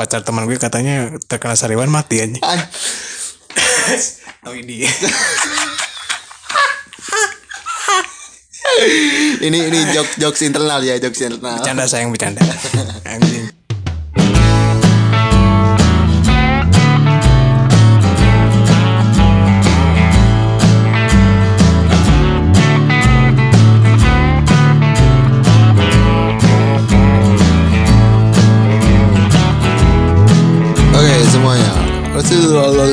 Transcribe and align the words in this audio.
pacar 0.00 0.24
teman 0.24 0.48
gue 0.48 0.56
katanya 0.56 1.12
terkena 1.28 1.52
sariwan 1.60 1.92
mati 1.92 2.24
aja. 2.24 2.40
Oh 4.48 4.56
ini. 4.56 4.88
ini 9.44 9.58
ini 9.68 9.78
jokes 9.92 10.16
jokes 10.16 10.40
internal 10.40 10.80
ya 10.80 10.96
jokes 10.96 11.20
internal 11.20 11.60
Bercanda 11.60 11.84
sayang 11.84 12.08
bercanda. 12.08 12.40
Anjing. 13.12 13.59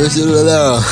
Rasulullah 0.08 0.80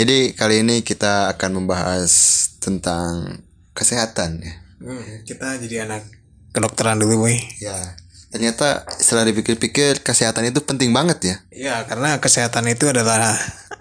Jadi 0.00 0.32
kali 0.32 0.64
ini 0.64 0.80
kita 0.80 1.28
akan 1.36 1.60
membahas 1.60 2.08
tentang 2.56 3.44
kesehatan 3.76 4.40
ya 4.40 4.64
Hmm, 4.76 5.24
kita 5.24 5.56
jadi 5.56 5.88
anak 5.88 6.04
kedokteran 6.52 7.00
dulu 7.00 7.24
boy. 7.24 7.36
Ya 7.60 7.96
ternyata 8.28 8.84
setelah 9.00 9.24
dipikir-pikir 9.28 10.04
kesehatan 10.04 10.52
itu 10.52 10.60
penting 10.60 10.92
banget 10.92 11.18
ya 11.24 11.36
Iya 11.48 11.76
karena 11.88 12.20
kesehatan 12.20 12.68
itu 12.68 12.88
adalah 12.88 13.32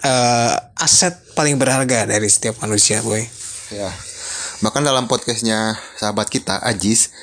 eh, 0.04 0.55
aset 0.80 1.16
paling 1.36 1.55
berharga 1.55 2.08
dari 2.08 2.27
setiap 2.27 2.60
manusia 2.63 3.00
boy. 3.00 3.24
Ya 3.72 3.91
bahkan 4.60 4.84
dalam 4.84 5.08
podcastnya 5.08 5.80
sahabat 6.00 6.27
kita 6.27 6.60
Ajis 6.63 7.16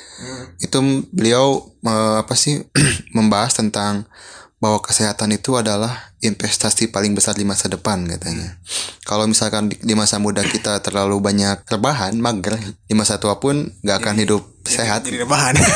itu 0.57 0.77
beliau 1.13 1.69
eh, 1.85 2.25
apa 2.25 2.33
sih 2.33 2.65
membahas 3.17 3.57
tentang 3.57 4.09
bahwa 4.63 4.79
kesehatan 4.79 5.35
itu 5.35 5.59
adalah 5.59 6.15
investasi 6.23 6.87
paling 6.87 7.11
besar 7.11 7.35
di 7.35 7.43
masa 7.43 7.67
depan 7.67 8.07
katanya. 8.07 8.55
Kalau 9.03 9.27
misalkan 9.27 9.67
di, 9.67 9.75
di 9.75 9.91
masa 9.91 10.23
muda 10.23 10.39
kita 10.39 10.79
terlalu 10.79 11.19
banyak 11.19 11.67
rebahan, 11.67 12.15
mager, 12.15 12.55
di 12.87 12.95
masa 12.95 13.19
tua 13.19 13.43
pun 13.43 13.75
nggak 13.83 13.97
akan 13.99 14.15
hidup 14.23 14.39
sehat. 14.63 15.03
Jadi 15.03 15.19
rebahan. 15.19 15.59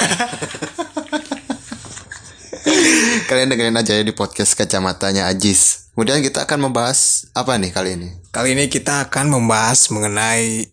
Kalian 3.28 3.52
dengerin 3.52 3.76
aja 3.76 3.92
ya 3.92 4.08
di 4.08 4.16
podcast 4.16 4.56
kacamatanya 4.56 5.28
Ajis. 5.28 5.92
Kemudian 5.92 6.24
kita 6.24 6.48
akan 6.48 6.72
membahas 6.72 7.28
apa 7.36 7.60
nih 7.60 7.76
kali 7.76 8.00
ini? 8.00 8.16
Kali 8.32 8.56
ini 8.56 8.72
kita 8.72 9.12
akan 9.12 9.36
membahas 9.36 9.92
mengenai 9.92 10.64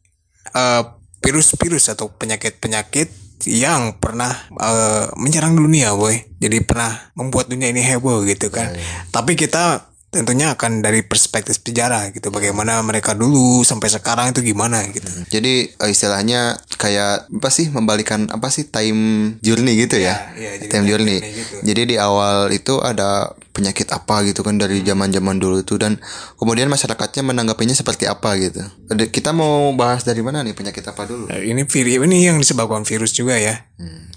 eh, 0.54 0.82
virus-virus 1.18 1.90
atau 1.90 2.14
penyakit-penyakit 2.14 3.23
yang 3.44 3.98
pernah 3.98 4.32
eh, 4.54 5.06
menyerang 5.18 5.58
dunia, 5.58 5.92
boy. 5.92 6.16
Jadi 6.38 6.60
pernah 6.62 6.92
membuat 7.18 7.50
dunia 7.50 7.72
ini 7.72 7.80
heboh 7.82 8.24
gitu 8.24 8.52
kan. 8.52 8.72
Tapi 9.10 9.34
kita 9.34 9.94
tentunya 10.14 10.54
akan 10.54 10.78
dari 10.78 11.02
perspektif 11.02 11.58
sejarah 11.58 12.14
gitu. 12.14 12.30
Bagaimana 12.30 12.78
mereka 12.86 13.18
dulu 13.18 13.66
sampai 13.66 13.90
sekarang 13.90 14.30
itu 14.30 14.46
gimana 14.46 14.86
gitu. 14.94 15.10
Jadi 15.26 15.74
eh, 15.74 15.90
istilahnya 15.90 16.62
kayak 16.78 17.26
apa 17.26 17.50
sih 17.50 17.66
membalikan 17.74 18.30
apa 18.30 18.46
sih 18.54 18.70
time 18.70 19.34
journey 19.42 19.74
gitu 19.74 19.98
ya? 19.98 20.30
iya, 20.38 20.54
jadi 20.62 20.70
time 20.70 20.86
time 20.86 20.86
journey. 20.86 21.18
journey 21.18 21.38
gitu. 21.42 21.54
Jadi 21.66 21.82
di 21.90 21.96
awal 21.98 22.54
itu 22.54 22.78
ada 22.78 23.34
penyakit 23.54 23.86
apa 23.94 24.26
gitu 24.26 24.42
kan 24.42 24.58
dari 24.58 24.82
zaman-zaman 24.82 25.38
dulu 25.38 25.62
itu 25.62 25.78
dan 25.78 26.02
kemudian 26.34 26.66
masyarakatnya 26.66 27.22
menanggapinya 27.22 27.70
seperti 27.70 28.10
apa 28.10 28.34
gitu. 28.42 28.66
Kita 29.14 29.30
mau 29.30 29.70
bahas 29.78 30.02
dari 30.02 30.26
mana 30.26 30.42
nih 30.42 30.58
penyakit 30.58 30.82
apa 30.90 31.06
dulu? 31.06 31.30
Nah, 31.30 31.38
ini 31.38 31.62
virus 31.62 32.02
ini 32.02 32.26
yang 32.26 32.42
disebabkan 32.42 32.82
virus 32.82 33.14
juga 33.14 33.38
ya. 33.38 33.62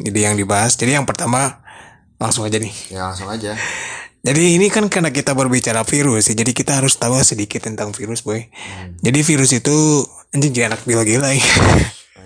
Jadi 0.01 0.19
yang 0.25 0.33
dibahas. 0.33 0.73
Jadi 0.73 0.97
yang 0.97 1.05
pertama 1.05 1.61
langsung 2.17 2.49
aja 2.49 2.57
nih. 2.57 2.73
Ya 2.89 3.13
langsung 3.13 3.29
aja. 3.29 3.53
Jadi 4.25 4.57
ini 4.57 4.67
kan 4.73 4.89
karena 4.91 5.13
kita 5.13 5.31
berbicara 5.31 5.87
virus, 5.87 6.27
ya, 6.27 6.35
jadi 6.35 6.51
kita 6.51 6.83
harus 6.83 6.99
tahu 6.99 7.15
sedikit 7.23 7.63
tentang 7.63 7.95
virus, 7.95 8.27
boy. 8.27 8.43
Jadi 8.99 9.23
virus 9.23 9.55
itu 9.55 10.03
anjing 10.35 10.51
jadi 10.51 10.73
anak 10.73 10.83
biologi 10.83 11.15
lagi. 11.15 11.39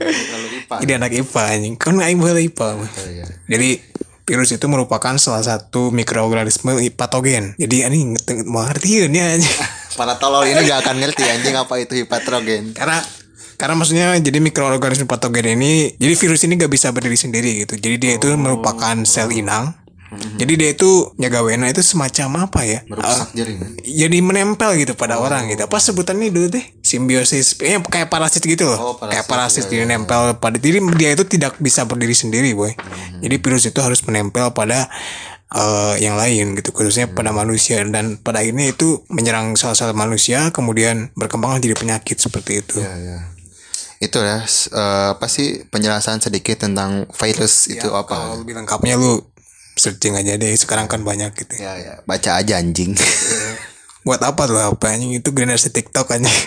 Lalu 0.01 0.65
IPA. 0.65 0.75
jadi 0.81 0.91
anak 0.97 1.11
IPA 1.13 1.43
anjing. 1.45 1.75
Kan 1.77 2.01
aing 2.01 2.17
boleh 2.17 2.49
IPA. 2.49 2.67
Oh, 2.73 2.89
iya. 3.05 3.27
Jadi 3.45 3.69
virus 4.25 4.53
itu 4.53 4.65
merupakan 4.69 5.17
salah 5.17 5.43
satu 5.43 5.89
mikroorganisme 5.89 6.77
patogen. 6.93 7.57
Jadi 7.57 7.83
anjing 7.83 8.15
ngerti- 8.15 8.45
mau 8.47 8.63
ngertiin 8.65 9.11
ya 9.11 9.25
anjing. 9.35 9.57
Para 9.99 10.15
tolol 10.17 10.47
ini 10.47 10.63
gak 10.63 10.87
akan 10.87 11.03
ngerti 11.03 11.23
anjing 11.27 11.55
apa 11.57 11.73
itu 11.81 11.99
hipatrogen. 12.05 12.71
karena 12.71 13.03
karena 13.61 13.77
maksudnya 13.77 14.17
jadi 14.17 14.41
mikroorganisme 14.41 15.05
patogen 15.05 15.53
ini 15.53 15.93
jadi 16.01 16.17
virus 16.17 16.41
ini 16.49 16.57
gak 16.57 16.73
bisa 16.73 16.89
berdiri 16.89 17.13
sendiri 17.13 17.61
gitu 17.61 17.77
jadi 17.77 17.95
dia 18.01 18.11
itu 18.17 18.33
merupakan 18.33 18.97
sel 19.05 19.29
inang 19.29 19.77
jadi 20.11 20.53
dia 20.59 20.69
itu 20.75 21.15
nyagawena 21.15 21.71
itu 21.71 21.79
semacam 21.79 22.51
apa 22.51 22.67
ya? 22.67 22.83
Merusak 22.83 23.31
jaringan. 23.31 23.79
jadi 23.79 24.17
menempel 24.19 24.75
gitu 24.75 24.91
pada 24.99 25.15
orang 25.15 25.47
gitu. 25.47 25.63
Apa 25.63 25.79
sebutannya 25.79 26.27
dulu 26.27 26.51
deh? 26.51 26.65
Simbiosis 26.83 27.55
eh, 27.63 27.79
kayak 27.79 28.11
parasit 28.11 28.43
gitu 28.43 28.67
loh. 28.67 28.75
Oh, 28.75 28.93
parasit, 28.99 29.15
kayak 29.15 29.25
parasit 29.31 29.65
iya, 29.71 29.71
jadi 29.71 29.85
nempel 29.95 30.35
pada 30.35 30.59
diri 30.59 30.83
dia 30.99 31.15
itu 31.15 31.23
tidak 31.23 31.55
bisa 31.63 31.87
berdiri 31.87 32.11
sendiri 32.11 32.51
boy. 32.51 32.75
Jadi 33.23 33.35
virus 33.39 33.63
itu 33.71 33.79
harus 33.79 34.03
menempel 34.03 34.51
pada 34.51 34.91
eh, 35.55 35.95
yang 36.03 36.19
lain 36.19 36.59
gitu 36.59 36.75
khususnya 36.75 37.07
pada 37.07 37.31
manusia. 37.31 37.79
Dan 37.87 38.19
pada 38.19 38.43
akhirnya 38.43 38.67
itu 38.67 39.07
menyerang 39.07 39.55
sel-sel 39.55 39.95
manusia 39.95 40.51
kemudian 40.51 41.15
berkembang 41.15 41.63
jadi 41.63 41.79
penyakit 41.79 42.19
seperti 42.19 42.59
itu. 42.59 42.83
Ya, 42.83 42.91
ya. 42.99 43.19
Itu 44.03 44.19
ya 44.19 44.43
eh, 44.43 45.07
apa 45.15 45.31
sih 45.31 45.63
penjelasan 45.71 46.19
sedikit 46.19 46.67
tentang 46.67 47.07
virus 47.15 47.71
itu 47.71 47.87
apa? 47.95 48.11
kalau 48.11 48.43
lebih 48.43 48.59
lengkapnya 48.59 48.99
lu 48.99 49.30
searching 49.73 50.13
aja 50.13 50.35
deh 50.35 50.51
sekarang 50.53 50.85
kan 50.85 51.01
banyak 51.01 51.31
gitu 51.33 51.55
Ya 51.57 51.73
ya, 51.75 51.93
baca 52.03 52.37
aja 52.37 52.57
anjing. 52.57 52.95
buat 54.05 54.17
apa 54.19 54.41
tuh 54.43 54.57
apa 54.57 54.85
anjing 54.89 55.13
itu 55.13 55.29
generasi 55.29 55.69
TikTok 55.69 56.09
anjing 56.11 56.33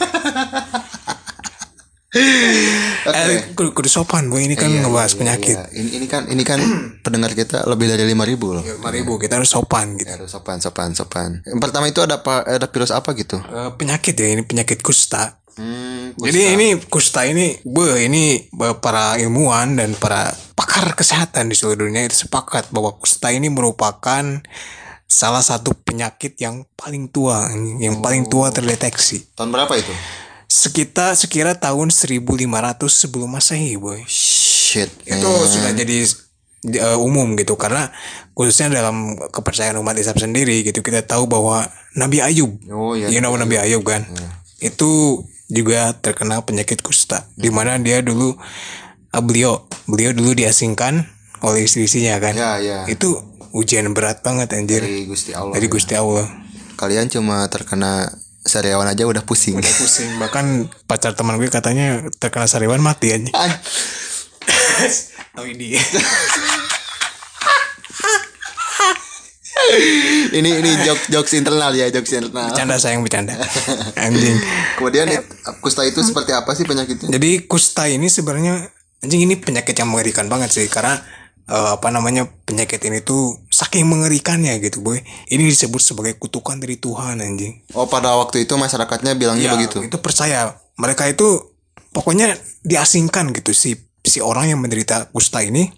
eh, 2.14 3.54
kudu, 3.54 3.70
kudu 3.72 3.88
sopan 3.88 4.26
bu 4.26 4.38
ini 4.38 4.54
kan 4.54 4.66
Iya, 4.66 4.82
ngebahas 4.82 5.12
iya, 5.12 5.18
penyakit 5.18 5.56
iya. 5.56 5.66
Ini 5.72 5.88
ini 5.98 6.06
kan 6.06 6.22
ini 6.26 6.42
kan 6.42 6.58
pendengar 7.00 7.30
kita 7.32 7.62
lebih 7.64 7.90
dari 7.90 8.06
5000 8.06 8.14
loh. 8.50 8.62
lima 8.62 8.90
ribu 8.90 9.18
kita 9.18 9.38
harus 9.38 9.50
sopan 9.50 9.94
gitu 9.94 10.06
Ya, 10.08 10.18
harus 10.18 10.30
sopan 10.30 10.58
sopan 10.58 10.94
sopan. 10.94 11.42
Yang 11.42 11.60
pertama 11.60 11.86
itu 11.86 12.00
ada 12.00 12.18
apa 12.18 12.42
ada 12.42 12.66
virus 12.66 12.90
apa 12.90 13.14
gitu? 13.14 13.38
Eh, 13.38 13.70
penyakit 13.74 14.14
ya 14.14 14.28
ini 14.30 14.42
penyakit 14.42 14.78
kusta 14.80 15.42
Hmm, 15.54 16.18
jadi 16.18 16.58
ini 16.58 16.82
kusta 16.90 17.22
ini 17.30 17.58
be 17.62 18.02
ini 18.02 18.50
para 18.82 19.14
ilmuwan 19.22 19.78
dan 19.78 19.94
para 19.94 20.34
pakar 20.58 20.98
kesehatan 20.98 21.46
di 21.46 21.54
seluruh 21.54 21.86
dunia 21.86 22.06
itu 22.06 22.26
sepakat 22.26 22.74
bahwa 22.74 22.94
kusta 22.98 23.30
ini 23.30 23.46
merupakan 23.46 24.42
salah 25.06 25.44
satu 25.46 25.70
penyakit 25.86 26.34
yang 26.42 26.66
paling 26.74 27.06
tua 27.06 27.46
yang 27.78 28.02
paling 28.02 28.26
tua 28.26 28.50
terdeteksi 28.50 29.30
tahun 29.38 29.54
berapa 29.54 29.70
itu? 29.78 29.94
sekitar 30.50 31.14
sekira 31.14 31.54
tahun 31.54 31.94
1500 31.94 32.34
sebelum 32.90 33.30
masehi 33.30 33.78
boy 33.78 34.02
Shit. 34.10 34.90
itu 35.06 35.22
man. 35.22 35.46
sudah 35.46 35.70
jadi 35.70 36.02
uh, 36.82 36.98
umum 36.98 37.36
gitu 37.38 37.54
karena 37.54 37.92
khususnya 38.34 38.72
dalam 38.82 39.14
kepercayaan 39.30 39.78
umat 39.78 39.94
Islam 39.94 40.18
sendiri 40.18 40.66
gitu 40.66 40.82
kita 40.82 41.04
tahu 41.06 41.30
bahwa 41.30 41.62
Nabi 41.94 42.18
Ayub 42.24 42.50
Oh 42.72 42.98
iya. 42.98 43.12
you 43.12 43.22
know 43.22 43.34
Nabi 43.36 43.60
Ayub 43.60 43.84
kan 43.86 44.02
itu 44.58 45.22
juga 45.48 45.92
terkena 45.98 46.40
penyakit 46.40 46.80
kusta 46.80 47.28
di 47.36 47.52
mana 47.52 47.76
dia 47.80 48.00
dulu 48.00 48.34
uh, 49.12 49.22
beliau 49.22 49.68
beliau 49.84 50.16
dulu 50.16 50.32
diasingkan 50.32 51.04
oleh 51.44 51.68
istri-istrinya 51.68 52.16
kan? 52.18 52.34
Ya 52.34 52.56
ya. 52.60 52.78
itu 52.88 53.20
ujian 53.52 53.92
berat 53.92 54.24
banget 54.24 54.50
anjir. 54.56 54.80
Dari 54.82 55.04
Gusti 55.04 55.36
Allah. 55.36 55.54
dari 55.54 55.68
Gusti 55.68 55.94
Allah. 55.94 56.26
Kalian 56.74 57.06
cuma 57.12 57.46
terkena 57.52 58.08
sariawan 58.44 58.88
aja 58.88 59.06
udah 59.06 59.22
pusing. 59.22 59.60
pusing. 59.60 60.18
Bahkan 60.18 60.72
pacar 60.88 61.12
teman 61.14 61.36
gue 61.36 61.52
katanya 61.52 62.02
terkena 62.18 62.48
sariwan 62.48 62.82
mati 62.82 63.12
anjing 63.14 63.32
An- 63.36 63.60
oh 65.38 65.46
ini 65.46 65.78
ini 70.34 70.50
ini 70.52 70.70
jokes 70.82 71.06
jokes 71.08 71.32
internal 71.32 71.70
ya 71.70 71.86
jokes 71.88 72.10
internal. 72.10 72.50
bercanda 72.50 72.74
sayang 72.76 73.00
bercanda 73.00 73.38
anjing 74.04 74.34
Kemudian 74.74 75.06
it- 75.08 75.26
kusta 75.58 75.82
itu 75.82 76.02
seperti 76.02 76.30
apa 76.30 76.50
sih 76.52 76.62
penyakitnya? 76.62 77.08
Jadi 77.08 77.46
kusta 77.46 77.86
ini 77.86 78.06
sebenarnya 78.06 78.66
anjing 79.00 79.22
ini 79.22 79.34
penyakit 79.34 79.72
yang 79.72 79.88
mengerikan 79.88 80.26
banget 80.26 80.50
sih 80.50 80.66
karena 80.66 80.98
eh, 81.44 81.70
apa 81.72 81.88
namanya 81.88 82.26
penyakit 82.44 82.82
ini 82.82 83.00
tuh 83.00 83.46
saking 83.48 83.86
mengerikannya 83.86 84.58
gitu 84.58 84.80
boy. 84.80 84.98
Ini 85.26 85.42
disebut 85.44 85.78
sebagai 85.78 86.16
kutukan 86.16 86.58
dari 86.58 86.76
Tuhan 86.76 87.20
anjing. 87.20 87.62
Oh 87.72 87.86
pada 87.86 88.12
waktu 88.14 88.42
itu 88.42 88.54
masyarakatnya 88.54 89.14
bilangnya 89.14 89.48
Ya, 89.48 89.54
begitu. 89.54 89.80
Itu 89.80 89.98
percaya 89.98 90.52
mereka 90.74 91.06
itu 91.06 91.54
pokoknya 91.90 92.34
diasingkan 92.62 93.30
gitu 93.30 93.54
si 93.54 93.76
si 94.00 94.18
orang 94.18 94.50
yang 94.50 94.60
menderita 94.60 95.08
kusta 95.10 95.40
ini 95.40 95.70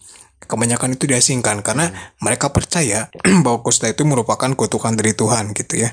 kebanyakan 0.47 0.95
itu 0.95 1.11
diasingkan 1.11 1.61
karena 1.61 1.93
mereka 2.23 2.55
percaya 2.55 3.13
bahwa 3.45 3.61
kusta 3.67 3.91
itu 3.91 4.07
merupakan 4.07 4.49
kutukan 4.55 4.95
dari 4.95 5.13
Tuhan 5.13 5.53
gitu 5.53 5.83
ya. 5.83 5.93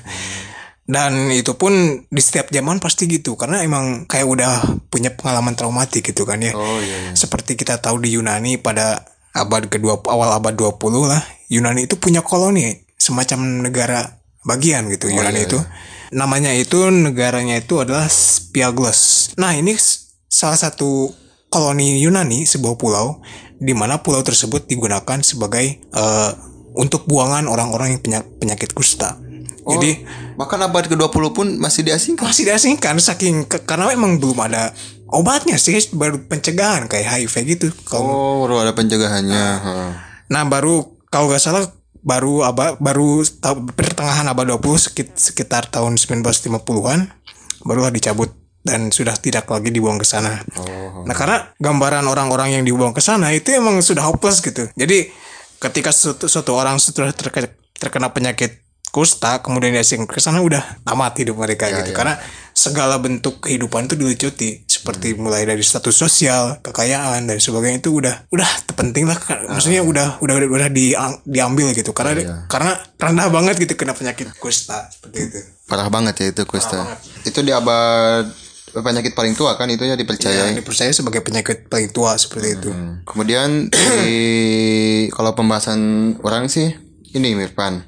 Dan 0.84 1.32
itu 1.32 1.56
pun 1.56 1.72
di 2.12 2.20
setiap 2.20 2.52
zaman 2.52 2.76
pasti 2.76 3.08
gitu 3.08 3.40
karena 3.40 3.64
emang 3.64 4.04
kayak 4.04 4.28
udah 4.28 4.52
punya 4.92 5.16
pengalaman 5.16 5.56
traumatik 5.56 6.04
gitu 6.04 6.28
kan 6.28 6.40
ya. 6.44 6.52
Oh 6.52 6.78
iya. 6.80 7.08
iya. 7.08 7.12
Seperti 7.16 7.56
kita 7.56 7.80
tahu 7.80 8.04
di 8.04 8.16
Yunani 8.16 8.60
pada 8.60 9.00
abad 9.32 9.66
kedua 9.66 9.98
awal 10.06 10.30
abad 10.38 10.54
20 10.54 10.78
lah 11.10 11.18
Yunani 11.50 11.90
itu 11.90 11.98
punya 11.98 12.22
koloni 12.22 12.84
semacam 13.00 13.64
negara 13.64 14.20
bagian 14.44 14.86
gitu 14.92 15.08
Yunani 15.08 15.48
itu. 15.48 15.58
Namanya 16.12 16.52
itu 16.52 16.92
negaranya 16.92 17.58
itu 17.58 17.80
adalah 17.80 18.06
Spiaglos. 18.06 19.32
Nah, 19.40 19.56
ini 19.56 19.74
salah 20.28 20.60
satu 20.60 21.10
koloni 21.54 22.02
Yunani 22.02 22.44
sebuah 22.44 22.74
pulau 22.74 23.22
di 23.56 23.72
mana 23.72 23.98
pulau 23.98 24.20
tersebut 24.20 24.64
digunakan 24.64 25.18
sebagai 25.20 25.64
eh, 25.80 26.30
untuk 26.74 27.04
buangan 27.04 27.46
orang-orang 27.46 27.94
yang 27.94 28.00
penya- 28.00 28.28
penyakit 28.34 28.70
kusta. 28.70 29.18
Jadi 29.64 30.04
Bahkan 30.34 30.60
abad 30.60 30.84
ke-20 30.84 31.24
pun 31.30 31.46
masih 31.56 31.82
diasingkan. 31.82 32.26
masih 32.26 32.44
diasingkan 32.44 32.98
saking 32.98 33.46
ke- 33.46 33.62
karena 33.62 33.88
memang 33.88 34.18
belum 34.18 34.36
ada 34.42 34.74
obatnya 35.06 35.54
sih 35.54 35.72
baru 35.90 36.20
pencegahan 36.20 36.84
kayak 36.84 37.06
HIV 37.22 37.34
gitu. 37.48 37.68
Kalau 37.82 38.04
Oh, 38.04 38.34
baru 38.42 38.60
ada 38.60 38.72
pencegahannya. 38.72 39.46
Heeh. 39.56 39.90
Nah 40.26 40.42
baru 40.44 40.82
kalau 41.06 41.30
nggak 41.30 41.40
salah 41.40 41.64
baru 41.96 42.44
abad 42.44 42.76
baru 42.76 43.24
pertengahan 43.70 44.26
abad 44.26 44.52
20 44.52 44.76
sekit- 44.76 45.16
sekitar 45.16 45.64
tahun 45.66 45.96
1950-an 45.96 47.08
barulah 47.62 47.88
dicabut 47.88 48.28
dan 48.64 48.88
sudah 48.88 49.12
tidak 49.14 49.44
lagi 49.46 49.68
dibuang 49.68 49.96
ke 49.96 50.04
sana. 50.04 50.40
Nah 51.02 51.12
karena 51.12 51.52
gambaran 51.54 52.02
orang-orang 52.02 52.48
yang 52.52 52.64
dibuang 52.64 52.90
ke 52.90 53.00
sana 53.00 53.28
itu 53.30 53.52
emang 53.52 53.78
sudah 53.78 54.02
hopeless 54.02 54.40
gitu. 54.40 54.66
Jadi 54.72 55.12
ketika 55.58 55.92
suatu, 55.92 56.24
suatu 56.24 56.52
orang 56.52 56.76
sudah 56.76 57.12
terke- 57.12 57.52
terkena 57.74 58.08
penyakit 58.08 58.64
kusta 58.88 59.42
kemudian 59.42 59.74
diasing 59.74 60.06
ke 60.06 60.16
sana 60.16 60.38
udah 60.38 60.62
tamat 60.80 61.18
hidup 61.18 61.34
mereka 61.36 61.66
gitu. 61.68 61.90
karena 61.92 62.14
segala 62.52 62.94
bentuk 62.96 63.42
kehidupan 63.42 63.84
itu 63.84 63.94
dilucuti. 63.94 64.62
Seperti 64.64 65.12
mulai 65.14 65.42
dari 65.42 65.60
status 65.60 65.90
sosial 65.92 66.60
kekayaan 66.60 67.24
dan 67.24 67.36
sebagainya 67.36 67.80
itu 67.80 67.90
udah 67.90 68.28
udah 68.28 68.46
terpenting 68.64 69.04
lah 69.04 69.16
maksudnya 69.48 69.80
udah 69.82 70.20
udah 70.20 70.34
udah, 70.36 70.48
udah 70.48 70.68
diang- 70.70 71.20
diambil 71.22 71.72
gitu. 71.72 71.90
Karena 71.90 72.14
karena 72.46 72.72
rendah 72.94 73.28
banget 73.28 73.58
gitu 73.58 73.74
kena 73.74 73.92
penyakit 73.92 74.30
kusta 74.34 74.86
seperti 74.88 75.18
itu. 75.26 75.38
Parah 75.64 75.88
banget 75.88 76.14
ya 76.16 76.26
itu 76.30 76.42
kusta. 76.44 76.84
Itu 77.24 77.40
di 77.40 77.50
abad 77.50 78.28
penyakit 78.74 79.14
paling 79.14 79.38
tua 79.38 79.54
kan 79.54 79.70
itu 79.70 79.86
ya 79.86 79.94
dipercaya. 79.94 80.50
ya, 80.50 80.56
dipercaya 80.56 80.90
sebagai 80.90 81.22
penyakit 81.22 81.70
paling 81.70 81.94
tua 81.94 82.18
seperti 82.18 82.58
itu 82.58 82.70
Kemudian 83.06 83.70
di 83.70 84.18
kalau 85.14 85.36
pembahasan 85.38 86.14
orang 86.26 86.50
sih 86.50 86.74
ini 87.14 87.38
Mirfan. 87.38 87.86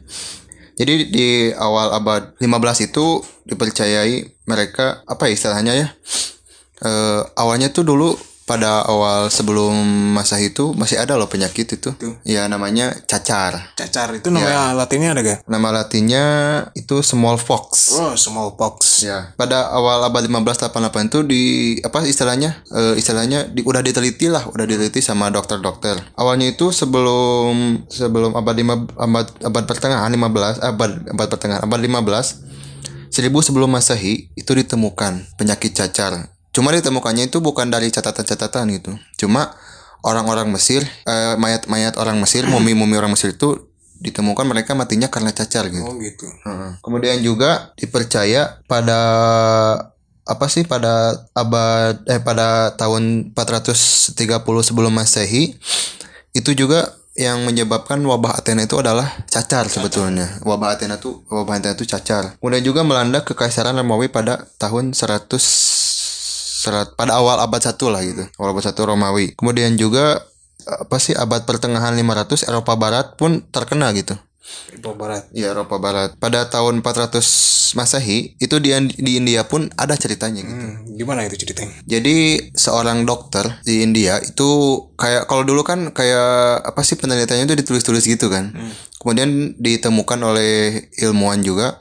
Jadi 0.76 1.08
di 1.08 1.28
awal 1.56 1.90
abad 1.96 2.36
15 2.38 2.92
itu 2.92 3.24
dipercayai 3.48 4.44
mereka 4.46 5.02
apa 5.08 5.26
ya 5.26 5.32
istilahnya 5.32 5.72
ya? 5.72 5.88
Eh, 6.84 7.22
awalnya 7.40 7.72
tuh 7.72 7.82
dulu 7.88 8.12
pada 8.46 8.86
awal 8.86 9.26
sebelum 9.26 9.74
masa 10.14 10.38
itu 10.38 10.70
masih 10.72 11.02
ada 11.02 11.18
loh 11.18 11.26
penyakit 11.26 11.66
itu. 11.66 11.90
Ya 12.22 12.46
namanya 12.46 12.94
cacar. 13.04 13.74
cacar 13.74 14.14
itu 14.14 14.30
namanya 14.30 14.70
latinnya 14.72 15.12
ada 15.12 15.20
gak? 15.26 15.38
Nama 15.50 15.68
latinnya 15.82 16.24
itu 16.78 17.02
smallpox. 17.02 17.98
Oh 17.98 18.14
smallpox 18.14 19.02
Ya. 19.02 19.34
Pada 19.34 19.68
awal 19.74 20.00
abad 20.06 20.24
1588 20.24 21.10
itu 21.10 21.18
di 21.26 21.42
apa 21.82 22.06
istilahnya? 22.06 22.62
Eh, 22.70 22.94
istilahnya 22.96 23.50
di, 23.50 23.66
udah 23.66 23.82
diteliti 23.82 24.30
lah, 24.30 24.46
udah 24.48 24.64
diteliti 24.64 25.02
sama 25.02 25.28
dokter-dokter. 25.28 25.98
Awalnya 26.16 26.54
itu 26.54 26.70
sebelum 26.70 27.84
sebelum 27.90 28.32
abad 28.38 28.54
5 28.54 28.96
abad 28.96 29.26
abad 29.42 29.64
pertengahan 29.66 30.08
15 30.08 30.62
abad 30.62 30.90
abad 31.12 31.26
pertengahan 31.28 31.62
abad 31.66 31.80
15 31.82 32.46
1000 33.10 33.32
sebelum 33.32 33.70
Masehi 33.72 34.28
itu 34.36 34.52
ditemukan 34.52 35.40
penyakit 35.40 35.72
cacar. 35.72 36.35
Cuma 36.56 36.72
ditemukannya 36.72 37.28
itu 37.28 37.44
bukan 37.44 37.68
dari 37.68 37.92
catatan-catatan 37.92 38.64
gitu. 38.80 38.96
Cuma 39.20 39.52
orang-orang 40.00 40.48
Mesir, 40.48 40.80
eh, 41.04 41.36
mayat-mayat 41.36 42.00
orang 42.00 42.16
Mesir, 42.16 42.48
mumi-mumi 42.52 42.96
orang 42.96 43.12
Mesir 43.12 43.36
itu 43.36 43.68
ditemukan 43.96 44.44
mereka 44.44 44.76
matinya 44.76 45.08
karena 45.08 45.32
cacar 45.32 45.72
gitu. 45.72 45.80
oh 45.80 45.96
gitu 45.96 46.28
Heeh. 46.44 46.76
Kemudian 46.84 47.16
juga 47.24 47.72
dipercaya 47.80 48.60
pada 48.68 49.00
apa 50.26 50.46
sih 50.52 50.68
pada 50.68 51.16
abad 51.32 52.04
eh 52.04 52.20
pada 52.20 52.76
tahun 52.76 53.32
430 53.32 54.12
sebelum 54.68 54.92
Masehi 54.92 55.56
itu 56.36 56.50
juga 56.52 56.92
yang 57.16 57.48
menyebabkan 57.48 57.96
wabah 58.04 58.36
Athena 58.36 58.68
itu 58.68 58.76
adalah 58.76 59.08
cacar 59.24 59.64
sebetulnya. 59.72 60.28
Wabah 60.44 60.76
Athena 60.76 61.00
itu 61.00 61.24
wabah 61.32 61.56
Athena 61.56 61.72
itu 61.72 61.88
cacar. 61.88 62.36
Kemudian 62.36 62.60
juga 62.60 62.84
melanda 62.84 63.24
kekaisaran 63.24 63.72
Romawi 63.72 64.12
pada 64.12 64.44
tahun 64.60 64.92
100 64.92 65.32
serat 66.66 66.98
pada 66.98 67.14
awal 67.14 67.38
abad 67.38 67.62
1 67.62 67.78
lah 67.86 68.02
gitu. 68.02 68.26
Awal 68.42 68.50
abad 68.50 68.64
1 68.74 68.74
Romawi. 68.74 69.26
Kemudian 69.38 69.78
juga 69.78 70.26
apa 70.66 70.98
sih 70.98 71.14
abad 71.14 71.46
pertengahan 71.46 71.94
500 71.94 72.50
Eropa 72.50 72.74
Barat 72.74 73.14
pun 73.14 73.46
terkena 73.54 73.94
gitu. 73.94 74.18
Eropa 74.74 74.94
Barat 74.94 75.22
Iya 75.34 75.54
Eropa 75.54 75.76
Barat. 75.78 76.14
Pada 76.18 76.46
tahun 76.50 76.82
400 76.82 77.74
Masehi 77.74 78.38
itu 78.38 78.56
di 78.62 78.70
di 78.94 79.18
India 79.18 79.42
pun 79.46 79.66
ada 79.74 79.98
ceritanya 79.98 80.42
gitu. 80.42 80.54
Hmm, 80.54 80.94
gimana 80.94 81.26
itu 81.26 81.34
ceritanya 81.42 81.74
Jadi 81.82 82.48
seorang 82.54 83.02
dokter 83.02 83.42
di 83.66 83.82
India 83.82 84.22
itu 84.22 84.48
kayak 84.94 85.26
kalau 85.26 85.42
dulu 85.42 85.66
kan 85.66 85.90
kayak 85.90 86.62
apa 86.62 86.80
sih 86.86 86.94
penelitiannya 86.94 87.50
itu 87.50 87.58
ditulis-tulis 87.58 88.06
gitu 88.06 88.30
kan. 88.30 88.54
Kemudian 89.02 89.58
ditemukan 89.58 90.18
oleh 90.22 90.86
ilmuwan 91.02 91.42
juga 91.42 91.74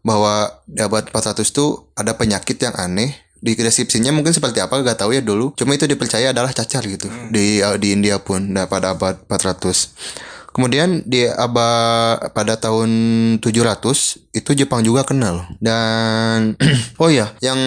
bahwa 0.00 0.60
di 0.64 0.80
abad 0.80 1.08
400 1.12 1.44
itu 1.44 1.88
ada 1.96 2.16
penyakit 2.16 2.56
yang 2.60 2.72
aneh 2.76 3.16
di 3.40 3.56
deskripsinya 3.56 4.12
mungkin 4.12 4.36
seperti 4.36 4.60
apa 4.60 4.80
gak 4.84 5.00
tahu 5.00 5.16
ya 5.16 5.24
dulu. 5.24 5.56
Cuma 5.56 5.74
itu 5.74 5.88
dipercaya 5.88 6.30
adalah 6.30 6.52
cacar 6.52 6.84
gitu. 6.84 7.08
Di 7.32 7.64
di 7.80 7.88
India 7.96 8.20
pun 8.20 8.52
nah, 8.52 8.68
pada 8.68 8.92
abad 8.94 9.24
400 9.26 10.30
kemudian 10.50 11.06
di 11.06 11.30
abad 11.30 12.34
pada 12.34 12.58
tahun 12.58 12.90
700 13.38 14.34
itu 14.34 14.50
Jepang 14.52 14.82
juga 14.82 15.06
kenal. 15.06 15.46
Dan 15.62 16.58
oh 17.02 17.10
ya 17.10 17.32
yang 17.40 17.58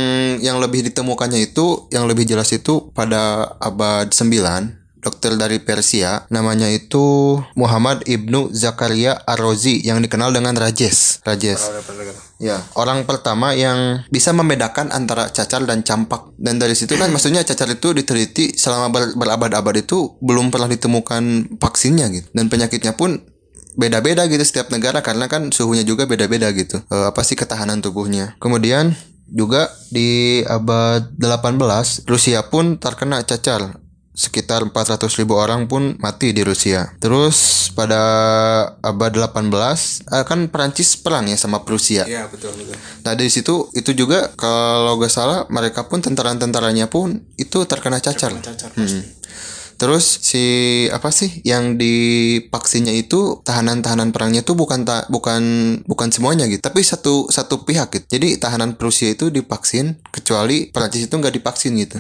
yang 0.44 0.62
lebih 0.62 0.86
ditemukannya 0.92 1.40
itu 1.42 1.90
yang 1.90 2.06
lebih 2.06 2.28
jelas 2.28 2.52
itu 2.54 2.94
pada 2.94 3.56
abad 3.58 4.12
9 4.12 4.83
dokter 5.04 5.36
dari 5.36 5.60
Persia 5.60 6.26
namanya 6.32 6.72
itu 6.72 7.38
Muhammad 7.60 8.08
Ibnu 8.08 8.56
Zakaria 8.56 9.20
Ar-Razi 9.28 9.84
yang 9.84 10.00
dikenal 10.00 10.32
dengan 10.32 10.56
Rajes 10.56 11.20
Rajes 11.28 11.62
Ya, 12.44 12.60
orang 12.76 13.08
pertama 13.08 13.56
yang 13.56 14.04
bisa 14.12 14.36
membedakan 14.36 14.92
antara 14.92 15.32
cacar 15.32 15.64
dan 15.64 15.80
campak. 15.80 16.28
Dan 16.36 16.60
dari 16.60 16.76
situ 16.76 17.00
kan 17.00 17.08
maksudnya 17.08 17.40
cacar 17.48 17.72
itu 17.72 17.96
diteliti 17.96 18.60
selama 18.60 18.92
ber- 18.92 19.16
berabad-abad 19.16 19.80
itu 19.80 20.20
belum 20.20 20.52
pernah 20.52 20.68
ditemukan 20.68 21.56
vaksinnya 21.56 22.12
gitu. 22.12 22.28
Dan 22.36 22.52
penyakitnya 22.52 23.00
pun 23.00 23.24
beda-beda 23.80 24.28
gitu 24.28 24.44
setiap 24.44 24.76
negara 24.76 25.00
karena 25.00 25.32
kan 25.32 25.56
suhunya 25.56 25.88
juga 25.88 26.04
beda-beda 26.04 26.52
gitu. 26.52 26.84
Eh, 26.92 27.06
apa 27.08 27.24
sih 27.24 27.40
ketahanan 27.40 27.80
tubuhnya. 27.80 28.36
Kemudian 28.44 28.92
juga 29.32 29.72
di 29.88 30.44
abad 30.44 31.16
18 31.16 32.04
Rusia 32.06 32.52
pun 32.52 32.76
terkena 32.76 33.24
cacar 33.24 33.80
sekitar 34.14 34.62
400 34.70 35.10
ribu 35.18 35.34
orang 35.34 35.66
pun 35.66 35.98
mati 35.98 36.32
di 36.32 36.46
Rusia. 36.46 36.94
Terus 37.02 37.70
pada 37.74 38.02
abad 38.80 39.12
18 39.12 39.50
eh, 40.06 40.24
kan 40.24 40.40
Perancis 40.48 40.96
perang 40.96 41.26
ya 41.26 41.36
sama 41.36 41.66
Prusia. 41.66 42.06
Iya 42.06 42.30
betul 42.30 42.54
betul. 42.54 42.78
Nah 43.02 43.14
dari 43.18 43.30
situ 43.34 43.74
itu 43.74 43.92
juga 43.98 44.30
kalau 44.38 45.02
gak 45.02 45.10
salah 45.10 45.40
mereka 45.50 45.90
pun 45.90 46.00
tentara-tentaranya 46.00 46.88
pun 46.88 47.26
itu 47.36 47.66
terkena 47.66 47.98
cacar. 47.98 48.32
Cacar 48.38 48.70
Hmm. 48.74 49.02
Terus 49.74 50.22
si 50.22 50.44
apa 50.94 51.10
sih 51.10 51.42
yang 51.44 51.76
divaksinnya 51.76 52.94
itu 52.94 53.42
tahanan-tahanan 53.42 54.14
perangnya 54.14 54.46
itu 54.46 54.54
bukan 54.54 54.86
ta- 54.86 55.10
bukan 55.10 55.42
bukan 55.84 56.08
semuanya 56.14 56.46
gitu, 56.48 56.62
tapi 56.62 56.86
satu 56.86 57.28
satu 57.28 57.66
pihak 57.66 57.90
gitu. 57.92 58.06
Jadi 58.08 58.38
tahanan 58.38 58.78
Prusia 58.78 59.12
itu 59.12 59.34
divaksin 59.34 59.98
kecuali 60.14 60.70
Perancis 60.70 61.10
itu 61.10 61.14
nggak 61.18 61.34
divaksin 61.36 61.74
gitu. 61.82 61.98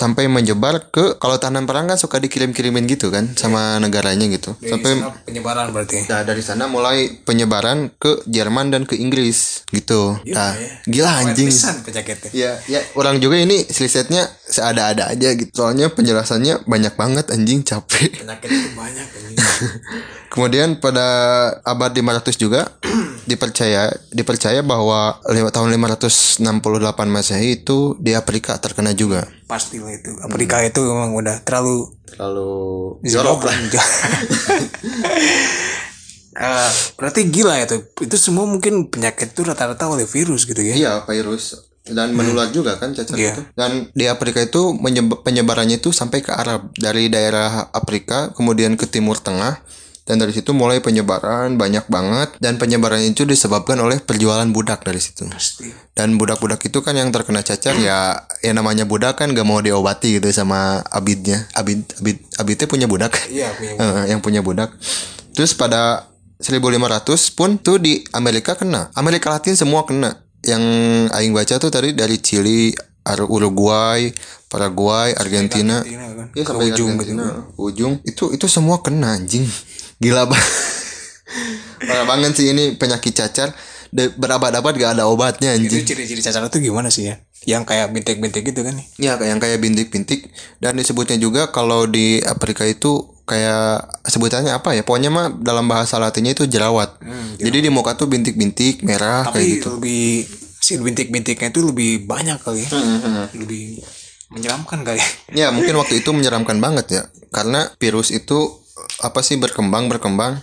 Sampai 0.00 0.32
menyebar 0.32 0.88
ke 0.88 1.20
kalau 1.20 1.36
tahanan 1.36 1.68
perang 1.68 1.84
kan 1.84 2.00
suka 2.00 2.16
dikirim-kirimin 2.16 2.88
gitu 2.88 3.12
kan 3.12 3.36
sama 3.36 3.76
negaranya 3.76 4.24
gitu. 4.32 4.56
Sampai 4.64 4.96
Sana 4.96 5.12
penyebaran 5.28 5.68
berarti 5.76 6.08
Nah 6.08 6.24
dari 6.24 6.40
sana 6.40 6.64
mulai 6.72 7.20
penyebaran 7.28 7.92
ke 8.00 8.24
Jerman 8.24 8.72
dan 8.72 8.88
ke 8.88 8.96
Inggris 8.96 9.68
gitu. 9.68 10.16
Nah, 10.32 10.56
gila 10.88 11.20
anjing. 11.20 11.52
Pisan 11.52 11.84
Ya, 12.32 12.56
ya 12.64 12.80
orang 12.96 13.20
juga 13.20 13.36
ini 13.36 13.60
risetnya 13.68 14.24
seada-ada 14.48 15.12
aja 15.12 15.36
gitu. 15.36 15.52
Soalnya 15.52 15.92
penjelasannya 15.92 16.64
banyak 16.64 16.96
banget 16.96 17.28
anjing 17.28 17.60
capek. 17.60 18.24
penyakit 18.24 18.48
itu 18.48 18.68
banyak 18.72 19.06
ini. 19.20 19.36
Kemudian 20.32 20.78
pada 20.80 21.06
abad 21.66 21.92
500 21.92 22.40
juga 22.40 22.72
dipercaya 23.30 23.92
dipercaya 24.14 24.64
bahwa 24.64 25.20
lima- 25.28 25.52
tahun 25.52 25.74
568 25.76 26.40
Masehi 27.10 27.60
itu 27.60 27.98
di 28.00 28.16
Afrika 28.16 28.56
terkena 28.56 28.96
juga. 28.96 29.26
Pastilah 29.50 29.90
itu. 29.90 30.14
Afrika 30.22 30.62
itu 30.62 30.78
memang 30.78 31.18
udah 31.18 31.42
terlalu 31.42 31.90
Lalu 32.14 32.50
jorok 33.02 33.50
lah. 33.50 33.54
Eh, 36.30 36.70
berarti 36.96 37.26
gila 37.28 37.58
ya 37.58 37.66
tuh. 37.68 37.84
Itu 38.00 38.16
semua 38.16 38.46
mungkin 38.48 38.88
penyakit 38.88 39.34
itu 39.34 39.42
rata-rata 39.44 39.90
oleh 39.90 40.06
virus 40.08 40.46
gitu 40.48 40.62
ya? 40.62 40.72
Iya, 40.72 40.92
virus. 41.04 41.68
Dan 41.84 42.14
menular 42.14 42.48
juga 42.54 42.78
kan 42.78 42.94
cacar 42.94 43.18
Iya. 43.18 43.34
itu. 43.34 43.42
Dan 43.58 43.90
di 43.92 44.06
Afrika 44.06 44.38
itu 44.40 44.72
penyebarannya 45.26 45.82
itu 45.82 45.90
sampai 45.90 46.22
ke 46.22 46.30
Arab. 46.32 46.70
Dari 46.78 47.10
daerah 47.10 47.68
Afrika 47.74 48.30
kemudian 48.32 48.78
ke 48.78 48.86
Timur 48.86 49.18
Tengah 49.18 49.60
dan 50.10 50.18
dari 50.18 50.34
situ 50.34 50.50
mulai 50.50 50.82
penyebaran 50.82 51.54
banyak 51.54 51.86
banget 51.86 52.34
dan 52.42 52.58
penyebaran 52.58 52.98
itu 53.06 53.22
disebabkan 53.22 53.78
oleh 53.78 54.02
perjualan 54.02 54.50
budak 54.50 54.82
dari 54.82 54.98
situ. 54.98 55.30
Pasti. 55.30 55.70
dan 55.94 56.18
budak-budak 56.18 56.58
itu 56.66 56.82
kan 56.82 56.98
yang 56.98 57.14
terkena 57.14 57.46
cacar 57.46 57.78
ya 57.78 58.26
yang 58.42 58.58
namanya 58.58 58.90
budak 58.90 59.22
kan 59.22 59.30
gak 59.30 59.46
mau 59.46 59.62
diobati 59.62 60.18
gitu 60.18 60.26
sama 60.34 60.82
abidnya. 60.90 61.46
Abid 61.54 61.86
abid 62.02 62.26
abidnya 62.42 62.66
punya 62.66 62.86
budak. 62.90 63.14
Iya, 63.30 63.54
punya 63.54 63.78
Eh, 63.86 64.02
yang 64.10 64.18
punya 64.18 64.42
budak. 64.42 64.74
Terus 65.30 65.54
pada 65.54 66.10
1500 66.42 67.30
pun 67.30 67.54
tuh 67.62 67.78
di 67.78 68.02
Amerika 68.10 68.58
kena. 68.58 68.90
Amerika 68.98 69.30
Latin 69.30 69.54
semua 69.54 69.86
kena. 69.86 70.26
Yang 70.42 70.64
aing 71.14 71.30
baca 71.30 71.54
tuh 71.62 71.70
tadi 71.70 71.94
dari 71.94 72.18
Chili 72.18 72.74
Uruguay 73.30 74.10
Paraguay 74.50 75.14
Argentina. 75.14 75.86
Argentina 75.86 76.06
kan. 76.18 76.26
Ke 76.34 76.42
sampai 76.42 76.74
ujung 76.74 76.98
Argentina. 76.98 77.46
ujung. 77.54 77.92
Itu 78.02 78.34
itu 78.34 78.50
semua 78.50 78.82
kena 78.82 79.14
anjing 79.14 79.46
gila 80.00 80.24
banget 80.26 80.48
parah 81.88 82.06
banget 82.08 82.32
sih 82.36 82.50
ini 82.50 82.74
penyakit 82.76 83.12
cacar 83.14 83.52
berabad-abad 83.92 84.74
gak 84.78 84.92
ada 84.98 85.10
obatnya 85.10 85.54
Itu 85.58 85.66
anjing 85.66 85.84
ciri-ciri 85.86 86.22
cacar 86.22 86.46
itu 86.46 86.62
gimana 86.62 86.88
sih 86.94 87.10
ya? 87.10 87.18
Yang 87.42 87.74
kayak 87.74 87.86
bintik-bintik 87.90 88.46
gitu 88.46 88.62
kan 88.62 88.78
nih. 88.78 88.86
Ya 89.02 89.18
kayak 89.18 89.30
yang 89.34 89.40
kayak 89.42 89.58
bintik-bintik 89.58 90.30
dan 90.62 90.78
disebutnya 90.78 91.18
juga 91.18 91.50
kalau 91.50 91.90
di 91.90 92.22
Afrika 92.22 92.68
itu 92.68 93.18
kayak 93.26 93.90
sebutannya 94.06 94.54
apa 94.54 94.78
ya? 94.78 94.86
Pokoknya 94.86 95.10
mah 95.10 95.34
dalam 95.34 95.66
bahasa 95.66 95.98
Latinnya 95.98 96.38
itu 96.38 96.46
jerawat. 96.46 97.02
Jadi 97.40 97.66
di 97.66 97.70
muka 97.72 97.98
tuh 97.98 98.06
bintik-bintik 98.06 98.86
merah 98.86 99.26
kayak 99.26 99.34
Tapi 99.34 99.44
gitu. 99.58 99.68
lebih 99.80 100.04
si 100.60 100.78
bintik-bintiknya 100.78 101.48
itu 101.50 101.60
lebih 101.64 102.06
banyak 102.06 102.38
kali 102.38 102.62
ya. 102.62 102.70
Lebih 103.34 103.82
menyeramkan 104.30 104.86
kali. 104.86 105.02
Ya 105.34 105.50
mungkin 105.50 105.74
waktu 105.80 106.04
itu 106.04 106.14
menyeramkan 106.14 106.62
banget 106.62 106.86
ya 106.94 107.02
karena 107.34 107.74
virus 107.82 108.14
itu 108.14 108.59
apa 109.00 109.20
sih 109.24 109.40
berkembang 109.40 109.88
berkembang 109.88 110.40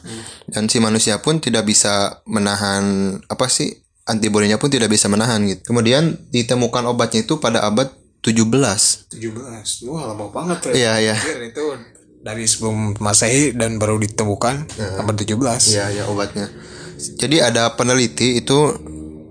dan 0.50 0.66
si 0.68 0.82
manusia 0.82 1.22
pun 1.22 1.38
tidak 1.38 1.66
bisa 1.70 2.22
menahan 2.26 3.18
apa 3.30 3.46
sih 3.48 3.86
antibodinya 4.08 4.58
pun 4.58 4.72
tidak 4.72 4.90
bisa 4.90 5.12
menahan 5.12 5.44
gitu. 5.46 5.74
Kemudian 5.74 6.18
ditemukan 6.32 6.88
obatnya 6.88 7.28
itu 7.28 7.38
pada 7.38 7.62
abad 7.68 7.92
17. 8.24 9.14
17. 9.14 9.88
Wah, 9.88 10.12
lama 10.12 10.32
banget 10.32 10.72
ya. 10.72 10.74
Iya 10.74 10.94
iya. 11.14 11.16
Itu 11.48 11.76
dari 12.24 12.44
sebelum 12.44 12.98
Masehi 12.98 13.54
dan 13.54 13.78
baru 13.78 14.00
ditemukan 14.02 14.56
abad 15.00 15.16
17. 15.16 15.38
Iya 15.76 15.86
ya 15.92 16.04
obatnya. 16.10 16.50
Jadi 16.98 17.38
ada 17.44 17.78
peneliti 17.78 18.42
itu 18.42 18.74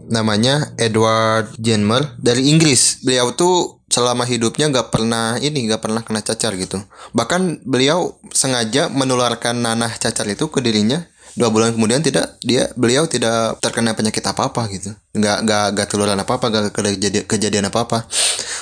namanya 0.07 0.71
Edward 0.79 1.51
Jenner 1.59 2.15
dari 2.21 2.47
Inggris. 2.47 3.03
Beliau 3.03 3.35
tuh 3.35 3.76
selama 3.97 4.29
hidupnya 4.29 4.69
nggak 4.69 4.93
pernah 4.93 5.41
ini 5.41 5.65
nggak 5.65 5.81
pernah 5.81 6.05
kena 6.05 6.21
cacar 6.21 6.53
gitu. 6.61 6.85
Bahkan 7.17 7.65
beliau 7.65 8.21
sengaja 8.29 8.93
menularkan 8.93 9.57
nanah 9.57 9.97
cacar 9.97 10.29
itu 10.29 10.53
ke 10.53 10.61
dirinya. 10.61 11.01
Dua 11.37 11.53
bulan 11.53 11.77
kemudian 11.77 12.01
tidak 12.01 12.37
dia 12.41 12.69
beliau 12.77 13.05
tidak 13.09 13.61
terkena 13.65 13.97
penyakit 13.97 14.21
apa 14.21 14.53
apa 14.53 14.69
gitu. 14.69 14.93
Nggak 15.17 15.49
nggak 15.49 15.65
nggak 15.73 15.87
tularan 15.89 16.21
apa 16.21 16.37
apa 16.37 16.47
nggak 16.53 16.65
kejadian 16.77 17.25
kejadian 17.25 17.65
apa 17.73 17.89
apa. 17.89 17.99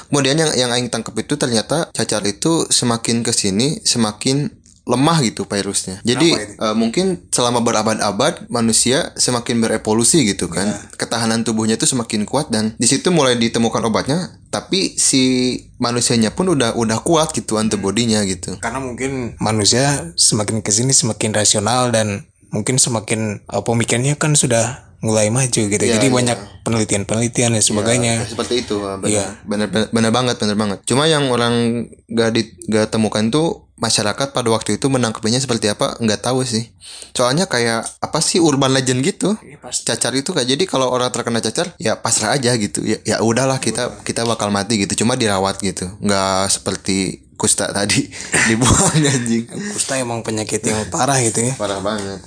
Kemudian 0.07 0.38
yang 0.38 0.50
yang 0.55 0.71
aing 0.71 0.87
tangkap 0.87 1.19
itu 1.19 1.35
ternyata 1.35 1.91
cacar 1.91 2.23
itu 2.23 2.71
semakin 2.71 3.26
ke 3.26 3.35
sini 3.35 3.83
semakin 3.83 4.50
lemah 4.85 5.25
gitu 5.25 5.49
virusnya. 5.49 6.05
Jadi? 6.05 6.37
Eh, 6.37 6.76
mungkin 6.76 7.29
selama 7.33 7.64
berabad-abad 7.64 8.53
manusia 8.53 9.17
semakin 9.17 9.64
berevolusi 9.64 10.29
gitu 10.29 10.53
kan. 10.53 10.69
Ketahanan 11.00 11.43
tubuhnya 11.43 11.81
itu 11.81 11.88
semakin 11.88 12.29
kuat 12.29 12.53
dan 12.53 12.76
di 12.76 12.85
situ 12.85 13.09
mulai 13.09 13.41
ditemukan 13.41 13.81
obatnya, 13.88 14.37
tapi 14.53 14.93
si 15.00 15.57
manusianya 15.81 16.37
pun 16.37 16.53
udah 16.53 16.76
udah 16.76 17.00
kuat 17.00 17.33
gitu 17.33 17.57
antibodinya 17.57 18.21
gitu. 18.29 18.61
Karena 18.61 18.81
mungkin 18.85 19.41
manusia 19.41 20.12
semakin 20.21 20.61
ke 20.61 20.71
sini 20.71 20.93
semakin 20.93 21.33
rasional 21.33 21.88
dan 21.88 22.29
mungkin 22.53 22.76
semakin 22.76 23.41
eh, 23.41 23.62
pemikirannya 23.64 24.21
kan 24.21 24.37
sudah 24.37 24.84
mulai 25.05 25.29
maju 25.29 25.61
gitu. 25.69 25.85
Jadi 25.85 26.09
banyak 26.09 26.65
penelitian-penelitian 26.65 27.53
dan 27.53 27.61
sebagainya. 27.61 28.25
Ya, 28.25 28.27
seperti 28.27 28.65
itu, 28.65 28.81
benar, 28.81 29.05
Iya. 29.05 29.27
benar, 29.45 29.69
benar, 29.69 29.89
benar 29.93 30.11
banget, 30.17 30.37
benar 30.41 30.57
banget. 30.57 30.79
Cuma 30.89 31.05
yang 31.05 31.29
orang 31.29 31.85
gak 32.09 32.33
di, 32.33 32.57
gak 32.73 32.89
temukan 32.89 33.29
tuh 33.29 33.69
masyarakat 33.75 34.31
pada 34.33 34.49
waktu 34.49 34.79
itu 34.81 34.87
menangkapnya 34.87 35.43
seperti 35.43 35.67
apa 35.67 35.99
nggak 35.99 36.23
tahu 36.25 36.47
sih. 36.47 36.71
Soalnya 37.11 37.51
kayak 37.51 37.83
apa 38.01 38.19
sih 38.23 38.39
urban 38.39 38.71
legend 38.73 39.03
gitu. 39.03 39.35
Iya. 39.43 39.61
Cacar 39.67 40.15
itu 40.15 40.31
kayak 40.31 40.47
jadi 40.47 40.65
kalau 40.65 40.89
orang 40.89 41.11
terkena 41.11 41.43
cacar 41.43 41.75
ya 41.77 41.99
pasrah 41.99 42.39
aja 42.39 42.55
gitu. 42.55 42.87
Ya 42.87 43.03
ya 43.03 43.17
udahlah 43.21 43.59
kita 43.59 44.01
kita 44.07 44.23
bakal 44.25 44.55
mati 44.55 44.79
gitu. 44.79 45.05
Cuma 45.05 45.19
dirawat 45.19 45.59
gitu. 45.59 45.91
Nggak 46.01 46.55
seperti 46.55 47.27
kusta 47.35 47.67
tadi 47.75 48.07
dibuang 48.49 48.95
anjing. 48.95 49.51
Kusta 49.75 49.99
emang 49.99 50.23
penyakit 50.23 50.63
yang 50.63 50.87
parah 50.89 51.19
gitu 51.19 51.43
ya. 51.43 51.53
Parah 51.59 51.83
banget. 51.83 52.23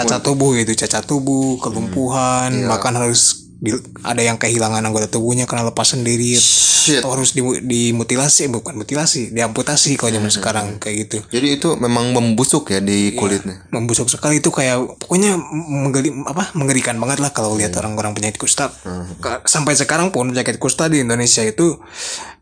Cacat 0.00 0.20
tubuh 0.22 0.54
gitu, 0.54 0.72
cacat 0.74 1.02
tubuh, 1.02 1.58
kelumpuhan, 1.58 2.50
bahkan 2.66 2.94
harus 2.94 3.20
di- 3.54 3.74
ada 4.00 4.20
yang 4.20 4.36
kehilangan 4.36 4.78
anggota 4.80 5.10
tubuhnya 5.10 5.44
karena 5.44 5.66
lepas 5.66 5.88
sendiri. 5.88 6.38
Shit. 6.78 7.04
atau 7.04 7.12
harus 7.12 7.36
dimu- 7.36 7.60
dimutilasi 7.60 8.48
bukan 8.48 8.72
mutilasi 8.72 9.28
diamputasi 9.28 9.94
kalau 9.94 10.08
zaman 10.10 10.32
sekarang 10.32 10.66
kayak 10.78 10.96
gitu. 11.04 11.18
Jadi 11.28 11.60
itu 11.60 11.76
memang 11.76 12.16
membusuk 12.16 12.64
ya 12.66 12.80
di 12.80 13.12
kulitnya. 13.12 13.68
membusuk 13.68 14.08
sekali. 14.08 14.38
Itu 14.38 14.48
kayak 14.48 14.96
pokoknya 14.96 15.36
menggeli, 15.68 16.08
apa 16.24 16.48
mengerikan 16.54 16.96
banget 16.96 17.20
lah 17.20 17.28
kalau 17.28 17.52
lihat 17.52 17.76
orang-orang 17.76 18.16
penyakit 18.16 18.40
kusta. 18.40 18.72
Ka- 19.18 19.44
sampai 19.44 19.76
sekarang 19.76 20.08
pun 20.08 20.32
penyakit 20.32 20.56
kusta 20.56 20.88
di 20.88 21.04
Indonesia 21.04 21.44
itu 21.44 21.76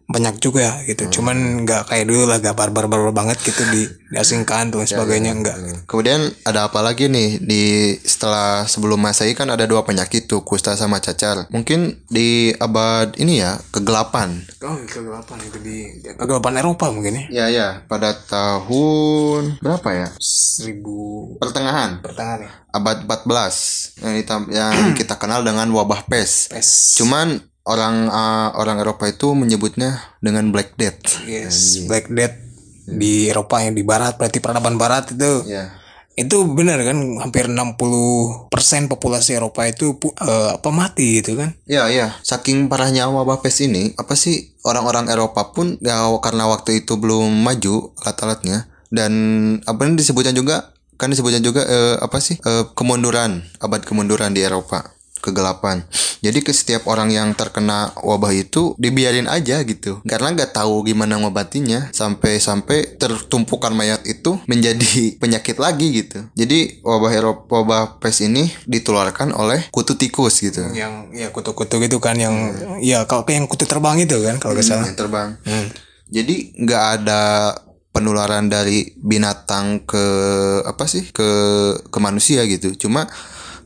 banyak 0.07 0.39
juga 0.39 0.87
gitu. 0.87 1.19
Cuman 1.19 1.67
nggak 1.67 1.91
kayak 1.91 2.07
dulu 2.07 2.31
lah 2.31 2.39
gak 2.39 2.55
barbar-barbar 2.55 3.11
banget 3.11 3.43
gitu 3.43 3.63
di 3.75 3.91
diasingkan 4.15 4.71
dan 4.71 4.87
sebagainya 4.87 5.35
enggak 5.35 5.59
Kemudian 5.91 6.31
ada 6.47 6.71
apa 6.71 6.79
lagi 6.79 7.11
nih? 7.11 7.43
Di 7.43 7.65
setelah 8.07 8.71
sebelum 8.71 9.03
Masehi 9.03 9.35
kan 9.35 9.51
ada 9.51 9.67
dua 9.67 9.83
penyakit 9.83 10.31
tuh 10.31 10.47
kusta 10.47 10.79
sama 10.79 11.03
cacar. 11.03 11.51
Mungkin 11.51 12.07
di 12.07 12.55
abad 12.55 13.19
ini 13.19 13.43
ya 13.43 13.59
kegelapan. 13.75 14.47
oh 14.63 14.79
kegelapan 14.87 15.39
itu 15.43 15.59
di 15.59 15.77
kegelapan 16.15 16.63
Eropa 16.63 16.87
mungkin 16.95 17.19
ya? 17.19 17.25
Ya 17.31 17.47
ya 17.51 17.69
pada 17.91 18.15
tahun 18.15 19.59
berapa 19.59 19.89
ya? 19.91 20.09
seribu 20.23 21.35
Pertengahan. 21.43 21.99
Pertengahan 22.01 22.47
ya. 22.47 22.51
Abad 22.71 23.09
14 23.09 24.05
yang 24.05 24.15
yang 24.53 24.75
kita 24.99 25.19
kenal 25.19 25.43
dengan 25.43 25.67
wabah 25.75 26.07
pes. 26.07 26.53
pes. 26.53 26.95
Cuman 27.01 27.43
orang 27.67 28.07
uh, 28.07 28.55
orang 28.55 28.79
Eropa 28.79 29.05
itu 29.05 29.31
menyebutnya 29.33 29.91
dengan 30.19 30.49
Black 30.49 30.75
Death. 30.75 31.27
yes 31.27 31.83
Black 31.85 32.07
Death 32.09 32.35
di 32.87 33.27
Eropa 33.27 33.59
yang 33.59 33.75
di 33.75 33.83
barat 33.83 34.15
berarti 34.15 34.39
peradaban 34.39 34.75
barat 34.75 35.11
itu 35.11 35.43
Ya. 35.45 35.75
itu 36.15 36.47
benar 36.49 36.81
kan 36.81 36.97
hampir 37.21 37.45
60% 37.45 38.49
populasi 38.87 39.35
Eropa 39.35 39.65
itu 39.65 39.95
pu- 39.95 40.15
eh, 40.15 40.51
apa 40.53 40.71
mati 40.71 41.21
gitu 41.21 41.35
kan 41.35 41.53
Ya, 41.65 41.87
ya. 41.89 42.15
Saking 42.23 42.67
parahnya 42.67 43.07
wabah 43.07 43.39
pes 43.39 43.61
ini, 43.61 43.93
apa 43.95 44.15
sih 44.15 44.55
orang-orang 44.63 45.07
Eropa 45.09 45.51
pun 45.51 45.77
ya 45.79 46.07
karena 46.19 46.47
waktu 46.47 46.81
itu 46.81 46.97
belum 46.97 47.31
maju 47.37 47.93
alat-alatnya 47.99 48.65
dan 48.89 49.13
apa 49.63 49.83
ini 49.85 49.99
disebutnya 49.99 50.31
juga 50.31 50.71
kan 50.95 51.11
disebutnya 51.11 51.43
juga 51.43 51.61
eh, 51.63 51.97
apa 51.99 52.17
sih 52.19 52.39
eh, 52.39 52.65
kemunduran 52.73 53.45
abad 53.59 53.83
kemunduran 53.83 54.33
di 54.33 54.41
Eropa 54.41 54.96
kegelapan. 55.21 55.85
Jadi 56.21 56.43
ke 56.43 56.53
setiap 56.53 56.89
orang 56.89 57.13
yang 57.13 57.33
terkena 57.37 57.93
wabah 58.01 58.33
itu 58.33 58.75
dibiarin 58.81 59.29
aja 59.31 59.63
gitu. 59.65 60.01
Karena 60.05 60.33
nggak 60.33 60.57
tahu 60.57 60.87
gimana 60.87 61.21
ngobatinya 61.21 61.91
sampai-sampai 61.93 62.99
tertumpukan 63.01 63.73
mayat 63.73 64.05
itu 64.05 64.41
menjadi 64.49 65.13
penyakit 65.23 65.57
lagi 65.61 66.05
gitu. 66.05 66.27
Jadi 66.35 66.81
wabah 66.83 67.13
Eropa 67.13 67.45
wabah 67.49 67.83
pes 68.03 68.21
ini 68.25 68.49
ditularkan 68.69 69.33
oleh 69.33 69.69
kutu 69.73 69.97
tikus 69.97 70.43
gitu. 70.43 70.63
yang 70.77 71.09
ya 71.15 71.33
kutu-kutu 71.33 71.81
gitu 71.81 72.03
kan 72.03 72.19
yang 72.19 72.53
ya 72.83 73.07
kalau 73.09 73.25
yang 73.29 73.49
kutu 73.49 73.65
terbang 73.65 73.97
itu 74.03 74.19
kan 74.21 74.37
kalau 74.43 74.53
nggak 74.57 74.67
salah 74.67 74.87
yang 74.89 74.99
terbang. 74.99 75.29
Hmm. 75.47 75.69
Jadi 76.07 76.55
nggak 76.55 76.85
ada 77.01 77.23
penularan 77.97 78.53
dari 78.53 78.93
binatang 79.01 79.89
ke 79.89 80.05
apa 80.69 80.85
sih 80.85 81.09
ke 81.17 81.31
ke 81.89 81.99
manusia 81.99 82.45
gitu. 82.45 82.77
Cuma 82.77 83.09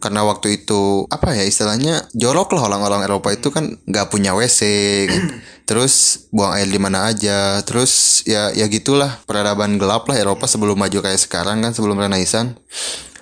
karena 0.01 0.25
waktu 0.25 0.65
itu 0.65 1.07
apa 1.13 1.37
ya 1.37 1.45
istilahnya 1.45 2.09
jorok 2.17 2.57
lah 2.57 2.73
orang-orang 2.73 3.05
Eropa 3.07 3.31
itu 3.31 3.53
kan 3.53 3.77
nggak 3.85 4.09
punya 4.09 4.33
WC 4.33 4.61
kan. 5.07 5.23
terus 5.69 6.27
buang 6.35 6.57
air 6.57 6.67
di 6.67 6.81
mana 6.83 7.07
aja 7.07 7.63
terus 7.63 8.25
ya 8.27 8.51
ya 8.51 8.67
gitulah 8.67 9.23
peradaban 9.29 9.79
gelap 9.79 10.09
lah 10.11 10.19
Eropa 10.19 10.51
sebelum 10.51 10.75
maju 10.75 10.99
kayak 10.99 11.21
sekarang 11.21 11.63
kan 11.63 11.71
sebelum 11.77 12.01
Renaissance 12.01 12.59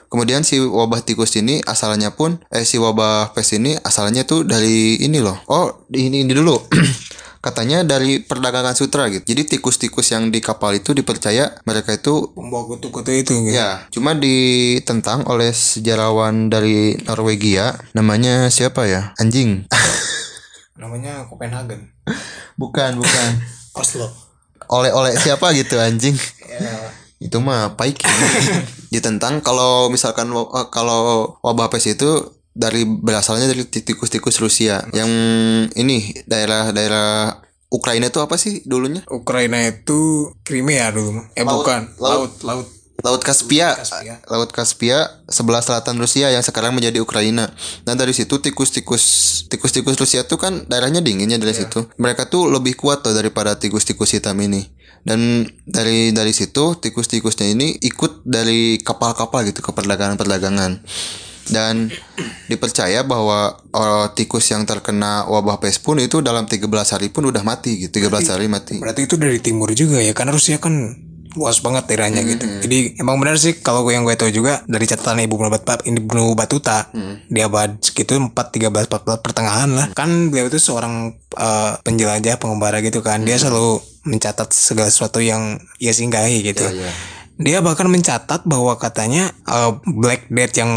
Kemudian 0.09 0.41
si 0.41 0.57
wabah 0.57 1.05
tikus 1.05 1.37
ini 1.37 1.61
asalnya 1.69 2.17
pun 2.17 2.41
eh 2.49 2.65
si 2.65 2.81
wabah 2.81 3.37
pes 3.37 3.53
ini 3.53 3.77
asalnya 3.77 4.25
tuh 4.25 4.41
dari 4.41 4.97
ini 5.05 5.21
loh. 5.21 5.37
Oh, 5.53 5.85
di 5.85 6.09
ini, 6.09 6.25
ini 6.25 6.33
dulu. 6.33 6.57
Katanya 7.39 7.87
dari 7.87 8.23
perdagangan 8.23 8.75
sutra 8.75 9.07
gitu. 9.09 9.23
Jadi 9.23 9.59
tikus-tikus 9.59 10.11
yang 10.11 10.35
di 10.35 10.43
kapal 10.43 10.75
itu 10.77 10.91
dipercaya 10.93 11.59
mereka 11.63 11.95
itu 11.95 12.35
pembawa 12.35 12.67
kutu-kutu 12.67 13.15
itu 13.15 13.35
gitu. 13.47 13.55
ya 13.55 13.87
cuma 13.95 14.15
ditentang 14.15 15.23
oleh 15.31 15.55
sejarawan 15.55 16.51
dari 16.51 16.99
Norwegia 17.07 17.79
namanya 17.95 18.51
siapa 18.51 18.87
ya? 18.91 19.15
Anjing. 19.19 19.67
namanya 20.81 21.27
Copenhagen 21.27 21.91
bukan, 22.59 22.99
bukan. 22.99 23.31
Oslo 23.81 24.11
Oleh-oleh 24.69 25.17
siapa 25.17 25.57
gitu 25.57 25.81
anjing? 25.81 26.13
ya 26.45 26.99
itu 27.19 27.39
mah 27.43 27.75
ya. 27.75 27.91
ditentang 28.95 29.43
kalau 29.43 29.91
misalkan 29.91 30.31
eh, 30.31 30.67
kalau 30.71 31.35
wabah 31.43 31.67
pes 31.67 31.91
itu 31.91 32.38
dari 32.59 32.83
berasalnya 32.83 33.47
dari 33.47 33.63
tikus-tikus 33.63 34.43
Rusia 34.43 34.83
yang 34.91 35.07
ini 35.79 36.11
daerah-daerah 36.27 37.39
Ukraina 37.71 38.11
itu 38.11 38.19
apa 38.19 38.35
sih 38.35 38.67
dulunya 38.67 39.07
Ukraina 39.07 39.63
itu 39.63 40.33
Crimea 40.43 40.91
dulu 40.91 41.23
eh 41.39 41.47
Laut- 41.47 41.63
bukan 41.63 41.81
laut- 42.03 42.43
laut 42.43 42.67
laut 42.99 43.23
Kaspia, 43.23 43.79
Kaspia. 43.79 44.19
Laut 44.27 44.51
Kaspia 44.51 45.07
sebelah 45.31 45.63
selatan 45.63 46.03
Rusia 46.03 46.35
yang 46.35 46.43
sekarang 46.43 46.75
menjadi 46.75 46.99
Ukraina. 46.99 47.47
Dan 47.87 47.95
dari 47.95 48.11
situ 48.11 48.43
tikus-tikus 48.43 49.05
tikus-tikus 49.47 49.95
Rusia 49.95 50.27
tuh 50.27 50.35
kan 50.35 50.67
daerahnya 50.67 50.99
dinginnya 50.99 51.39
dari 51.39 51.55
situ. 51.55 51.87
Mereka 51.95 52.27
tuh 52.27 52.51
lebih 52.51 52.75
kuat 52.75 53.07
tuh 53.07 53.15
daripada 53.15 53.55
tikus-tikus 53.55 54.19
hitam 54.19 54.35
ini. 54.43 54.67
Dan 55.07 55.47
dari 55.63 56.11
dari 56.11 56.35
situ 56.35 56.75
tikus-tikusnya 56.75 57.47
ini 57.47 57.79
ikut 57.79 58.27
dari 58.27 58.83
kapal-kapal 58.83 59.47
gitu 59.47 59.63
ke 59.63 59.71
perdagangan-perdagangan. 59.71 60.83
Dan 61.49 61.89
dipercaya 62.47 63.03
bahwa 63.03 63.39
oh, 63.71 64.07
tikus 64.13 64.49
yang 64.49 64.65
terkena 64.65 65.25
wabah 65.25 65.59
pes 65.59 65.77
pun 65.77 65.97
itu 65.97 66.21
dalam 66.21 66.45
13 66.45 66.65
hari 66.69 67.09
pun 67.09 67.25
udah 67.25 67.43
mati 67.43 67.77
gitu. 67.81 68.01
13 68.01 68.09
hari 68.29 68.47
mati. 68.47 68.77
berarti 68.79 69.05
itu 69.05 69.15
dari 69.15 69.39
timur 69.39 69.71
juga 69.73 69.99
ya 69.99 70.13
karena 70.13 70.31
Rusia 70.31 70.57
kan 70.57 70.95
luas 71.31 71.61
banget 71.61 71.85
daerahnya 71.87 72.25
gitu 72.25 72.43
Hmm. 72.43 72.59
jadi 72.59 72.79
emang 72.99 73.21
benar 73.21 73.37
sih 73.37 73.55
kalau 73.57 73.85
gue 73.85 73.93
yang 73.93 74.03
gue 74.03 74.17
tahu 74.17 74.33
juga 74.33 74.65
dari 74.65 74.85
catatan 74.85 75.21
ibu 75.21 75.37
Bat 75.37 75.85
Ibnu 75.85 76.33
Batuta 76.33 76.89
Hmm. 76.89 77.21
di 77.25 77.39
abad 77.39 77.79
segitu 77.79 78.17
4 78.17 78.33
13 78.33 78.89
14 78.89 79.21
pertengahan 79.21 79.71
lah 79.71 79.87
kan 79.93 80.09
beliau 80.29 80.49
itu 80.49 80.57
seorang 80.57 81.15
eh, 81.31 81.73
penjelajah 81.79 82.37
pengembara 82.37 82.81
gitu 82.81 83.01
kan 83.01 83.23
dia 83.23 83.37
selalu 83.37 83.79
mencatat 84.03 84.51
segala 84.51 84.89
sesuatu 84.89 85.21
yang 85.21 85.61
ia 85.77 85.93
singgahi 85.93 86.43
gitu 86.45 86.65
Hmm. 86.65 86.75
Iya, 86.75 86.89
iya. 86.89 86.93
Dia 87.39 87.63
bahkan 87.63 87.87
mencatat 87.87 88.43
bahwa 88.43 88.75
katanya 88.77 89.31
eh, 89.47 89.73
Black 89.87 90.27
Death 90.27 90.59
yang 90.59 90.71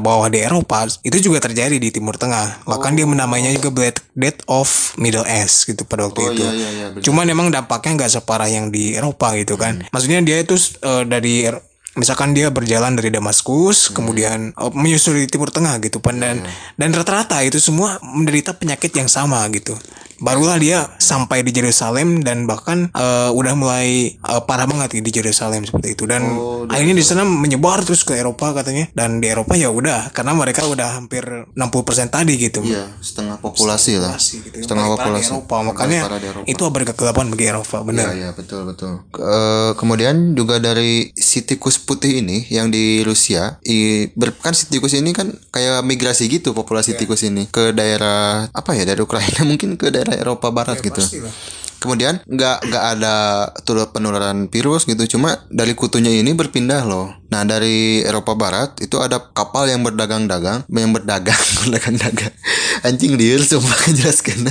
bawah 0.00 0.32
di 0.32 0.40
Eropa 0.40 0.88
itu 1.04 1.20
juga 1.20 1.44
terjadi 1.44 1.76
di 1.76 1.92
Timur 1.92 2.16
Tengah. 2.16 2.64
Bahkan 2.64 2.96
dia 2.96 3.04
menamainya 3.04 3.52
juga 3.52 3.68
Black 3.68 4.00
Death 4.16 4.40
of 4.48 4.96
Middle 4.96 5.28
East 5.28 5.68
gitu 5.68 5.84
pada 5.84 6.08
waktu 6.08 6.20
Oh 6.24 6.32
itu. 6.32 6.40
iya 6.42 6.50
iya 6.50 6.68
iya. 6.72 6.86
benar. 6.90 7.04
Cuman 7.04 7.24
emang 7.28 7.48
dampaknya 7.52 8.04
nggak 8.04 8.12
separah 8.18 8.48
yang 8.48 8.72
di 8.72 8.96
Eropa 8.96 9.36
gitu 9.36 9.60
kan. 9.60 9.84
Maksudnya 9.92 10.24
dia 10.24 10.40
itu 10.40 10.56
eh, 10.80 11.04
dari 11.04 11.44
Er- 11.44 11.60
misalkan 11.98 12.30
dia 12.30 12.48
berjalan 12.54 12.94
dari 12.94 13.10
Damaskus 13.10 13.90
kemudian 13.92 14.56
eh, 14.56 14.72
menyusuri 14.72 15.28
Timur 15.28 15.52
Tengah 15.52 15.76
gitu 15.84 16.00
dan 16.00 16.40
dan 16.80 16.88
rata-rata 16.96 17.42
itu 17.44 17.60
semua 17.60 18.00
menderita 18.00 18.56
penyakit 18.56 18.96
yang 18.96 19.12
sama 19.12 19.44
gitu. 19.52 19.76
Barulah 20.18 20.58
dia 20.58 20.86
sampai 20.98 21.46
di 21.46 21.54
Yerusalem 21.54 22.22
dan 22.22 22.44
bahkan 22.44 22.90
eh, 22.92 23.30
udah 23.30 23.54
mulai 23.54 24.18
eh, 24.18 24.42
parah 24.46 24.66
banget 24.66 24.98
di 24.98 25.10
Yerusalem 25.10 25.64
seperti 25.66 25.94
itu 25.94 26.04
dan 26.04 26.26
akhirnya 26.68 26.96
di 26.98 27.04
sana 27.04 27.22
menyebar 27.26 27.82
terus 27.86 28.02
ke 28.02 28.14
Eropa 28.18 28.52
katanya 28.54 28.90
dan 28.94 29.22
di 29.22 29.30
Eropa 29.30 29.54
ya 29.54 29.70
udah 29.70 30.10
karena 30.10 30.34
mereka 30.34 30.66
udah 30.66 30.98
hampir 30.98 31.24
60% 31.54 32.14
tadi 32.14 32.34
gitu. 32.38 32.60
Iya, 32.64 32.88
setengah 33.02 33.38
populasi 33.42 33.98
lah. 33.98 34.14
Populasi 34.14 34.34
gitu. 34.46 34.56
Setengah 34.64 34.86
Paling 34.90 34.98
populasi. 34.98 35.30
Eropa 35.30 35.56
makanya 35.62 36.00
Eropa. 36.08 36.46
itu 36.46 36.62
abad 36.64 36.82
kegelapan 36.94 37.26
bagi 37.30 37.44
Eropa 37.48 37.76
benar. 37.84 38.06
Iya, 38.12 38.14
iya, 38.18 38.30
betul, 38.32 38.62
betul. 38.68 38.92
Eh, 39.16 39.72
kemudian 39.76 40.32
juga 40.32 40.62
dari 40.62 41.10
si 41.14 41.44
tikus 41.44 41.76
putih 41.82 42.22
ini 42.24 42.48
yang 42.48 42.72
di 42.72 43.02
Rusia, 43.04 43.60
i, 43.66 44.08
kan 44.40 44.54
si 44.54 44.70
tikus 44.70 44.94
ini 44.96 45.10
kan 45.12 45.34
kayak 45.52 45.84
migrasi 45.84 46.30
gitu 46.30 46.54
populasi 46.54 46.94
tikus 46.94 47.26
ini 47.26 47.50
ke 47.50 47.74
daerah 47.74 48.48
apa 48.54 48.70
ya 48.72 48.86
dari 48.86 49.02
Ukraina 49.02 49.44
mungkin 49.50 49.76
ke 49.76 49.90
daerah 49.92 50.07
Eropa 50.16 50.48
Barat 50.54 50.80
gitu. 50.80 51.00
pastilah. 51.00 51.32
Kemudian 51.78 52.18
nggak 52.26 52.58
nggak 52.66 52.84
ada 52.98 53.14
turut 53.62 53.94
penularan 53.94 54.50
virus 54.50 54.82
gitu, 54.82 54.98
cuma 55.14 55.46
dari 55.46 55.78
kutunya 55.78 56.10
ini 56.10 56.34
berpindah 56.34 56.82
loh. 56.82 57.14
Nah 57.30 57.46
dari 57.46 58.02
Eropa 58.02 58.34
Barat 58.34 58.82
itu 58.82 58.98
ada 58.98 59.30
kapal 59.30 59.70
yang 59.70 59.86
berdagang-dagang, 59.86 60.66
yang 60.66 60.90
berdagang, 60.90 61.38
berdagang-dagang. 61.62 62.34
Anjing 62.82 63.14
liar 63.14 63.38
coba 63.46 63.70
jelaskan 63.98 64.50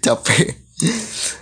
capek. 0.00 0.56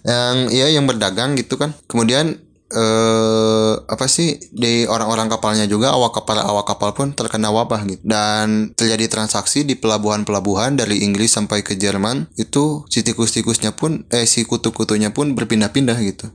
Yang 0.03 0.37
ya 0.51 0.67
yang 0.75 0.91
berdagang 0.91 1.39
gitu 1.39 1.55
kan. 1.55 1.71
Kemudian 1.87 2.43
eh 2.73 3.73
apa 3.85 4.09
sih 4.09 4.41
di 4.49 4.89
orang-orang 4.89 5.29
kapalnya 5.29 5.69
juga 5.69 5.93
awak 5.93 6.17
kapal 6.17 6.41
awak 6.41 6.67
kapal 6.73 6.91
pun 6.97 7.13
terkena 7.13 7.53
wabah 7.53 7.85
gitu. 7.85 8.01
Dan 8.01 8.73
terjadi 8.73 9.09
transaksi 9.13 9.69
di 9.69 9.77
pelabuhan-pelabuhan 9.77 10.81
dari 10.81 11.05
Inggris 11.05 11.37
sampai 11.37 11.61
ke 11.61 11.77
Jerman 11.77 12.33
itu 12.41 12.89
si 12.89 13.05
tikus-tikusnya 13.05 13.77
pun 13.77 14.09
eh 14.09 14.25
si 14.25 14.49
kutu-kutunya 14.49 15.13
pun 15.13 15.37
berpindah-pindah 15.37 15.99
gitu. 16.01 16.33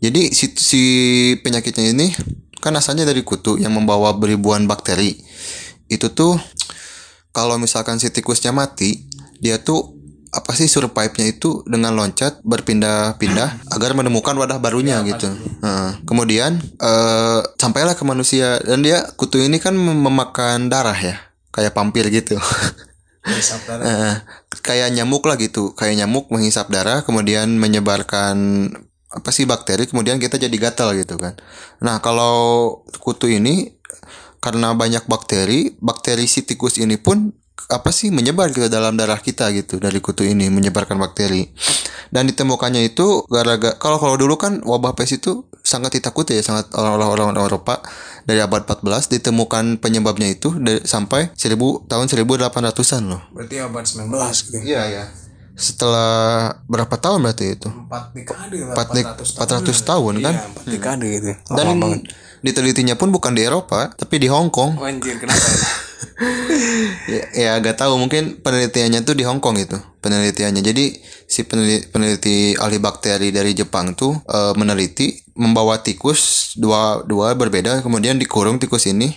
Jadi 0.00 0.32
si, 0.32 0.52
si 0.56 0.82
penyakitnya 1.44 1.92
ini 1.92 2.12
kan 2.60 2.76
asalnya 2.76 3.08
dari 3.08 3.20
kutu 3.24 3.56
yang 3.56 3.72
membawa 3.76 4.16
ribuan 4.16 4.64
bakteri. 4.68 5.16
Itu 5.88 6.12
tuh 6.12 6.40
kalau 7.32 7.56
misalkan 7.60 8.00
si 8.00 8.08
tikusnya 8.12 8.52
mati 8.52 9.08
dia 9.40 9.60
tuh 9.60 9.99
apa 10.30 10.54
sih 10.54 10.70
survive-nya 10.70 11.26
itu 11.26 11.66
dengan 11.66 11.94
loncat 11.98 12.38
berpindah-pindah 12.46 13.48
agar 13.74 13.90
menemukan 13.98 14.38
wadah 14.38 14.62
barunya 14.62 15.02
gitu. 15.02 15.26
Heeh. 15.62 15.90
kemudian 16.06 16.62
eh 16.78 17.40
sampailah 17.58 17.98
ke 17.98 18.04
manusia 18.06 18.62
dan 18.62 18.86
dia 18.86 19.02
kutu 19.18 19.42
ini 19.42 19.58
kan 19.58 19.74
mem- 19.74 20.06
memakan 20.06 20.70
darah 20.70 20.96
ya, 20.96 21.18
kayak 21.50 21.74
vampir 21.74 22.06
gitu. 22.08 22.38
Eh, 23.84 24.14
kayak 24.64 24.96
nyamuk 24.96 25.28
lah 25.28 25.36
gitu, 25.36 25.76
kayak 25.76 25.92
nyamuk 26.00 26.32
menghisap 26.32 26.72
darah 26.72 27.04
kemudian 27.04 27.52
menyebarkan 27.60 28.36
apa 29.10 29.30
sih 29.34 29.44
bakteri 29.44 29.90
kemudian 29.90 30.16
kita 30.16 30.38
jadi 30.40 30.56
gatal 30.56 30.96
gitu 30.96 31.18
kan. 31.20 31.36
Nah, 31.84 31.98
kalau 32.00 32.80
kutu 33.02 33.28
ini 33.28 33.76
karena 34.40 34.72
banyak 34.72 35.04
bakteri, 35.04 35.76
bakteri 35.82 36.24
si 36.24 36.46
tikus 36.48 36.80
ini 36.80 36.96
pun 36.96 37.34
apa 37.68 37.90
sih 37.92 38.08
menyebar 38.08 38.54
ke 38.54 38.72
dalam 38.72 38.96
darah 38.96 39.20
kita 39.20 39.52
gitu 39.52 39.76
dari 39.76 40.00
kutu 40.00 40.24
ini 40.24 40.48
menyebarkan 40.48 40.96
bakteri. 40.96 41.50
Dan 42.10 42.26
ditemukannya 42.26 42.90
itu 42.90 43.22
gara-gara 43.30 43.76
kalau 43.78 44.00
kalau 44.00 44.16
dulu 44.18 44.34
kan 44.40 44.64
wabah 44.66 44.98
pes 44.98 45.14
itu 45.20 45.46
sangat 45.60 46.00
ditakuti 46.00 46.34
ya 46.34 46.42
sangat 46.42 46.72
orang-orang 46.74 47.36
Eropa 47.36 47.84
dari 48.24 48.42
abad 48.42 48.66
14 48.66 49.12
ditemukan 49.12 49.78
penyebabnya 49.78 50.26
itu 50.32 50.56
dari, 50.58 50.82
sampai 50.82 51.30
1000 51.36 51.86
tahun 51.86 52.06
1800-an 52.10 53.02
loh. 53.06 53.22
Berarti 53.30 53.56
abad 53.62 53.84
19 53.84 54.46
gitu. 54.50 54.58
Iya 54.64 54.82
ya. 54.90 55.04
Setelah 55.60 56.10
berapa 56.64 56.96
tahun 56.96 57.20
berarti 57.20 57.52
itu? 57.52 57.68
Empat 57.68 58.16
dekade 58.16 58.56
lah. 58.64 58.72
Empat 58.72 58.88
dek- 58.96 59.16
400 59.36 59.76
tahun 59.84 60.14
kan? 60.18 60.34
Iya, 60.34 60.48
empat 60.48 60.64
dekade 60.66 61.06
gitu. 61.12 61.30
Dan 61.52 61.66
banget. 61.76 62.00
ditelitinya 62.40 62.96
pun 62.96 63.12
bukan 63.12 63.36
di 63.36 63.44
Eropa, 63.44 63.92
tapi 63.92 64.16
di 64.16 64.24
Hong 64.26 64.48
Kong. 64.48 64.80
Oh, 64.80 64.88
anjir, 64.88 65.20
kenapa 65.20 65.36
ya? 67.06 67.24
ya, 67.32 67.50
agak 67.54 67.76
tahu 67.76 67.96
mungkin 67.96 68.40
penelitiannya 68.40 69.04
tuh 69.04 69.12
di 69.12 69.24
Hong 69.24 69.40
Kong 69.40 69.60
itu 69.60 69.76
penelitiannya 70.00 70.64
jadi 70.64 70.96
si 71.28 71.44
peneliti, 71.44 71.88
peneliti 71.88 72.36
ahli 72.56 72.80
bakteri 72.80 73.28
dari 73.28 73.52
Jepang 73.52 73.92
tuh 73.92 74.16
eh, 74.24 74.52
meneliti 74.56 75.20
membawa 75.36 75.80
tikus 75.80 76.52
dua 76.56 77.04
dua 77.04 77.36
berbeda 77.36 77.80
kemudian 77.80 78.16
dikurung 78.16 78.56
tikus 78.56 78.88
ini 78.88 79.12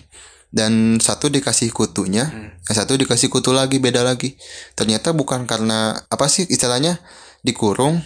dan 0.53 1.01
satu 1.01 1.33
dikasih 1.33 1.73
kutunya 1.73 2.29
yang 2.61 2.75
satu 2.77 2.93
dikasih 2.93 3.33
kutu 3.33 3.51
lagi 3.51 3.81
beda 3.81 4.05
lagi. 4.05 4.37
Ternyata 4.77 5.11
bukan 5.11 5.49
karena 5.49 5.97
apa 6.07 6.29
sih 6.29 6.45
istilahnya 6.45 7.01
dikurung 7.41 7.99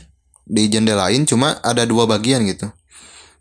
dijendelain 0.47 1.27
cuma 1.27 1.60
ada 1.60 1.83
dua 1.83 2.07
bagian 2.07 2.47
gitu. 2.47 2.71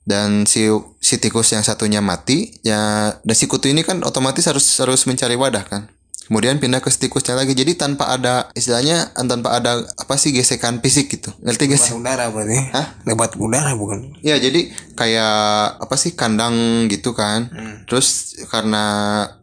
Dan 0.07 0.47
si 0.47 0.67
si 0.99 1.23
tikus 1.23 1.55
yang 1.55 1.63
satunya 1.63 2.03
mati 2.03 2.59
ya 2.67 3.15
dan 3.23 3.35
si 3.39 3.47
kutu 3.47 3.71
ini 3.71 3.87
kan 3.87 4.03
otomatis 4.03 4.47
harus 4.47 4.67
harus 4.83 5.07
mencari 5.07 5.35
wadah 5.35 5.65
kan 5.67 5.91
kemudian 6.27 6.59
pindah 6.59 6.83
ke 6.83 6.91
tikusnya 6.91 7.39
lagi. 7.39 7.55
Jadi 7.55 7.79
tanpa 7.79 8.11
ada 8.11 8.51
istilahnya 8.59 9.15
tanpa 9.15 9.63
ada 9.63 9.87
apa 9.97 10.15
sih 10.19 10.35
gesekan 10.35 10.83
fisik 10.83 11.07
gitu. 11.09 11.31
Ngerti 11.41 11.71
gak 11.71 11.81
sih? 11.81 11.93
udara 11.95 12.29
berarti. 12.35 12.59
Hah? 12.75 12.87
Lewat 13.07 13.39
udara 13.39 13.73
bukan? 13.79 14.19
ya 14.21 14.35
jadi 14.37 14.75
kayak 14.99 15.79
apa 15.81 15.95
sih 15.95 16.19
kandang 16.19 16.87
gitu 16.91 17.15
kan. 17.15 17.49
Terus 17.87 18.39
karena 18.51 18.85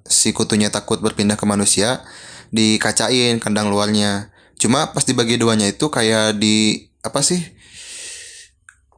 si 0.04 0.36
kutunya 0.36 0.68
takut 0.68 1.00
berpindah 1.00 1.40
ke 1.40 1.48
manusia 1.48 2.04
dikacain 2.52 3.40
kandang 3.40 3.72
luarnya. 3.72 4.30
Cuma 4.60 4.92
pas 4.92 5.08
dibagi 5.08 5.40
duanya 5.40 5.72
itu 5.72 5.88
kayak 5.88 6.38
di 6.38 6.88
apa 7.04 7.20
sih 7.24 7.40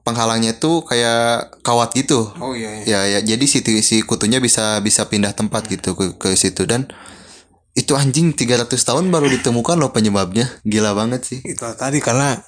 penghalangnya 0.05 0.61
tuh 0.61 0.85
kayak 0.85 1.61
kawat 1.65 1.97
gitu. 1.97 2.29
Oh 2.37 2.53
iya, 2.53 2.85
iya. 2.85 2.99
ya 3.09 3.17
ya 3.17 3.19
jadi 3.25 3.45
si 3.49 3.65
si 3.81 4.05
kutunya 4.05 4.37
bisa 4.37 4.77
bisa 4.85 5.09
pindah 5.09 5.33
tempat 5.33 5.65
gitu 5.65 5.97
ke, 5.97 6.13
ke 6.21 6.37
situ. 6.37 6.69
Dan 6.69 6.85
itu 7.75 7.91
anjing 7.93 8.31
300 8.31 8.71
tahun 8.71 9.07
baru 9.07 9.27
ditemukan 9.29 9.75
loh 9.75 9.91
penyebabnya 9.91 10.47
gila 10.63 10.91
banget 10.91 11.21
sih 11.21 11.39
Itu 11.43 11.67
tadi 11.75 11.99
karena 11.99 12.39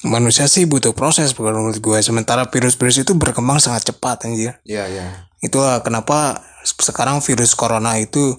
manusia 0.00 0.46
sih 0.46 0.64
butuh 0.64 0.94
proses 0.94 1.34
bukan 1.34 1.50
menurut 1.52 1.76
gue. 1.76 1.98
Sementara 1.98 2.46
virus-virus 2.46 3.02
itu 3.02 3.12
berkembang 3.12 3.58
sangat 3.58 3.90
cepat 3.90 4.24
anjir. 4.24 4.54
ya 4.62 4.86
ya 4.86 5.26
Itulah 5.38 5.82
kenapa 5.82 6.38
sekarang 6.62 7.18
virus 7.18 7.52
corona 7.52 7.94
itu 7.96 8.38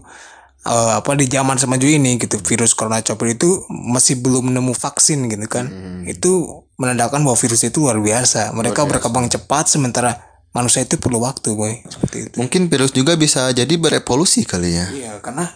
eh, 0.61 0.91
apa 0.95 1.11
di 1.13 1.27
zaman 1.27 1.55
semaju 1.55 1.83
ini 1.83 2.15
gitu 2.15 2.39
virus 2.39 2.71
corona 2.71 2.99
chopper 2.99 3.29
itu 3.29 3.47
masih 3.69 4.19
belum 4.19 4.47
nemu 4.49 4.71
vaksin 4.71 5.27
gitu 5.27 5.43
kan 5.45 5.67
Hmm. 5.67 6.03
itu 6.05 6.31
menandakan 6.75 7.19
bahwa 7.21 7.35
virus 7.35 7.61
itu 7.61 7.79
luar 7.81 7.99
biasa 7.99 8.51
mereka 8.51 8.83
berkembang 8.85 9.27
cepat 9.27 9.67
sementara 9.67 10.15
manusia 10.49 10.79
itu 10.79 10.95
perlu 10.95 11.19
waktu 11.19 11.51
boy 11.51 11.83
seperti 11.85 12.17
itu 12.25 12.35
Mungkin 12.37 12.67
virus 12.67 12.91
juga 12.91 13.15
bisa 13.15 13.51
jadi 13.51 13.71
berevolusi 13.71 14.43
kali 14.43 14.71
ya. 14.73 14.87
iya 14.89 15.11
karena 15.19 15.47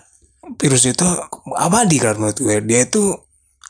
virus 0.59 0.83
itu 0.87 1.07
abadi 1.55 1.97
kan 1.99 2.19
menurut 2.19 2.37
gue. 2.37 2.57
Dia 2.63 2.87
itu 2.87 3.15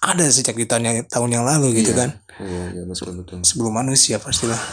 ada 0.04 0.26
sejak 0.28 0.58
di 0.58 0.68
tahun 0.68 0.84
yang, 0.84 0.98
tahun 1.08 1.30
yang 1.32 1.46
lalu 1.48 1.80
gitu 1.80 1.96
kan. 1.96 2.20
Iya, 2.42 2.64
iya 2.76 2.84
betul 2.84 3.24
betul. 3.24 3.40
sebelum 3.46 3.74
manusia 3.78 4.18
pastilah. 4.20 4.58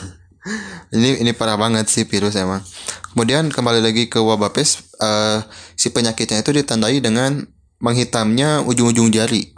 Ini 0.89 1.21
ini 1.21 1.37
parah 1.37 1.61
banget 1.61 1.93
sih 1.93 2.09
virus 2.09 2.33
emang. 2.33 2.65
Kemudian 3.13 3.53
kembali 3.53 3.85
lagi 3.85 4.09
ke 4.09 4.25
wabah 4.25 4.57
pes, 4.57 4.89
eh, 4.97 5.45
si 5.77 5.93
penyakitnya 5.93 6.41
itu 6.41 6.57
ditandai 6.57 6.97
dengan 7.05 7.45
menghitamnya 7.77 8.65
ujung-ujung 8.65 9.13
jari, 9.13 9.53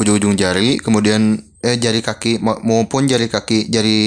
ujung-ujung 0.00 0.32
jari, 0.40 0.80
kemudian 0.80 1.44
eh 1.60 1.76
jari 1.76 2.00
kaki 2.00 2.40
ma- 2.40 2.56
maupun 2.64 3.04
jari 3.04 3.28
kaki, 3.28 3.68
jari 3.68 4.00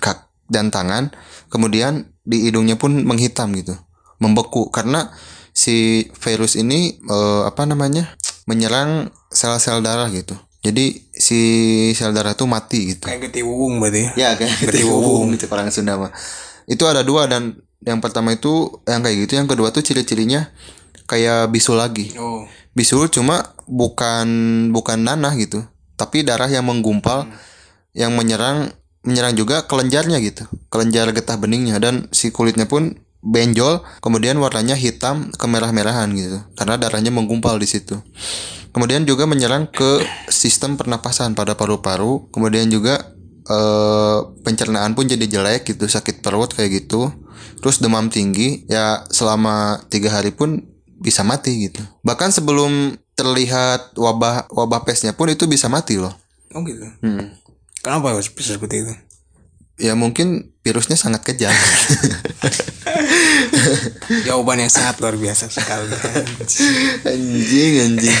kak 0.00 0.32
dan 0.48 0.72
tangan, 0.72 1.12
kemudian 1.52 2.16
di 2.24 2.48
hidungnya 2.48 2.80
pun 2.80 3.04
menghitam 3.04 3.52
gitu, 3.52 3.76
membeku. 4.16 4.72
Karena 4.72 5.12
si 5.56 6.04
virus 6.20 6.60
ini 6.60 7.00
eh, 7.00 7.42
apa 7.48 7.64
namanya 7.64 8.12
menyerang 8.44 9.08
sel-sel 9.32 9.80
darah 9.80 10.12
gitu. 10.12 10.36
Jadi 10.60 11.08
si 11.14 11.40
sel 11.96 12.12
darah 12.12 12.34
itu 12.36 12.44
mati 12.44 12.92
gitu. 12.92 13.06
kayak 13.08 13.30
geti 13.30 13.40
wung 13.40 13.78
berarti 13.80 14.02
ya 14.02 14.10
Ya 14.18 14.30
kan 14.36 14.50
Geti 14.50 14.82
wung. 14.84 15.32
gitu 15.32 15.48
orang 15.48 15.72
Sunda 15.72 15.96
mah. 15.96 16.12
Itu 16.68 16.84
ada 16.84 17.00
dua 17.06 17.24
dan 17.30 17.56
yang 17.86 18.02
pertama 18.02 18.34
itu 18.34 18.82
yang 18.84 19.00
kayak 19.00 19.16
gitu, 19.24 19.32
yang 19.38 19.46
kedua 19.46 19.70
tuh 19.70 19.80
ciri-cirinya 19.80 20.50
kayak 21.06 21.48
bisul 21.54 21.78
lagi. 21.80 22.12
oh 22.20 22.44
Bisul 22.76 23.08
cuma 23.08 23.56
bukan 23.64 24.26
bukan 24.68 25.00
nanah 25.00 25.32
gitu, 25.38 25.64
tapi 25.96 26.20
darah 26.26 26.50
yang 26.50 26.66
menggumpal 26.68 27.24
yang 27.96 28.12
menyerang 28.12 28.68
menyerang 29.06 29.32
juga 29.38 29.64
kelenjarnya 29.70 30.18
gitu. 30.20 30.44
Kelenjar 30.68 31.08
getah 31.14 31.38
beningnya 31.40 31.78
dan 31.80 32.10
si 32.12 32.28
kulitnya 32.34 32.66
pun 32.68 32.98
benjol, 33.26 33.82
kemudian 33.98 34.38
warnanya 34.38 34.78
hitam 34.78 35.34
kemerah-merahan 35.34 36.14
gitu. 36.14 36.38
Karena 36.54 36.78
darahnya 36.78 37.10
menggumpal 37.10 37.58
di 37.58 37.66
situ. 37.66 37.98
Kemudian 38.70 39.02
juga 39.02 39.26
menyerang 39.26 39.66
ke 39.66 40.04
sistem 40.30 40.78
pernapasan 40.78 41.34
pada 41.34 41.58
paru-paru, 41.58 42.30
kemudian 42.30 42.70
juga 42.70 43.02
eh, 43.46 44.18
pencernaan 44.46 44.94
pun 44.94 45.10
jadi 45.10 45.26
jelek 45.26 45.74
gitu, 45.74 45.90
sakit 45.90 46.22
perut 46.22 46.54
kayak 46.54 46.86
gitu. 46.86 47.10
Terus 47.58 47.82
demam 47.82 48.06
tinggi, 48.06 48.62
ya 48.70 49.02
selama 49.10 49.82
tiga 49.90 50.14
hari 50.14 50.30
pun 50.30 50.62
bisa 51.02 51.26
mati 51.26 51.66
gitu. 51.68 51.82
Bahkan 52.06 52.30
sebelum 52.30 52.94
terlihat 53.16 53.96
wabah 53.96 54.52
wabah 54.52 54.84
pesnya 54.84 55.16
pun 55.16 55.32
itu 55.32 55.48
bisa 55.48 55.72
mati 55.72 55.96
loh. 55.96 56.12
oh 56.54 56.62
gitu 56.62 56.84
Hmm. 57.02 57.32
kenapa 57.80 58.16
bisa 58.16 58.54
seperti 58.54 58.84
itu 58.84 58.92
Ya 59.76 59.92
mungkin 59.92 60.55
virusnya 60.66 60.98
sangat 60.98 61.22
kejam. 61.22 61.54
jawaban 64.26 64.58
yang 64.58 64.72
sangat 64.72 64.98
luar 64.98 65.14
biasa 65.14 65.46
sekali 65.46 65.86
anjing 67.06 67.72
anjing. 67.86 68.18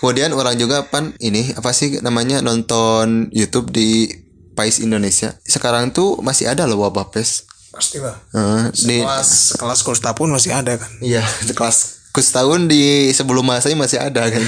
Kemudian 0.00 0.32
orang 0.32 0.56
juga 0.56 0.88
pan 0.88 1.12
ini 1.18 1.52
apa 1.52 1.72
sih 1.72 2.00
namanya 2.00 2.40
nonton 2.40 3.28
YouTube 3.28 3.68
di 3.68 4.08
Pais 4.56 4.80
Indonesia. 4.80 5.36
Sekarang 5.44 5.92
tuh 5.92 6.24
masih 6.24 6.48
ada 6.48 6.64
loh 6.64 6.80
wabah 6.80 7.12
pes. 7.12 7.44
pastilah 7.68 8.16
Eh, 8.32 8.72
di 8.88 9.04
kelas 9.04 9.60
kelas 9.60 9.80
Kosta 9.84 10.16
pun 10.16 10.32
masih 10.32 10.48
ada 10.48 10.80
kan 10.80 10.88
Iya, 11.04 11.20
kelas 11.52 12.00
tahun 12.32 12.72
di 12.72 13.12
sebelum 13.12 13.44
masanya 13.44 13.76
masih 13.76 14.00
ada 14.00 14.24
kan. 14.32 14.40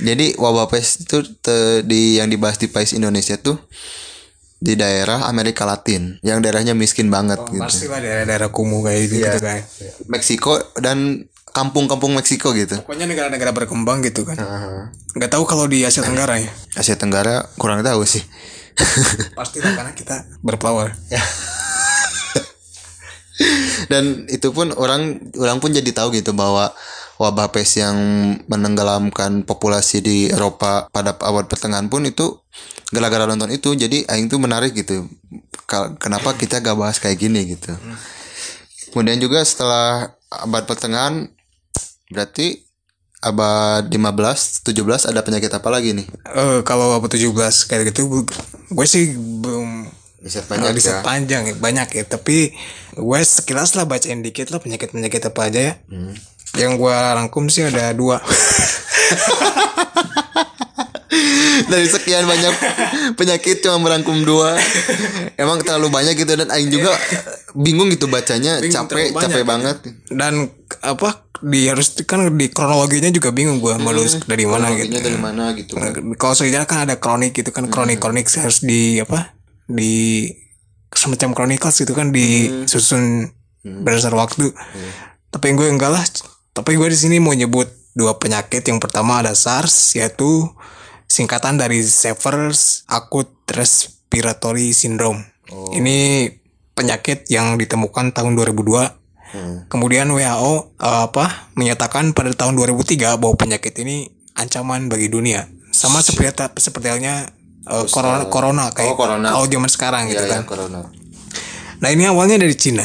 Jadi 0.00 0.40
wabah 0.40 0.72
pes 0.72 1.04
itu 1.04 1.20
te- 1.44 1.84
di 1.84 2.16
yang 2.16 2.32
dibahas 2.32 2.56
di 2.56 2.72
Pais 2.72 2.96
Indonesia 2.96 3.36
tuh 3.36 3.60
di 4.62 4.78
daerah 4.78 5.26
Amerika 5.26 5.66
Latin 5.66 6.22
yang 6.22 6.38
daerahnya 6.38 6.70
miskin 6.70 7.10
banget 7.10 7.42
gitu. 7.50 7.58
pastilah 7.58 7.98
daerah-daerah 7.98 8.54
kumuh 8.54 8.86
kayak 8.86 9.00
gitu, 9.10 9.14
Iya. 9.18 9.26
gitu 9.34 9.38
kan 9.42 9.58
Meksiko 10.06 10.54
dan 10.78 11.26
kampung-kampung 11.50 12.14
Meksiko 12.14 12.54
gitu. 12.54 12.78
pokoknya 12.78 13.10
negara-negara 13.10 13.50
berkembang 13.50 14.06
gitu 14.06 14.22
kan 14.22 14.38
nggak 15.18 15.30
tahu 15.34 15.42
kalau 15.50 15.66
di 15.66 15.82
Asia 15.82 16.06
Tenggara 16.06 16.38
ya 16.38 16.48
Asia 16.78 16.94
Tenggara 16.94 17.42
kurang 17.58 17.82
tahu 17.82 18.06
sih. 18.06 18.22
pastilah 19.38 19.74
karena 19.76 19.92
kita 19.92 20.24
berpower 20.40 20.96
dan 23.90 24.24
itu 24.30 24.48
pun 24.54 24.70
orang 24.72 25.18
orang 25.36 25.58
pun 25.58 25.74
jadi 25.74 25.90
tahu 25.90 26.14
gitu 26.14 26.32
bahwa 26.32 26.70
wabah 27.22 27.54
pes 27.54 27.78
yang 27.78 27.94
menenggelamkan 28.50 29.46
populasi 29.46 30.02
di 30.02 30.26
Eropa 30.26 30.90
pada 30.90 31.14
abad 31.14 31.46
pertengahan 31.46 31.86
pun 31.86 32.02
itu 32.02 32.42
gara-gara 32.90 33.30
nonton 33.30 33.54
itu 33.54 33.78
jadi 33.78 34.02
aing 34.10 34.26
tuh 34.26 34.42
menarik 34.42 34.74
gitu. 34.74 35.06
Kenapa 36.02 36.34
kita 36.34 36.58
gak 36.58 36.74
bahas 36.74 36.98
kayak 36.98 37.22
gini 37.22 37.54
gitu. 37.54 37.70
Kemudian 38.90 39.22
juga 39.22 39.40
setelah 39.46 40.18
abad 40.28 40.66
pertengahan 40.66 41.30
berarti 42.10 42.66
abad 43.22 43.86
15 43.86 44.66
17 44.66 45.08
ada 45.14 45.22
penyakit 45.22 45.48
apa 45.54 45.68
lagi 45.70 45.94
nih? 45.94 46.06
Eh 46.34 46.60
kalau 46.66 46.98
apa 46.98 47.06
17 47.06 47.30
kayak 47.70 47.94
gitu 47.94 48.26
gue 48.68 48.86
sih 48.90 49.14
belum 49.14 49.86
riset 50.22 50.46
banyak 50.46 50.74
banyak 50.74 50.84
ya. 50.86 51.00
panjang 51.00 51.42
ya, 51.48 51.54
banyak 51.56 51.88
ya. 51.96 52.04
Tapi 52.04 52.52
gue 52.98 53.20
sekilas 53.22 53.78
lah 53.78 53.86
bacain 53.86 54.20
dikit 54.20 54.50
lah 54.50 54.58
penyakit 54.58 54.90
penyakit 54.90 55.22
apa 55.22 55.40
aja 55.48 55.60
ya. 55.72 55.74
Hmm. 55.88 56.12
Yang 56.56 56.76
gue 56.76 56.92
rangkum 56.92 57.48
sih 57.48 57.64
ada 57.64 57.92
dua. 57.96 58.20
Dari 61.62 61.88
sekian 61.88 62.28
banyak 62.28 62.54
penyakit 63.16 63.64
cuma 63.64 63.80
merangkum 63.80 64.20
dua. 64.24 64.56
Emang 65.40 65.60
terlalu 65.64 65.88
banyak 65.88 66.16
gitu 66.16 66.36
dan 66.36 66.52
aing 66.52 66.68
juga 66.68 66.92
bingung 67.56 67.88
gitu 67.88 68.08
bacanya. 68.08 68.60
Bingung, 68.60 68.88
capek 68.88 69.12
capek 69.16 69.44
gitu. 69.44 69.48
banget. 69.48 69.76
Dan 70.12 70.52
apa 70.84 71.24
di 71.40 71.68
harus 71.72 71.96
kan 72.04 72.28
di 72.36 72.46
kronologinya 72.52 73.08
juga 73.08 73.32
bingung 73.32 73.58
gue 73.58 73.74
mau 73.80 73.90
lulus 73.90 74.20
dari 74.28 74.44
mana 74.44 74.72
gitu. 74.76 74.92
dari 74.92 75.16
mana 75.16 75.56
gitu. 75.56 75.76
Kan 75.80 76.16
kalau 76.20 76.34
sejarah 76.36 76.68
kan 76.68 76.84
ada 76.84 77.00
kronik 77.00 77.32
gitu 77.32 77.48
kan 77.48 77.72
kronik 77.72 78.00
kronik 78.00 78.28
harus 78.28 78.60
di 78.60 79.00
apa 79.00 79.32
di 79.64 80.28
semacam 80.92 81.32
kronikal 81.32 81.72
gitu 81.72 81.96
kan 81.96 82.12
disusun 82.12 83.32
berdasar 83.64 84.12
waktu. 84.12 84.52
Tapi 85.32 85.46
gue 85.56 85.68
enggak 85.72 85.92
lah 85.96 86.04
tapi 86.52 86.76
gue 86.76 86.88
di 86.88 86.96
sini 86.96 87.16
mau 87.16 87.32
nyebut 87.32 87.68
dua 87.92 88.16
penyakit 88.16 88.64
yang 88.64 88.78
pertama 88.78 89.20
ada 89.20 89.32
SARS 89.32 89.92
yaitu 89.92 90.48
singkatan 91.06 91.56
dari 91.56 91.80
Severe 91.82 92.52
Acute 92.86 93.32
Respiratory 93.50 94.72
Syndrome 94.72 95.20
ini 95.72 96.28
penyakit 96.72 97.28
yang 97.28 97.56
ditemukan 97.56 98.12
tahun 98.12 98.32
2002 98.34 99.02
Hmm. 99.32 99.64
Kemudian 99.64 100.12
WHO 100.12 100.76
eh, 100.76 101.00
apa 101.08 101.48
menyatakan 101.56 102.12
pada 102.12 102.28
tahun 102.36 102.52
2003 102.52 103.16
bahwa 103.16 103.32
penyakit 103.32 103.72
ini 103.80 104.12
ancaman 104.36 104.92
bagi 104.92 105.08
dunia. 105.08 105.48
Sama 105.72 106.04
seperti 106.04 106.36
seperti 106.60 106.92
halnya 106.92 107.32
eh, 107.64 107.84
corona 107.88 108.28
corona 108.28 108.64
kayak 108.68 108.92
Oh, 108.92 108.96
corona. 109.00 109.32
kalau 109.32 109.48
zaman 109.48 109.72
sekarang 109.72 110.12
gitu 110.12 110.20
ya, 110.20 110.36
kan. 110.36 110.44
ya, 110.44 110.48
corona 110.48 110.80
Nah, 111.80 111.88
ini 111.88 112.04
awalnya 112.04 112.36
dari 112.36 112.52
Cina. 112.52 112.84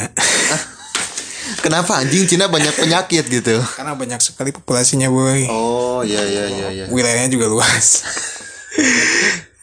Kenapa 1.58 1.96
anjing 1.96 2.24
Cina 2.24 2.46
banyak 2.46 2.74
penyakit 2.82 3.24
gitu 3.24 3.58
Karena 3.74 3.92
banyak 3.92 4.18
sekali 4.18 4.50
populasinya, 4.50 5.08
boy. 5.08 5.46
oh 5.46 6.00
iya 6.00 6.20
iya 6.20 6.44
iya 6.46 6.66
iya 6.68 6.84
Wilayahnya 6.88 7.28
juga 7.28 7.46
luas. 7.46 7.86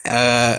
Eh 0.05 0.53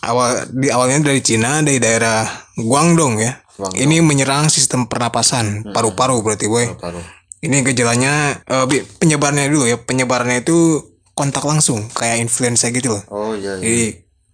awal 0.00 0.46
di 0.48 0.70
awalnya 0.70 1.02
dari 1.04 1.20
Cina 1.20 1.58
dari 1.58 1.76
daerah 1.76 2.22
Guangdong 2.54 3.18
ya. 3.18 3.34
Guangdong. 3.52 3.82
Ini 3.82 3.96
menyerang 4.00 4.46
sistem 4.46 4.86
pernapasan 4.86 5.66
paru-paru 5.66 6.22
berarti, 6.22 6.46
boy. 6.46 6.70
paru 6.76 7.02
Ini 7.40 7.64
gejalanya 7.64 8.38
bi- 8.64 8.84
penyebarannya 8.84 9.48
dulu 9.48 9.64
ya. 9.66 9.76
Penyebarannya 9.76 10.44
itu 10.44 10.86
kontak 11.12 11.42
langsung 11.42 11.88
kayak 11.90 12.22
influenza 12.22 12.70
gitu 12.70 12.94
loh. 12.94 13.02
oh 13.10 13.32
iya 13.34 13.56
iya 13.56 13.60
Jadi 13.60 13.82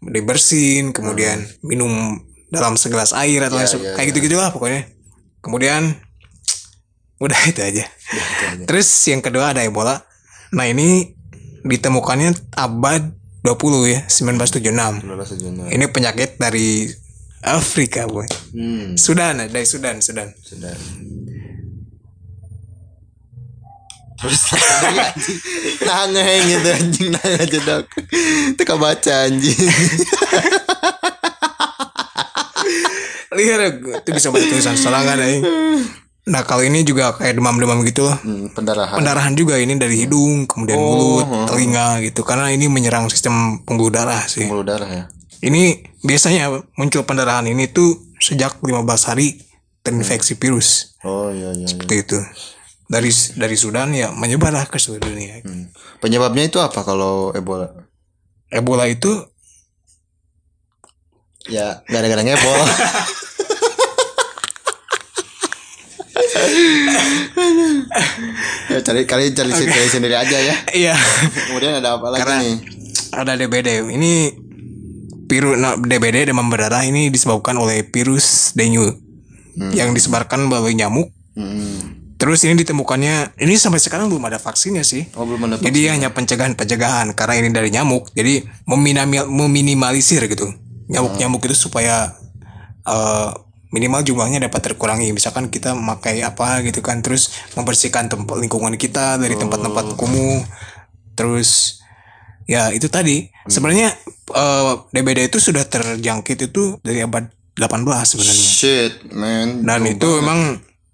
dibersihin, 0.06 0.92
kemudian 0.92 1.40
minum 1.62 2.20
dalam 2.46 2.76
segelas 2.76 3.10
air 3.10 3.42
atau 3.42 3.56
langsung 3.56 3.80
iya, 3.80 3.96
kayak 3.96 4.12
gitu-gitu 4.12 4.36
lah 4.36 4.52
pokoknya. 4.52 4.86
Kemudian 5.40 5.96
udah 7.22 7.40
itu 7.48 7.61
aja. 7.62 7.85
Terus 8.68 8.88
yang 9.09 9.24
kedua 9.24 9.57
ada 9.57 9.64
Ebola. 9.64 10.05
Nah, 10.52 10.66
ini 10.68 11.16
ditemukannya 11.66 12.55
abad 12.55 13.02
20 13.42 13.92
ya, 13.92 14.00
1976. 14.07 15.02
Lulus 15.07 15.29
sejenak. 15.33 15.70
Ini 15.70 15.85
penyakit 15.90 16.38
dari 16.38 16.87
Afrika, 17.46 18.11
boy. 18.11 18.26
hmm 18.55 18.98
Sudan, 18.98 19.38
dari 19.46 19.66
Sudan, 19.66 20.02
Sudan. 20.02 20.35
sudah 20.42 20.74
terus 24.16 24.48
anjing 24.48 24.96
nah 25.85 26.09
ngeheng 26.09 26.44
gitu 26.48 26.68
anjing 26.72 27.09
nah 27.12 27.20
aja 27.20 27.59
dok 27.61 27.85
itu 28.57 28.62
baca 28.81 29.12
anjing 29.29 29.61
Lihat 33.37 33.85
itu 33.85 34.11
bisa 34.16 34.33
baca 34.33 34.46
tulisan 34.48 34.81
serangan 34.81 35.20
ya. 35.20 35.29
Nah, 36.26 36.42
kalau 36.42 36.66
ini 36.66 36.82
juga 36.82 37.14
kayak 37.14 37.38
demam-demam 37.38 37.86
gitu 37.86 38.02
loh. 38.02 38.18
Hmm, 38.18 38.50
pendarahan 38.50 38.98
pendarahan 38.98 39.34
juga 39.38 39.62
ini 39.62 39.78
dari 39.78 39.94
hidung 40.02 40.50
kemudian 40.50 40.74
mulut 40.74 41.22
telinga 41.46 42.02
gitu 42.02 42.26
karena 42.26 42.50
ini 42.50 42.66
menyerang 42.66 43.06
sistem 43.06 43.62
pembuluh 43.62 43.94
darah 43.94 44.26
sih 44.26 44.42
pembuluh 44.42 44.66
darah 44.66 44.90
ya 44.90 45.04
ini 45.46 45.86
biasanya 46.02 46.50
muncul 46.74 47.06
pendarahan 47.06 47.46
ini 47.46 47.70
tuh 47.70 47.94
sejak 48.18 48.58
15 48.58 48.82
hari 49.06 49.38
terinfeksi 49.86 50.34
virus 50.34 50.98
Oh 51.06 51.30
iya 51.30 51.54
iya. 51.54 51.62
iya. 51.62 51.66
seperti 51.70 51.94
itu 52.02 52.18
dari 52.86 53.10
dari 53.38 53.54
Sudan 53.54 53.94
ya 53.94 54.10
menyebarlah 54.10 54.66
ke 54.66 54.82
seluruh 54.82 55.06
dunia 55.06 55.46
Hmm. 55.46 55.70
Penyebabnya 56.02 56.42
itu 56.42 56.58
apa 56.58 56.82
kalau 56.82 57.30
Ebola? 57.30 57.70
Ebola 58.50 58.90
itu 58.90 59.14
Ya 61.46 61.86
gara-gara 61.86 62.26
ngepol. 62.26 62.58
ya 68.68 68.78
cari 68.82 69.02
kali 69.04 69.32
cari 69.32 69.50
cari 69.50 69.88
sendiri 69.88 70.14
aja 70.14 70.37
ya. 70.37 70.54
iya 70.72 70.94
Kemudian 71.48 71.78
ada 71.78 71.96
apa 71.96 72.06
lagi 72.09 72.20
Karena- 72.20 72.42
nih? 72.42 72.56
ada 73.09 73.32
DBD 73.35 73.68
ini 73.88 74.12
virus 75.24 75.56
nah, 75.56 75.74
DBD 75.74 76.26
demam 76.26 76.46
berdarah 76.46 76.82
ini 76.82 77.09
disebabkan 77.09 77.56
oleh 77.56 77.82
virus 77.85 78.52
dengue 78.52 78.94
yang 79.72 79.90
disebarkan 79.90 80.44
melalui 80.44 80.74
nyamuk 80.74 81.11
Hmm. 81.32 82.16
terus 82.16 82.40
ini 82.42 82.56
ditemukannya 82.56 83.37
ini 83.37 83.54
sampai 83.54 83.76
sekarang 83.76 84.09
belum 84.09 84.24
ada 84.24 84.40
vaksinnya 84.40 84.80
sih 84.80 85.04
Oh 85.12 85.28
belum 85.28 85.37
ada. 85.46 85.61
jadi 85.61 85.92
hanya 85.92 86.09
pencegahan-pencegahan 86.09 87.12
karena 87.12 87.35
ini 87.37 87.52
dari 87.52 87.68
nyamuk 87.68 88.09
jadi 88.11 88.40
meminimalisir 88.64 90.24
gitu 90.24 90.48
nyamuk-nyamuk 90.88 91.44
itu 91.44 91.52
supaya 91.59 92.16
eh, 92.82 93.30
minimal 93.70 94.02
jumlahnya 94.02 94.42
dapat 94.42 94.72
terkurangi. 94.72 95.11
Misalkan 95.11 95.50
kita 95.50 95.74
memakai 95.74 96.22
apa 96.22 96.62
gitu 96.62 96.83
kan 96.83 97.02
terus 97.02 97.35
membersihkan 97.59 98.07
tempat 98.11 98.37
lingkungan 98.38 98.74
kita 98.79 99.18
dari 99.18 99.35
tempat-tempat 99.35 99.98
kumuh. 99.98 100.42
Terus 101.18 101.81
ya 102.46 102.70
itu 102.70 102.87
tadi. 102.87 103.26
Sebenarnya 103.46 103.94
eh, 104.35 104.72
DBD 104.92 105.31
itu 105.31 105.38
sudah 105.42 105.66
terjangkit 105.66 106.50
itu 106.50 106.79
dari 106.83 107.02
abad 107.02 107.26
18 107.57 107.83
sebenarnya. 108.05 108.48
Shit 108.52 108.94
man. 109.16 109.64
dan 109.64 109.81
itu 109.88 110.05
banget. 110.05 110.22
emang 110.22 110.40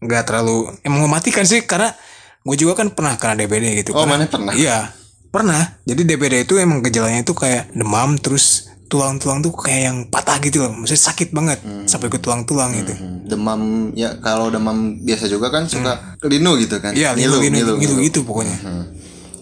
nggak 0.03 0.23
terlalu 0.27 0.71
emang 0.83 1.07
mematikan 1.07 1.47
sih 1.47 1.63
karena 1.63 1.95
gue 2.43 2.57
juga 2.59 2.75
kan 2.75 2.91
pernah 2.95 3.19
kena 3.19 3.35
DBD 3.39 3.83
gitu. 3.83 3.95
Oh, 3.95 4.03
Karena- 4.07 4.27
mana 4.27 4.31
pernah? 4.31 4.53
iya 4.55 4.95
pernah. 5.31 5.79
Jadi 5.83 6.07
DBD 6.07 6.47
itu 6.47 6.59
emang 6.63 6.83
gejalanya 6.85 7.23
itu 7.27 7.35
kayak 7.35 7.75
demam 7.75 8.15
terus 8.19 8.72
tulang-tulang 8.93 9.41
tuh 9.41 9.57
kayak 9.57 9.83
yang 9.89 9.99
patah 10.13 10.37
gitu 10.39 10.61
loh. 10.61 10.77
Maksudnya 10.77 11.03
sakit 11.09 11.29
banget 11.33 11.59
sampai 11.89 12.13
ke 12.13 12.21
tulang-tulang 12.21 12.77
gitu 12.77 12.93
Hmm, 12.93 13.25
demam 13.25 13.61
ya 13.97 14.13
kalau 14.21 14.53
demam 14.53 15.01
biasa 15.01 15.25
juga 15.27 15.49
kan 15.49 15.65
suka 15.65 16.21
linu 16.29 16.61
gitu 16.61 16.77
kan. 16.77 16.93
iya 16.93 17.17
Ngilu, 17.17 17.41
gitu 17.41 17.49
ngilu, 17.49 17.57
gitu, 17.57 17.73
ngilu. 17.81 17.95
gitu 18.05 18.19
pokoknya. 18.29 18.57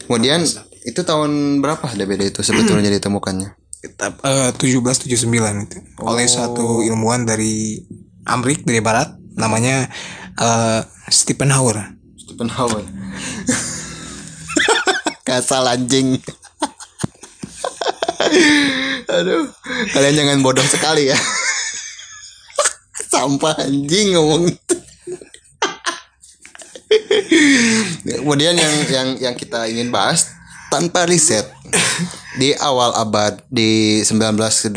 Kemudian 0.07 0.41
itu 0.81 1.01
tahun 1.03 1.59
berapa 1.59 1.91
DBD 1.91 2.31
itu 2.31 2.41
sebetulnya 2.47 2.89
ditemukannya? 2.89 3.59
Eh, 3.81 4.51
1779 4.55 5.67
itu. 5.67 5.77
Oleh 5.99 6.29
satu 6.29 6.81
ilmuwan 6.81 7.27
dari 7.27 7.83
Amrik 8.23 8.63
dari 8.63 8.79
barat 8.79 9.19
namanya 9.35 9.91
eh, 10.37 10.81
Stephen 11.11 11.51
Hauer 11.51 11.99
Stephen 12.15 12.47
Howard. 12.55 12.87
Kasal 15.27 15.67
anjing. 15.67 16.23
Aduh, 19.21 19.53
kalian 19.93 20.17
jangan 20.17 20.39
bodoh 20.41 20.65
sekali 20.65 21.13
ya. 21.13 21.19
Sampah 23.13 23.69
anjing 23.69 24.17
ngomong. 24.17 24.49
Kemudian 28.09 28.57
yang 28.57 28.75
yang 28.89 29.09
yang 29.21 29.35
kita 29.37 29.69
ingin 29.69 29.93
bahas 29.93 30.33
tanpa 30.73 31.05
riset 31.05 31.45
di 32.41 32.57
awal 32.57 32.97
abad 32.97 33.45
di 33.53 34.01
1920 34.01 34.73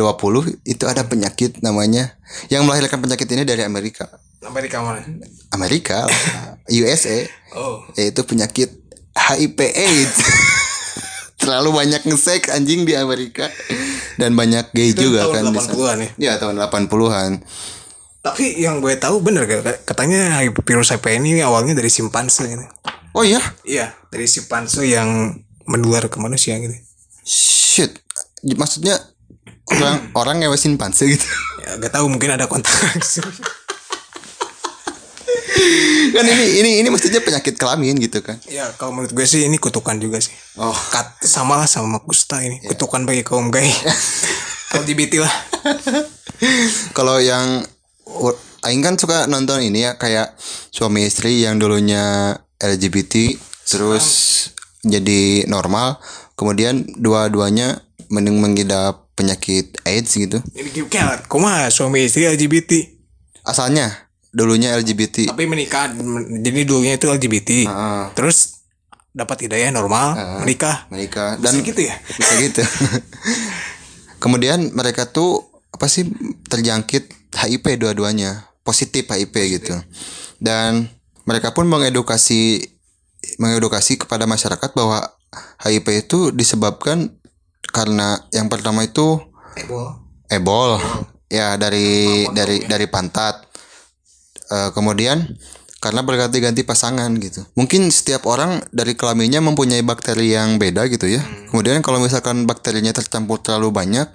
itu 0.67 0.83
ada 0.89 1.07
penyakit 1.07 1.63
namanya 1.63 2.19
yang 2.51 2.67
melahirkan 2.67 2.99
penyakit 2.99 3.29
ini 3.31 3.47
dari 3.47 3.63
Amerika. 3.63 4.11
Amerika 4.43 4.83
mana 4.83 5.07
Amerika, 5.55 6.03
USA, 6.67 7.23
oh 7.55 7.87
yaitu 7.95 8.27
penyakit 8.27 8.75
HIV 9.15 9.57
AIDS. 9.71 10.19
Terlalu 11.43 11.69
banyak 11.75 12.01
ngesek 12.07 12.47
anjing 12.49 12.87
di 12.87 12.95
Amerika 12.95 13.51
dan 14.15 14.33
banyak 14.33 14.71
gay 14.71 14.95
Itu 14.95 15.11
juga 15.11 15.27
tahun 15.27 15.33
kan 15.35 15.43
di 15.43 15.59
sana. 15.59 15.73
80-an 15.75 15.97
ya? 15.99 16.09
Iya, 16.15 16.33
tahun 16.39 16.55
80-an. 16.57 17.31
Tapi 18.23 18.45
yang 18.55 18.79
gue 18.79 18.95
tahu 18.95 19.19
bener 19.19 19.43
gak? 19.43 19.83
Katanya 19.83 20.39
virus 20.63 20.95
HIV 20.95 21.19
ini 21.19 21.43
awalnya 21.43 21.75
dari 21.75 21.91
simpanse 21.91 22.47
gitu. 22.47 22.63
Oh 23.11 23.21
iya, 23.21 23.43
Iya, 23.67 23.91
dari 24.07 24.25
simpanse 24.25 24.87
yang 24.87 25.35
menular 25.67 26.07
ke 26.07 26.17
manusia 26.17 26.55
gitu. 26.57 26.71
shit. 27.23 27.91
Maksudnya 28.43 28.95
orang 29.69 29.95
orang 30.15 30.35
ngewesin 30.39 30.79
panse 30.79 31.03
gitu. 31.07 31.27
Ya, 31.63 31.75
gak 31.79 31.99
tahu 31.99 32.07
mungkin 32.07 32.31
ada 32.31 32.47
kontak 32.47 32.71
langsung. 32.71 33.27
Kan 36.13 36.25
ini 36.25 36.45
ini 36.61 36.69
ini 36.81 36.87
mestinya 36.89 37.21
penyakit 37.21 37.55
kelamin 37.55 37.97
gitu 38.01 38.21
kan. 38.21 38.37
ya, 38.49 38.69
kalau 38.77 38.93
menurut 38.93 39.13
gue 39.13 39.25
sih 39.25 39.45
ini 39.45 39.57
kutukan 39.57 39.97
juga 39.97 40.17
sih. 40.19 40.33
Oh, 40.57 40.73
Kat, 40.89 41.21
sama 41.23 41.57
lah 41.61 41.69
sama 41.69 42.01
Kusta 42.01 42.41
ini. 42.41 42.61
Kutukan 42.65 43.05
bagi 43.05 43.21
kaum 43.21 43.49
gay. 43.49 43.69
LGBT 44.73 45.21
lah. 45.21 45.33
kalau 46.97 47.21
yang 47.21 47.61
Aing 48.63 48.81
kan 48.81 48.95
suka 48.97 49.27
nonton 49.27 49.61
ini 49.61 49.85
ya 49.85 49.99
kayak 49.99 50.33
suami 50.71 51.05
istri 51.05 51.43
yang 51.43 51.59
dulunya 51.59 52.33
LGBT 52.57 53.35
terus 53.67 54.05
jadi 54.81 55.45
normal 55.45 55.99
kemudian 56.33 56.87
dua-duanya 56.95 57.83
mending 58.07 58.39
mengidap 58.39 59.07
penyakit 59.13 59.77
AIDS 59.83 60.15
gitu 60.15 60.39
Ini 60.55 60.89
kayak 60.89 61.27
kumaha 61.27 61.67
suami 61.69 62.07
istri 62.07 62.23
LGBT. 62.23 62.87
asalnya 63.43 64.09
dulunya 64.33 64.73
LGBT 64.81 65.29
Tapi 65.29 65.45
menikah 65.45 65.93
jadi 66.41 66.65
dulunya 66.65 66.97
itu 66.97 67.05
LGBT. 67.07 67.69
Heeh. 67.69 68.03
Terus 68.17 68.65
dapat 69.13 69.45
hidayah 69.45 69.69
normal, 69.69 70.41
menikah. 70.41 70.89
menikah. 70.89 71.37
Dan 71.37 71.61
dan 71.61 71.65
gitu 71.69 71.81
ya. 71.85 71.95
bisa 72.01 72.33
gitu. 72.41 72.61
Kemudian 74.23 74.73
mereka 74.73 75.05
tuh 75.05 75.53
apa 75.69 75.85
sih 75.85 76.09
terjangkit 76.49 77.33
HIV 77.37 77.77
dua-duanya. 77.77 78.49
Positif 78.65 79.05
HIV 79.05 79.35
gitu. 79.61 79.75
Dan 80.41 80.89
mereka 81.29 81.53
pun 81.53 81.69
mengedukasi 81.69 82.73
mengedukasi 83.37 84.01
kepada 84.01 84.25
masyarakat 84.25 84.73
bahwa 84.73 85.13
HIV 85.61 85.87
itu 86.09 86.19
disebabkan 86.33 87.13
karena 87.69 88.19
yang 88.35 88.51
pertama 88.51 88.83
itu 88.83 89.17
Ebol. 89.55 89.97
ebol 90.29 90.77
ya 91.31 91.55
dari 91.57 92.25
dari 92.29 92.61
dari 92.67 92.85
pantat 92.91 93.42
Eh, 94.53 94.69
kemudian 94.77 95.33
karena 95.81 96.05
berganti-ganti 96.05 96.61
pasangan 96.61 97.09
gitu. 97.17 97.41
Mungkin 97.57 97.89
setiap 97.89 98.29
orang 98.29 98.61
dari 98.69 98.93
kelaminnya 98.93 99.41
mempunyai 99.41 99.81
bakteri 99.81 100.37
yang 100.37 100.61
beda 100.61 100.85
gitu 100.93 101.09
ya. 101.09 101.25
Kemudian 101.49 101.81
kalau 101.81 101.97
misalkan 101.97 102.45
bakterinya 102.45 102.93
tercampur 102.93 103.41
terlalu 103.41 103.73
banyak 103.73 104.07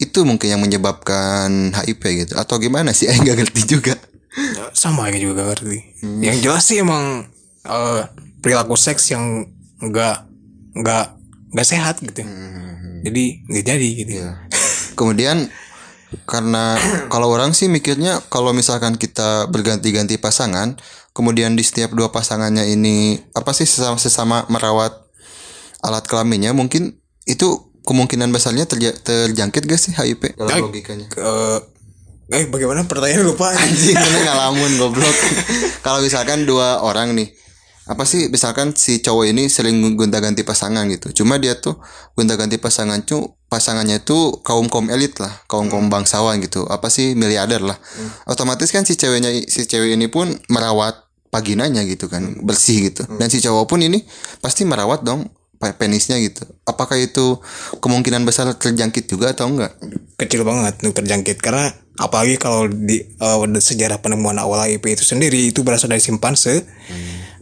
itu 0.00 0.24
mungkin 0.24 0.56
yang 0.56 0.62
menyebabkan 0.64 1.76
HIV 1.76 2.02
gitu. 2.26 2.32
Atau 2.40 2.56
gimana 2.58 2.96
sih? 2.96 3.06
Nggak 3.22 3.44
ngerti 3.44 3.62
juga. 3.68 3.94
Ya, 4.32 4.72
sama 4.72 5.12
ini 5.12 5.20
juga 5.20 5.44
ngerti. 5.44 6.00
Yang 6.24 6.38
jelas 6.40 6.64
sih 6.64 6.80
emang 6.80 7.28
eh, 7.68 8.02
perilaku 8.40 8.80
seks 8.80 9.12
yang 9.12 9.44
enggak 9.76 10.24
enggak 10.72 11.20
enggak 11.52 11.68
sehat 11.68 12.00
gitu. 12.00 12.24
Jadi 13.02 13.44
nggak 13.50 13.64
jadi 13.66 13.88
gitu. 13.98 14.12
kemudian 14.92 15.50
karena 16.28 16.76
kalau 17.08 17.32
orang 17.32 17.56
sih 17.56 17.72
mikirnya 17.72 18.20
kalau 18.28 18.52
misalkan 18.52 19.00
kita 19.00 19.48
berganti-ganti 19.48 20.20
pasangan 20.20 20.76
kemudian 21.16 21.56
di 21.56 21.64
setiap 21.64 21.92
dua 21.92 22.12
pasangannya 22.12 22.68
ini 22.68 23.20
apa 23.32 23.52
sih 23.52 23.64
sesama, 23.64 23.96
sesama 23.96 24.36
merawat 24.48 24.92
alat 25.82 26.04
kelaminnya 26.06 26.52
mungkin 26.54 27.00
itu 27.24 27.72
kemungkinan 27.82 28.30
besarnya 28.30 28.64
terja- 28.70 28.94
terjangkit 28.94 29.66
gak 29.66 29.80
sih 29.80 29.92
HIV 29.94 30.38
dalam 30.38 30.70
logikanya. 30.70 31.06
Eh, 31.18 31.58
eh 32.30 32.44
bagaimana 32.46 32.86
pertanyaan 32.86 33.26
lupa. 33.26 33.50
Anjing 33.50 33.98
ini 33.98 34.18
ngalamun 34.22 34.78
goblok. 34.78 35.16
Kalau 35.86 35.98
misalkan 35.98 36.46
dua 36.46 36.78
orang 36.86 37.14
nih 37.18 37.34
apa 37.82 38.06
sih 38.06 38.30
misalkan 38.30 38.78
si 38.78 39.02
cowok 39.02 39.34
ini 39.34 39.50
sering 39.50 39.98
gonta-ganti 39.98 40.46
pasangan 40.46 40.86
gitu. 40.86 41.22
Cuma 41.22 41.42
dia 41.42 41.58
tuh 41.58 41.82
gonta-ganti 42.14 42.62
pasangan 42.62 43.02
cu 43.02 43.34
pasangannya 43.50 44.00
tuh 44.06 44.38
kaum 44.46 44.70
kaum 44.70 44.86
elit 44.86 45.18
lah 45.18 45.32
kaum 45.50 45.66
kaum 45.66 45.90
bangsawan 45.90 46.38
gitu. 46.38 46.62
Apa 46.70 46.88
sih 46.94 47.18
miliarder 47.18 47.58
lah. 47.58 47.78
Otomatis 48.30 48.70
kan 48.70 48.86
si 48.86 48.94
ceweknya 48.94 49.34
si 49.50 49.66
cewek 49.66 49.98
ini 49.98 50.06
pun 50.06 50.30
merawat 50.46 50.94
paginanya 51.34 51.82
gitu 51.82 52.06
kan 52.06 52.38
bersih 52.46 52.92
gitu. 52.92 53.02
Dan 53.18 53.26
si 53.32 53.42
cowok 53.42 53.66
pun 53.66 53.82
ini 53.82 54.04
pasti 54.38 54.62
merawat 54.62 55.02
dong 55.02 55.26
pe- 55.58 55.74
penisnya 55.74 56.22
gitu. 56.22 56.46
Apakah 56.62 56.98
itu 56.98 57.42
kemungkinan 57.82 58.22
besar 58.22 58.46
terjangkit 58.54 59.10
juga 59.10 59.34
atau 59.34 59.50
enggak? 59.50 59.74
Kecil 60.22 60.46
banget 60.46 60.78
untuk 60.86 61.02
terjangkit. 61.02 61.42
Karena 61.42 61.66
apalagi 61.98 62.38
kalau 62.38 62.70
di 62.70 63.02
eh, 63.02 63.38
sejarah 63.58 63.98
penemuan 63.98 64.38
awal 64.38 64.70
HIV 64.70 65.02
itu 65.02 65.04
sendiri 65.06 65.50
itu 65.50 65.66
berasal 65.66 65.90
dari 65.90 66.00
simpanse 66.04 66.62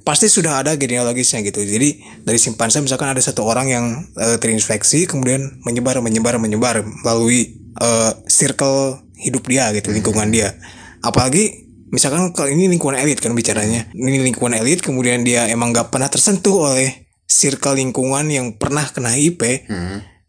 pasti 0.02 0.26
sudah 0.26 0.64
ada 0.64 0.76
genealogisnya 0.76 1.44
gitu. 1.44 1.60
Jadi 1.62 2.00
dari 2.24 2.38
simpanse 2.40 2.80
misalkan 2.80 3.12
ada 3.12 3.20
satu 3.20 3.44
orang 3.44 3.66
yang 3.68 3.84
eh, 4.16 4.36
terinfeksi 4.40 5.04
kemudian 5.06 5.60
menyebar 5.64 6.00
menyebar 6.00 6.36
menyebar 6.40 6.82
melalui 7.04 7.60
eh, 7.78 8.12
circle 8.26 9.04
hidup 9.20 9.44
dia 9.46 9.70
gitu 9.76 9.92
lingkungan 9.92 10.28
dia. 10.32 10.56
Apalagi 11.04 11.68
misalkan 11.92 12.32
kalau 12.32 12.48
ini 12.48 12.68
lingkungan 12.68 12.96
elit 12.96 13.20
kan 13.20 13.32
bicaranya. 13.36 13.88
Ini 13.92 14.24
lingkungan 14.24 14.56
elit 14.56 14.80
kemudian 14.80 15.22
dia 15.24 15.48
emang 15.48 15.72
gak 15.76 15.92
pernah 15.92 16.08
tersentuh 16.08 16.72
oleh 16.72 17.08
circle 17.30 17.78
lingkungan 17.78 18.26
yang 18.26 18.46
pernah 18.58 18.88
kena 18.90 19.14
IP 19.14 19.68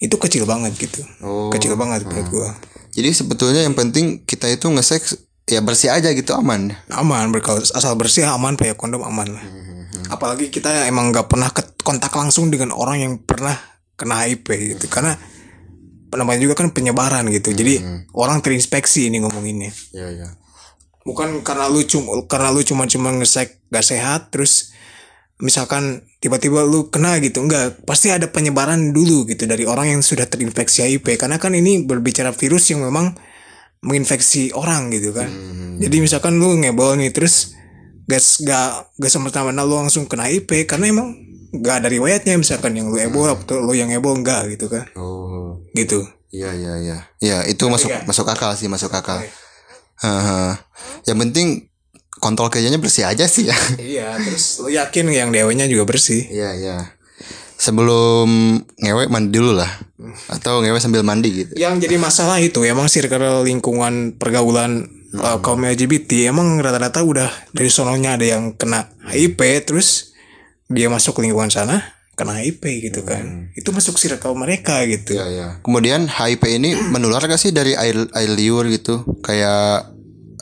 itu 0.02 0.16
kecil 0.18 0.50
banget 0.50 0.74
gitu. 0.78 1.02
Oh. 1.22 1.54
kecil 1.54 1.78
banget 1.78 2.10
menurut 2.10 2.28
gua. 2.34 2.50
Jadi 2.92 3.10
sebetulnya 3.16 3.64
yang 3.64 3.78
penting 3.78 4.26
kita 4.28 4.52
itu 4.52 4.68
nge-sex 4.68 5.31
ya 5.52 5.62
bersih 5.62 5.92
aja 5.92 6.10
gitu 6.16 6.32
aman. 6.32 6.72
aman 6.88 7.30
berkal 7.30 7.60
asal 7.60 7.94
bersih 8.00 8.24
aman 8.24 8.56
pakai 8.56 8.80
kondom 8.80 9.04
aman 9.04 9.36
lah. 9.36 9.46
Apalagi 10.08 10.48
kita 10.48 10.88
emang 10.88 11.12
nggak 11.12 11.28
pernah 11.28 11.52
ke 11.52 11.64
kontak 11.84 12.12
langsung 12.16 12.48
dengan 12.48 12.72
orang 12.72 13.04
yang 13.04 13.14
pernah 13.20 13.54
kena 14.00 14.24
HIV 14.24 14.80
gitu. 14.80 14.86
Karena 14.88 15.16
namanya 16.12 16.40
juga 16.44 16.56
kan 16.60 16.72
penyebaran 16.72 17.28
gitu. 17.32 17.52
Jadi 17.52 17.80
orang 18.16 18.40
terinspeksi 18.40 19.12
ini 19.12 19.24
ngomonginnya. 19.24 19.72
Iya 19.96 20.10
iya. 20.12 20.30
bukan 21.02 21.42
karena 21.42 21.66
lu 21.66 21.82
cuma 21.82 22.14
karena 22.30 22.54
lu 22.54 22.62
cuma 22.62 22.86
cuma 22.86 23.10
ngesek 23.10 23.66
gak 23.74 23.82
sehat 23.82 24.30
terus 24.30 24.70
misalkan 25.42 26.06
tiba-tiba 26.22 26.62
lu 26.62 26.94
kena 26.94 27.18
gitu. 27.18 27.42
Enggak 27.42 27.82
pasti 27.90 28.14
ada 28.14 28.30
penyebaran 28.30 28.94
dulu 28.94 29.26
gitu 29.26 29.50
dari 29.50 29.66
orang 29.66 29.98
yang 29.98 30.02
sudah 30.06 30.30
terinfeksi 30.30 30.86
HIV 30.86 31.18
karena 31.18 31.42
kan 31.42 31.58
ini 31.58 31.82
berbicara 31.82 32.30
virus 32.32 32.70
yang 32.70 32.86
memang 32.86 33.18
menginfeksi 33.82 34.54
orang 34.54 34.90
gitu 34.90 35.12
kan 35.12 35.30
jadi 35.78 35.98
misalkan 35.98 36.38
lu 36.38 36.54
ngebol 36.58 36.94
nih 36.96 37.10
terus 37.10 37.58
gak 38.06 38.22
gak 38.44 38.70
gak 38.98 39.12
semena-mena 39.12 39.62
lu 39.62 39.78
langsung 39.78 40.06
kena 40.06 40.26
HIV 40.26 40.66
karena 40.66 40.90
emang 40.90 41.10
gak 41.52 41.84
ada 41.84 41.88
riwayatnya 41.90 42.38
misalkan 42.38 42.78
yang 42.78 42.88
lu 42.88 42.98
ebol 42.98 43.28
atau 43.28 43.58
lu 43.58 43.74
yang 43.74 43.90
ebol 43.90 44.14
enggak 44.14 44.48
gitu 44.50 44.70
kan 44.70 44.86
Oh. 44.94 45.60
gitu 45.74 46.06
Iya 46.32 46.56
iya 46.56 46.74
iya. 46.80 46.98
Ya 47.20 47.38
itu 47.44 47.68
masuk 47.68 47.92
nggak? 47.92 48.08
masuk 48.08 48.24
akal 48.24 48.56
sih 48.56 48.72
masuk 48.72 48.88
akal. 48.88 49.20
Haha. 50.00 50.64
Yang 51.04 51.18
penting 51.28 51.48
kontrol 52.24 52.48
kerjanya 52.48 52.80
bersih 52.80 53.04
aja 53.04 53.28
sih 53.28 53.52
ya. 53.52 53.58
iya 53.76 54.16
terus 54.16 54.64
lu 54.64 54.72
yakin 54.72 55.12
yang 55.12 55.36
dewa-nya 55.36 55.68
juga 55.68 55.84
bersih 55.84 56.24
Iya 56.32 56.50
iya. 56.56 56.78
Sebelum 57.62 58.58
ngewe 58.82 59.06
mandi 59.06 59.38
dulu 59.38 59.54
lah. 59.54 59.70
Atau 60.34 60.66
ngewe 60.66 60.82
sambil 60.82 61.06
mandi 61.06 61.46
gitu. 61.46 61.54
yang 61.54 61.78
jadi 61.78 62.02
masalah 62.02 62.42
itu 62.42 62.66
emang 62.66 62.90
circle 62.90 63.46
lingkungan 63.46 64.18
pergaulan 64.18 64.90
uh, 65.20 65.38
kaum 65.44 65.62
LGBT 65.62 66.32
emang 66.32 66.58
rata-rata 66.64 67.04
udah 67.04 67.30
dari 67.52 67.70
sononya 67.70 68.16
ada 68.16 68.26
yang 68.26 68.56
kena 68.56 68.90
HIV 69.12 69.40
terus 69.68 70.18
dia 70.72 70.88
masuk 70.88 71.20
lingkungan 71.20 71.52
sana 71.52 71.84
kena 72.16 72.40
HIV 72.40 72.92
gitu 72.92 73.02
kan 73.04 73.52
itu 73.58 73.70
masuk 73.74 74.00
circle 74.00 74.38
mereka 74.38 74.84
gitu 74.88 75.18
Iya 75.18 75.26
iya. 75.28 75.48
Kemudian 75.66 76.08
HIV 76.08 76.44
ini 76.62 76.70
menular 76.94 77.24
gak 77.26 77.40
sih 77.40 77.52
dari 77.52 77.76
air 77.76 78.08
air 78.14 78.32
liur 78.32 78.68
gitu? 78.72 79.04
Kayak 79.26 79.92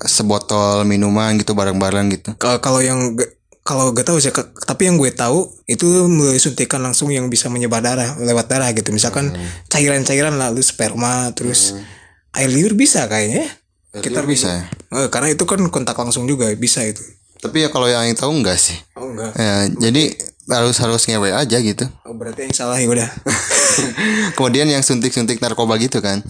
sebotol 0.06 0.88
minuman 0.88 1.36
gitu 1.36 1.52
bareng-bareng 1.56 2.08
gitu. 2.16 2.32
Kalau 2.40 2.80
yang 2.80 3.20
kalau 3.70 3.94
gak 3.94 4.10
tahu 4.10 4.18
sih 4.18 4.34
tapi 4.66 4.90
yang 4.90 4.98
gue 4.98 5.14
tahu 5.14 5.46
itu 5.70 5.86
melalui 6.10 6.42
suntikan 6.42 6.82
langsung 6.82 7.14
yang 7.14 7.30
bisa 7.30 7.54
menyebar 7.54 7.86
darah 7.86 8.18
lewat 8.18 8.50
darah 8.50 8.74
gitu 8.74 8.90
misalkan 8.90 9.30
cairan-cairan 9.70 10.42
lalu 10.42 10.66
sperma 10.66 11.30
terus 11.38 11.78
air 12.34 12.50
liur 12.50 12.74
bisa 12.74 13.06
kayaknya 13.06 13.46
Kita 13.90 14.22
bisa 14.22 14.50
ya. 14.50 14.62
Eh, 15.02 15.08
karena 15.10 15.34
itu 15.34 15.46
kan 15.50 15.62
kontak 15.70 15.98
langsung 15.98 16.26
juga 16.30 16.50
bisa 16.58 16.86
itu 16.86 17.02
Tapi 17.42 17.66
ya 17.66 17.70
kalau 17.74 17.90
yang 17.90 18.06
tahu 18.14 18.38
enggak 18.38 18.58
sih. 18.62 18.78
oh 18.98 19.10
enggak 19.10 19.34
Ya, 19.34 19.66
jadi 19.72 20.14
harus 20.50 20.78
harus 20.82 21.06
ngewe 21.06 21.30
aja 21.32 21.58
gitu. 21.62 21.86
Oh, 22.04 22.14
berarti 22.18 22.50
yang 22.50 22.54
salah 22.54 22.78
ya 22.82 22.90
udah. 22.90 23.10
Kemudian 24.38 24.68
yang 24.68 24.82
suntik-suntik 24.82 25.40
narkoba 25.40 25.78
gitu 25.80 26.02
kan. 26.02 26.26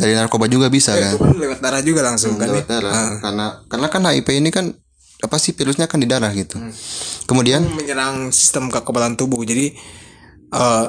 Dari 0.00 0.16
narkoba 0.16 0.48
juga 0.48 0.72
bisa 0.72 0.96
kan. 0.96 1.14
itu 1.14 1.20
kan 1.20 1.36
lewat 1.36 1.58
darah 1.62 1.82
juga 1.84 2.00
langsung 2.02 2.40
kan. 2.40 2.48
Lewat 2.48 2.66
ya? 2.66 2.80
darah. 2.80 3.22
Karena 3.22 3.46
karena 3.70 3.86
kan 3.86 4.02
HIV 4.08 4.28
ini 4.40 4.50
kan 4.50 4.72
apa 5.22 5.36
sih 5.38 5.54
virusnya 5.54 5.86
kan 5.86 6.02
di 6.02 6.10
darah 6.10 6.34
gitu. 6.34 6.58
Kemudian 7.30 7.62
Menyerang 7.78 8.34
sistem 8.34 8.68
kekebalan 8.68 9.14
tubuh. 9.14 9.40
Jadi 9.46 9.72
eh 10.52 10.86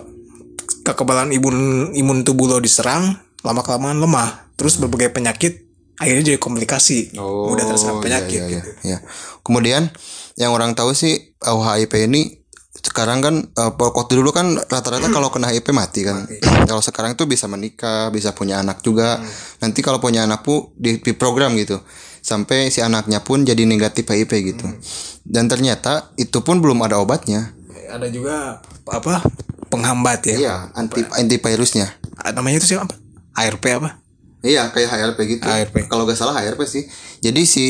kekebalan 0.83 1.31
imun 1.31 1.89
imun 1.93 2.25
tubuh 2.25 2.49
lo 2.49 2.57
diserang, 2.57 3.21
lama 3.45 3.61
kelamaan 3.61 4.01
lemah. 4.01 4.51
Terus 4.57 4.81
berbagai 4.81 5.13
penyakit 5.13 5.63
akhirnya 6.01 6.35
jadi 6.35 6.39
komplikasi. 6.41 7.13
Mudah 7.15 7.65
terserang 7.69 8.01
penyakit. 8.01 8.41
iya, 8.41 8.49
iya, 8.49 8.53
gitu. 8.59 8.69
iya. 8.83 8.97
Kemudian 9.45 9.93
yang 10.35 10.51
orang 10.51 10.73
tahu 10.73 10.97
sih 10.97 11.37
oh, 11.45 11.61
HIV 11.61 12.09
ini 12.09 12.41
sekarang 12.73 13.23
kan 13.23 13.35
eh, 13.47 13.71
waktu 13.77 14.19
dulu 14.19 14.33
kan 14.33 14.57
rata-rata 14.57 15.07
kalau 15.13 15.29
kena 15.29 15.53
HIV 15.53 15.67
mati 15.71 16.01
kan. 16.03 16.25
kalau 16.67 16.81
sekarang 16.81 17.13
tuh 17.13 17.29
bisa 17.29 17.45
menikah, 17.45 18.09
bisa 18.09 18.33
punya 18.33 18.59
anak 18.59 18.81
juga. 18.81 19.21
Hmm. 19.21 19.29
Nanti 19.69 19.79
kalau 19.85 20.01
punya 20.01 20.25
anak 20.25 20.41
pun 20.41 20.73
di, 20.75 20.99
di 20.99 21.13
program 21.13 21.53
gitu. 21.55 21.79
Sampai 22.23 22.71
si 22.71 22.79
anaknya 22.79 23.19
pun 23.19 23.43
jadi 23.43 23.67
negatif 23.67 24.07
HIV 24.07 24.31
gitu. 24.55 24.65
Hmm. 24.65 24.79
Dan 25.27 25.51
ternyata 25.51 26.15
itu 26.15 26.39
pun 26.39 26.63
belum 26.63 26.79
ada 26.87 26.97
obatnya. 27.03 27.51
Ada 27.91 28.07
juga 28.07 28.63
apa 28.87 29.21
penghambat 29.67 30.23
ya. 30.31 30.35
Iya, 30.39 30.55
anti 30.73 31.03
antivirusnya. 31.03 31.91
Ah, 32.15 32.31
Namanya 32.31 32.63
itu 32.63 32.73
siapa? 32.73 32.95
ARP 33.35 33.65
apa? 33.75 33.99
Iya 34.43 34.69
kayak 34.75 34.89
HRP 34.91 35.19
gitu. 35.39 35.43
HRP. 35.47 35.87
Kalau 35.87 36.03
gak 36.03 36.19
salah 36.19 36.35
HRP 36.35 36.67
sih. 36.67 36.83
Jadi 37.23 37.47
si 37.47 37.65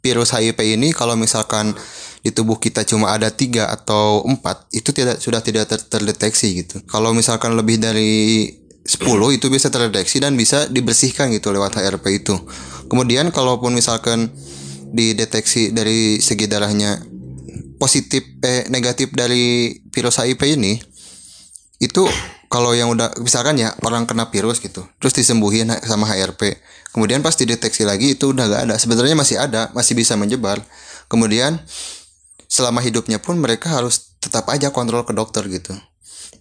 virus 0.00 0.32
HIV 0.32 0.56
ini 0.80 0.96
kalau 0.96 1.14
misalkan 1.20 1.76
di 2.24 2.32
tubuh 2.32 2.56
kita 2.56 2.82
cuma 2.88 3.12
ada 3.12 3.28
tiga 3.28 3.68
atau 3.68 4.24
empat 4.24 4.72
itu 4.72 4.90
tidak 4.90 5.20
sudah 5.20 5.44
tidak 5.44 5.68
ter- 5.68 5.84
terdeteksi 5.84 6.64
gitu. 6.64 6.80
Kalau 6.88 7.12
misalkan 7.12 7.54
lebih 7.54 7.76
dari 7.78 8.48
10 8.88 9.36
itu 9.36 9.52
bisa 9.52 9.68
terdeteksi 9.68 10.24
dan 10.24 10.32
bisa 10.32 10.64
dibersihkan 10.72 11.28
gitu 11.36 11.52
lewat 11.52 11.76
HRP 11.76 12.24
itu. 12.24 12.34
Kemudian 12.88 13.28
kalaupun 13.28 13.76
misalkan 13.76 14.32
dideteksi 14.88 15.76
dari 15.76 16.16
segi 16.24 16.48
darahnya 16.48 16.96
positif 17.76 18.24
eh 18.40 18.64
negatif 18.72 19.12
dari 19.12 19.76
virus 19.92 20.16
HIV 20.16 20.40
ini 20.56 20.80
itu 21.84 22.08
kalau 22.48 22.72
yang 22.72 22.88
udah 22.96 23.20
misalkan 23.20 23.60
ya 23.60 23.76
orang 23.84 24.08
kena 24.08 24.32
virus 24.32 24.58
gitu 24.64 24.88
terus 24.96 25.12
disembuhin 25.12 25.68
sama 25.84 26.08
HRP 26.08 26.56
kemudian 26.96 27.20
pas 27.20 27.36
dideteksi 27.36 27.84
lagi 27.84 28.16
itu 28.16 28.32
udah 28.32 28.48
gak 28.48 28.62
ada. 28.72 28.74
Sebenarnya 28.80 29.14
masih 29.14 29.36
ada 29.36 29.68
masih 29.76 29.92
bisa 29.92 30.16
menyebar. 30.16 30.58
Kemudian 31.12 31.60
selama 32.48 32.80
hidupnya 32.80 33.20
pun 33.20 33.36
mereka 33.36 33.68
harus 33.68 34.16
tetap 34.18 34.48
aja 34.48 34.72
kontrol 34.72 35.04
ke 35.04 35.12
dokter 35.12 35.44
gitu 35.46 35.76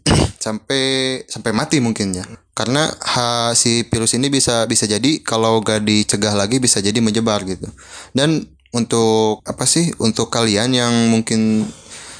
sampai 0.47 0.83
sampai 1.27 1.51
mati 1.51 1.83
mungkin 1.83 2.15
ya. 2.15 2.23
Karena 2.55 2.87
ha, 2.87 3.51
si 3.51 3.83
virus 3.91 4.15
ini 4.15 4.31
bisa 4.31 4.63
bisa 4.65 4.87
jadi 4.87 5.19
kalau 5.19 5.59
gak 5.59 5.83
dicegah 5.83 6.31
lagi 6.31 6.63
bisa 6.63 6.79
jadi 6.79 6.97
menyebar 7.03 7.43
gitu. 7.43 7.67
Dan 8.15 8.47
untuk 8.71 9.43
apa 9.43 9.67
sih 9.67 9.91
untuk 9.99 10.31
kalian 10.31 10.71
yang 10.71 10.93
mungkin 11.11 11.67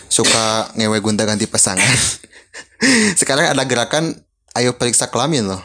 suka 0.08 0.72
ngewe 0.80 1.04
gonta 1.04 1.28
ganti 1.28 1.44
pasangan 1.52 1.84
sekarang 3.20 3.52
ada 3.52 3.64
gerakan 3.68 4.16
ayo 4.56 4.76
periksa 4.76 5.12
kelamin 5.12 5.48
loh. 5.48 5.62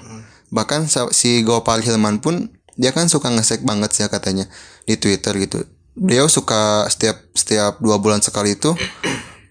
Bahkan 0.53 0.90
si 1.14 1.40
Gopal 1.46 1.81
Hilman 1.81 2.20
pun 2.20 2.53
dia 2.77 2.92
kan 2.92 3.09
suka 3.09 3.33
ngesek 3.33 3.64
banget 3.64 3.92
sih 3.92 4.05
katanya 4.09 4.48
di 4.85 5.01
Twitter 5.01 5.33
gitu. 5.40 5.64
Beliau 5.96 6.29
suka 6.29 6.88
setiap 6.88 7.20
setiap 7.33 7.81
dua 7.81 8.01
bulan 8.01 8.20
sekali 8.25 8.57
itu 8.57 8.72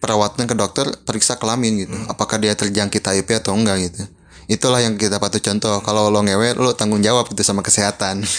perawatan 0.02 0.50
ke 0.50 0.58
dokter 0.58 0.90
periksa 1.06 1.38
kelamin 1.38 1.86
gitu 1.86 1.96
apakah 2.10 2.42
dia 2.42 2.58
terjangkit 2.58 3.06
HIV 3.06 3.46
atau 3.46 3.54
enggak 3.54 3.78
gitu 3.88 4.04
itulah 4.50 4.82
yang 4.82 4.98
kita 4.98 5.22
patut 5.22 5.40
contoh 5.40 5.80
kalau 5.86 6.10
lo 6.10 6.26
ngewe 6.26 6.58
lo 6.58 6.74
tanggung 6.74 7.00
jawab 7.00 7.30
gitu 7.30 7.46
sama 7.46 7.62
kesehatan 7.62 8.26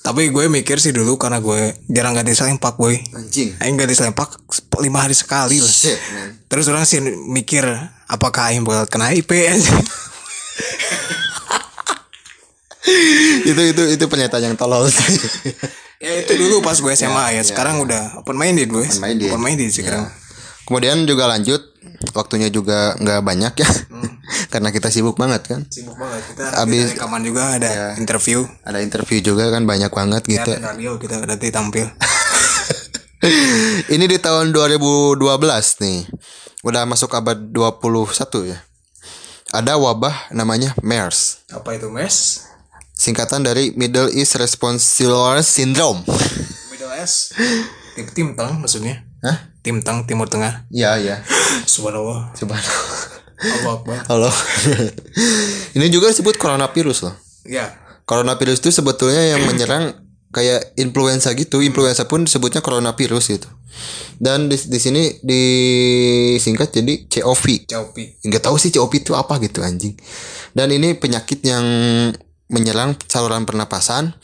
Tapi 0.00 0.32
gue 0.32 0.48
mikir 0.48 0.80
sih 0.80 0.96
dulu 0.96 1.20
karena 1.20 1.44
gue 1.44 1.76
jarang 1.92 2.16
ganti 2.16 2.32
sempak 2.32 2.80
boy. 2.80 2.96
anjing 3.12 3.52
Aing 3.60 3.76
ganti 3.76 3.92
sempak 3.92 4.32
lima 4.80 5.04
hari 5.04 5.12
sekali 5.12 5.60
lah. 5.60 5.68
shit 5.68 6.00
man 6.16 6.40
Terus 6.48 6.72
orang 6.72 6.88
sih 6.88 7.04
mikir 7.04 7.68
apakah 8.08 8.48
Aing 8.48 8.64
bakal 8.64 8.88
kena 8.88 9.12
IP 9.12 9.28
aja. 9.28 9.60
itu 13.50 13.62
itu 13.76 13.82
itu 13.92 14.04
pernyataan 14.08 14.50
yang 14.50 14.56
tolol 14.56 14.88
sih 14.88 15.04
ya 16.04 16.24
itu 16.24 16.32
dulu 16.32 16.64
pas 16.64 16.80
gue 16.80 16.92
SMA 16.96 17.36
ya. 17.36 17.44
Sekarang 17.44 17.84
udah 17.84 18.24
open 18.24 18.40
minded 18.40 18.72
gue. 18.72 18.88
Open 18.88 19.04
minded. 19.04 19.28
Open 19.28 19.44
minded 19.44 19.68
sekarang. 19.68 20.08
Kemudian 20.70 21.02
juga 21.02 21.26
lanjut 21.26 21.58
waktunya 22.12 22.46
juga 22.46 22.94
nggak 22.94 23.20
banyak 23.20 23.54
ya 23.56 23.70
karena 24.52 24.70
kita 24.70 24.86
sibuk 24.88 25.18
banget 25.18 25.42
kan 25.44 25.60
Sibuk 25.66 25.98
banget 25.98 26.22
kita. 26.24 26.44
Abis- 26.56 26.94
kita 26.94 27.02
rekaman 27.02 27.22
juga 27.22 27.42
ada 27.52 27.98
interview. 27.98 28.46
ada 28.62 28.78
interview 28.78 29.18
juga 29.20 29.50
kan 29.50 29.66
banyak 29.66 29.90
banget 29.90 30.22
Ya, 30.24 30.32
gitu 30.38 30.50
ada 30.54 30.70
radio 30.70 30.94
kita 30.96 31.18
nanti 31.20 31.50
tampil. 31.50 31.90
ini 33.90 34.04
di 34.06 34.16
tahun 34.16 34.50
2012 34.50 35.18
nih 35.82 35.98
udah 36.62 36.86
masuk 36.86 37.10
abad 37.12 37.36
21 37.36 38.14
ya 38.46 38.58
ada 39.50 39.74
wabah 39.74 40.30
namanya 40.30 40.72
MERS 40.80 41.42
Apa 41.50 41.74
itu 41.74 41.90
mes? 41.90 42.46
singkatan 42.94 43.42
dari 43.42 43.74
Middle 43.74 44.08
East 44.10 44.36
Responsive 44.36 45.10
Syndrome 45.42 46.04
Middle 46.70 46.94
S. 46.94 47.34
Tim 47.96 48.06
Timtang 48.08 48.60
maksudnya. 48.60 49.02
Hah? 49.20 49.52
Timtang 49.60 50.08
Timur 50.08 50.32
Tengah. 50.32 50.64
Iya 50.72 50.96
iya 50.96 51.16
Subhanallah. 51.68 52.32
Subhanallah 52.32 52.98
Allah 53.40 53.72
Akbar. 53.76 53.98
Halo 54.08 54.30
ini 55.76 55.86
juga 55.92 56.12
disebut 56.12 56.36
coronavirus 56.40 57.08
loh 57.08 57.16
Ya. 57.48 57.72
Coronavirus 58.04 58.60
itu 58.60 58.70
sebetulnya 58.82 59.36
yang 59.36 59.46
menyerang 59.48 59.96
kayak 60.30 60.78
influenza 60.78 61.34
gitu 61.34 61.58
influenza 61.58 62.06
pun 62.06 62.22
disebutnya 62.22 62.62
coronavirus 62.62 63.24
gitu 63.34 63.50
dan 64.22 64.46
di, 64.46 64.54
di 64.54 64.78
sini 64.78 65.02
disingkat 65.22 66.70
jadi 66.70 66.94
COV 67.10 67.66
Copi. 67.66 68.04
nggak 68.22 68.42
tahu 68.42 68.56
sih 68.58 68.70
COP 68.70 69.02
itu 69.02 69.12
apa 69.18 69.42
gitu 69.42 69.62
anjing 69.66 69.98
dan 70.54 70.70
ini 70.70 70.94
penyakit 70.94 71.42
yang 71.42 71.64
menyerang 72.46 72.94
saluran 73.10 73.42
pernapasan 73.42 74.14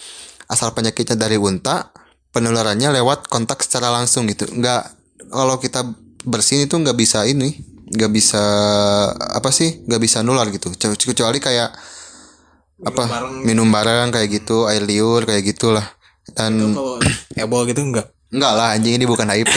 asal 0.46 0.70
penyakitnya 0.78 1.18
dari 1.18 1.34
unta 1.38 1.90
penularannya 2.36 2.92
lewat 2.92 3.32
kontak 3.32 3.64
secara 3.64 3.88
langsung 3.88 4.28
gitu 4.28 4.44
nggak 4.52 4.92
kalau 5.32 5.56
kita 5.56 5.88
bersin 6.28 6.68
itu 6.68 6.76
nggak 6.76 6.92
bisa 6.92 7.24
ini 7.24 7.56
nggak 7.96 8.12
bisa 8.12 8.44
apa 9.16 9.48
sih 9.48 9.80
nggak 9.88 10.02
bisa 10.04 10.20
nular 10.20 10.52
gitu 10.52 10.68
kecuali 10.76 11.40
kayak 11.40 11.72
apa 12.84 13.04
bareng. 13.08 13.40
minum 13.48 13.72
bareng 13.72 14.12
kayak 14.12 14.28
gitu 14.28 14.68
air 14.68 14.84
liur 14.84 15.24
kayak 15.24 15.48
gitulah 15.48 15.96
dan 16.36 16.60
Kalau 16.60 17.00
ebol 17.40 17.64
gitu 17.64 17.80
enggak. 17.80 18.12
enggak 18.28 18.52
lah 18.52 18.76
anjing 18.76 19.00
ini 19.00 19.08
bukan 19.08 19.24
HIV 19.32 19.54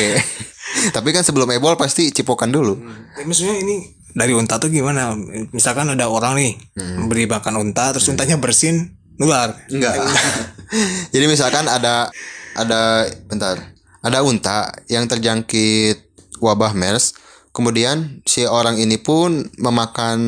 tapi 0.95 1.11
kan 1.11 1.27
sebelum 1.27 1.51
ebol 1.51 1.75
pasti 1.75 2.15
cipokan 2.15 2.47
dulu 2.47 2.79
Ya, 3.19 3.27
maksudnya 3.27 3.59
ini 3.59 3.99
dari 4.15 4.31
unta 4.33 4.57
tuh 4.57 4.71
gimana? 4.71 5.13
Misalkan 5.51 5.91
ada 5.91 6.07
orang 6.09 6.39
nih 6.39 6.57
beri 7.05 7.29
makan 7.29 7.61
unta, 7.61 7.93
terus 7.93 8.09
untanya 8.09 8.41
bersin, 8.41 8.97
nular. 9.21 9.53
Enggak. 9.69 9.95
Jadi 11.13 11.25
misalkan 11.29 11.67
ada 11.69 12.09
ada 12.59 13.07
bentar. 13.31 13.55
Ada 13.99 14.23
unta 14.23 14.71
yang 14.87 15.07
terjangkit 15.07 16.07
wabah 16.39 16.71
MERS, 16.71 17.15
kemudian 17.51 18.23
si 18.23 18.47
orang 18.47 18.79
ini 18.79 18.95
pun 18.95 19.43
memakan 19.59 20.19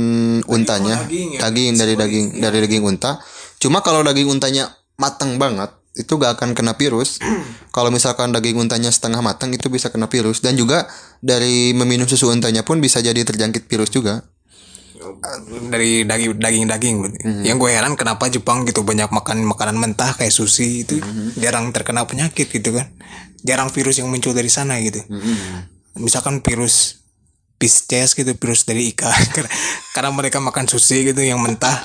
untanya, 0.44 1.08
daging 1.08 1.40
ya? 1.40 1.40
daging 1.48 1.74
dari 1.80 1.94
daging 1.96 2.26
dari 2.44 2.58
daging 2.68 2.84
unta. 2.84 3.24
Cuma 3.64 3.80
kalau 3.80 4.04
daging 4.04 4.28
untanya 4.28 4.76
matang 5.00 5.40
banget, 5.40 5.72
itu 5.96 6.20
gak 6.20 6.40
akan 6.40 6.52
kena 6.52 6.76
virus. 6.76 7.20
kalau 7.76 7.92
misalkan 7.92 8.36
daging 8.36 8.60
untanya 8.60 8.92
setengah 8.92 9.24
matang 9.24 9.56
itu 9.56 9.72
bisa 9.72 9.88
kena 9.88 10.12
virus 10.12 10.44
dan 10.44 10.60
juga 10.60 10.88
dari 11.24 11.72
meminum 11.72 12.08
susu 12.08 12.28
untanya 12.28 12.68
pun 12.68 12.84
bisa 12.84 13.00
jadi 13.00 13.24
terjangkit 13.24 13.72
virus 13.72 13.92
juga. 13.92 14.24
Dari 15.72 16.06
daging 16.06 16.38
daging 16.38 16.66
daging. 16.70 16.96
Yang 17.44 17.58
gue 17.58 17.70
heran 17.74 17.94
kenapa 17.98 18.30
Jepang 18.30 18.64
gitu 18.70 18.86
banyak 18.86 19.10
makan 19.10 19.44
makanan 19.46 19.78
mentah 19.82 20.14
kayak 20.14 20.34
sushi 20.34 20.86
itu 20.86 21.02
jarang 21.38 21.74
terkena 21.74 22.06
penyakit 22.06 22.48
gitu 22.50 22.78
kan. 22.78 22.90
Jarang 23.42 23.74
virus 23.74 23.98
yang 23.98 24.08
muncul 24.08 24.38
dari 24.38 24.50
sana 24.50 24.78
gitu. 24.80 25.02
Misalkan 25.98 26.40
virus 26.46 27.02
Pisces 27.62 28.18
gitu 28.18 28.34
virus 28.34 28.66
dari 28.66 28.90
ikan 28.90 29.14
karena, 29.94 30.10
mereka 30.10 30.42
makan 30.42 30.66
sushi 30.66 31.14
gitu 31.14 31.22
yang 31.22 31.38
mentah. 31.38 31.78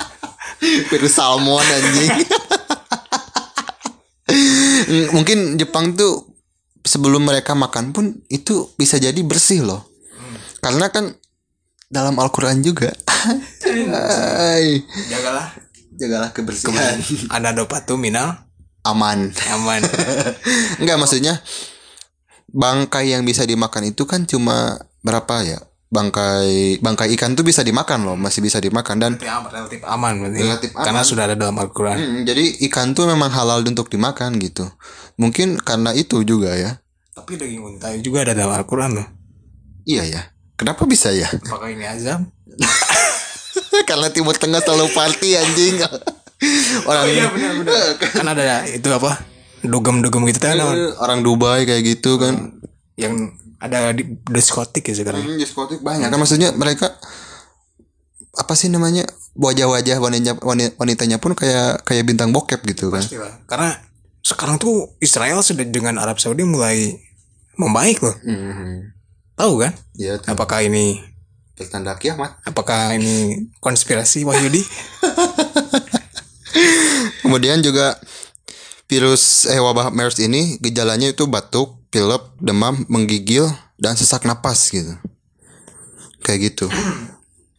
Virus 0.88 1.20
salmon 1.20 1.60
anjing. 1.60 2.24
Mungkin 5.16 5.60
Jepang 5.60 5.92
tuh 5.92 6.32
sebelum 6.80 7.28
mereka 7.28 7.52
makan 7.52 7.92
pun 7.92 8.24
itu 8.32 8.72
bisa 8.80 8.96
jadi 8.96 9.20
bersih 9.20 9.68
loh. 9.68 9.84
Karena 10.64 10.88
kan 10.88 11.12
dalam 11.87 12.18
Al-Quran 12.18 12.62
juga. 12.62 12.91
Ay, 14.43 14.82
jagalah. 15.11 15.55
Jagalah 15.97 16.30
kebersihan. 16.34 17.01
Ada 17.32 17.57
dopatu 17.57 17.97
minal? 17.97 18.47
Aman. 18.84 19.32
Aman. 19.51 19.80
Enggak 20.82 20.99
maksudnya 21.01 21.41
bangkai 22.53 23.11
yang 23.16 23.26
bisa 23.26 23.43
dimakan 23.49 23.91
itu 23.91 24.05
kan 24.07 24.28
cuma 24.28 24.78
berapa 25.03 25.43
ya? 25.43 25.59
Bangkai 25.87 26.82
bangkai 26.82 27.14
ikan 27.14 27.39
tuh 27.39 27.47
bisa 27.47 27.62
dimakan 27.62 28.03
loh 28.03 28.16
masih 28.18 28.43
bisa 28.43 28.59
dimakan 28.59 28.99
dan 28.99 29.12
relatif, 29.22 29.55
relatif 29.55 29.80
aman 29.87 30.12
berarti. 30.18 30.39
Relatif 30.43 30.70
karena 30.74 31.03
sudah 31.07 31.24
ada 31.30 31.37
dalam 31.39 31.57
Al-Quran. 31.57 31.97
Mm, 31.97 32.20
jadi 32.26 32.45
ikan 32.68 32.93
tuh 32.93 33.07
memang 33.07 33.30
halal 33.30 33.62
untuk 33.62 33.87
dimakan 33.89 34.37
gitu. 34.43 34.66
Mungkin 35.16 35.62
karena 35.62 35.95
itu 35.95 36.26
juga 36.26 36.59
ya. 36.59 36.82
Tapi 37.14 37.39
daging 37.39 37.62
unta 37.62 37.95
juga 38.03 38.26
ada 38.26 38.34
dalam 38.37 38.53
Al-Quran 38.53 38.99
loh. 38.99 39.09
Iya 39.87 40.05
ya 40.11 40.36
kenapa 40.57 40.82
bisa 40.84 41.12
ya? 41.12 41.28
Apakah 41.46 41.68
ini 41.68 41.84
azam? 41.84 42.28
Karena 43.84 44.09
Timur 44.09 44.34
Tengah 44.34 44.59
selalu 44.59 44.90
party 44.90 45.36
anjing. 45.36 45.76
Orang 46.88 47.04
kan 48.16 48.26
ada 48.26 48.64
itu 48.66 48.88
apa? 48.90 49.24
Dugem-dugem 49.62 50.28
gitu 50.28 50.38
kan 50.38 50.61
orang. 50.96 51.20
Dubai 51.20 51.64
kayak 51.64 51.82
gitu 51.86 52.16
kan. 52.16 52.61
Yang 52.94 53.32
ada 53.57 53.90
di 53.90 54.04
diskotik 54.26 54.84
ya 54.84 54.94
sekarang. 54.94 55.24
Hmm, 55.24 55.36
diskotik 55.36 55.80
banyak. 55.80 56.07
Kan 56.07 56.18
maksudnya 56.18 56.52
mereka 56.52 56.92
apa 58.36 58.52
sih 58.52 58.68
namanya 58.68 59.09
wajah-wajah 59.32 59.96
wanitanya 59.96 60.36
wani- 60.38 60.76
wanitanya 60.76 61.16
pun 61.16 61.32
kayak 61.32 61.80
kayak 61.82 62.04
bintang 62.04 62.36
bokep 62.36 62.61
gitu 62.66 62.92
kan. 62.92 63.00
Pastilah. 63.00 63.32
karena 63.48 63.80
sekarang 64.20 64.61
tuh 64.61 64.92
Israel 64.98 65.40
sudah 65.40 65.64
dengan 65.64 65.96
Arab 65.96 66.20
Saudi 66.20 66.44
mulai 66.44 67.00
membaik 67.57 68.04
loh. 68.04 68.12
Hmm, 68.20 68.92
tahu 69.37 69.62
kan? 69.62 69.72
Ya 69.95 70.18
tuh 70.18 70.32
apakah 70.32 70.64
ini 70.64 71.05
tanda 71.72 71.97
kiamat 71.97 72.37
apakah 72.45 72.93
ini 72.93 73.49
konspirasi 73.64 74.28
Wahyudi 74.28 74.61
kemudian 77.24 77.64
juga 77.64 77.97
virus 78.87 79.49
eh 79.51 79.59
wabah 79.59 79.91
MERS 79.91 80.22
ini 80.22 80.61
gejalanya 80.61 81.11
itu 81.11 81.26
batuk 81.26 81.80
pilek 81.91 82.22
demam 82.39 82.87
menggigil 82.87 83.51
dan 83.80 83.99
sesak 83.99 84.28
napas 84.28 84.70
gitu. 84.70 84.95
Kayak 86.22 86.53
gitu. 86.53 86.66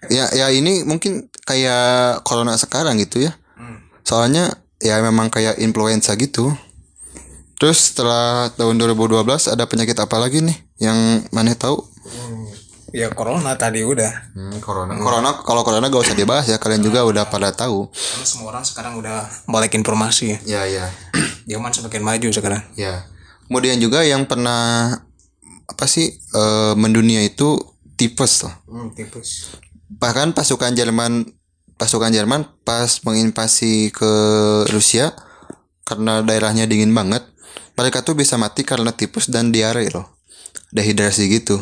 Ya 0.07 0.31
ya 0.31 0.47
ini 0.55 0.87
mungkin 0.87 1.27
kayak 1.43 2.23
corona 2.23 2.55
sekarang 2.55 2.95
gitu 3.01 3.27
ya. 3.27 3.35
Soalnya 4.07 4.55
ya 4.79 5.03
memang 5.03 5.27
kayak 5.27 5.59
influenza 5.59 6.15
gitu. 6.15 6.53
Terus 7.57 7.91
setelah 7.91 8.53
tahun 8.53 8.77
2012 8.77 9.51
ada 9.51 9.65
penyakit 9.65 9.97
apa 9.97 10.21
lagi 10.21 10.45
nih 10.45 10.66
yang 10.77 11.25
mana 11.33 11.57
tahu 11.57 11.85
ya 12.95 13.11
corona 13.11 13.55
tadi 13.59 13.83
udah. 13.83 14.33
Hmm, 14.33 14.57
corona. 14.63 14.95
Corona 14.95 15.29
kalau 15.43 15.61
corona 15.61 15.91
gak 15.91 16.03
usah 16.07 16.17
dibahas 16.17 16.47
ya 16.47 16.57
kalian 16.57 16.83
juga 16.83 17.03
udah 17.03 17.27
pada 17.27 17.51
tahu. 17.51 17.91
Karena 17.91 18.25
semua 18.25 18.47
orang 18.55 18.63
sekarang 18.63 18.95
udah 18.99 19.27
balik 19.49 19.75
informasi. 19.75 20.39
Ya 20.47 20.63
ya. 20.67 20.87
Ya 21.47 21.55
zaman 21.55 21.71
semakin 21.71 22.03
maju 22.03 22.27
sekarang. 22.27 22.59
Ya. 22.75 23.07
Kemudian 23.47 23.79
juga 23.79 24.03
yang 24.03 24.27
pernah 24.27 24.99
apa 25.63 25.85
sih 25.87 26.19
eh, 26.19 26.73
mendunia 26.75 27.23
itu 27.23 27.55
tipes 27.95 28.43
loh. 28.43 28.51
hmm, 28.67 28.91
tipus 28.91 29.55
Bahkan 29.87 30.35
pasukan 30.35 30.75
Jerman 30.75 31.23
pasukan 31.79 32.11
Jerman 32.11 32.43
pas 32.67 32.99
menginvasi 33.07 33.95
ke 33.95 34.11
Rusia 34.67 35.15
karena 35.87 36.19
daerahnya 36.19 36.67
dingin 36.67 36.91
banget, 36.91 37.23
mereka 37.79 38.03
tuh 38.03 38.11
bisa 38.19 38.35
mati 38.35 38.67
karena 38.67 38.91
tipes 38.91 39.31
dan 39.31 39.55
diare 39.55 39.87
loh. 39.87 40.16
Dehidrasi 40.71 41.29
gitu. 41.31 41.61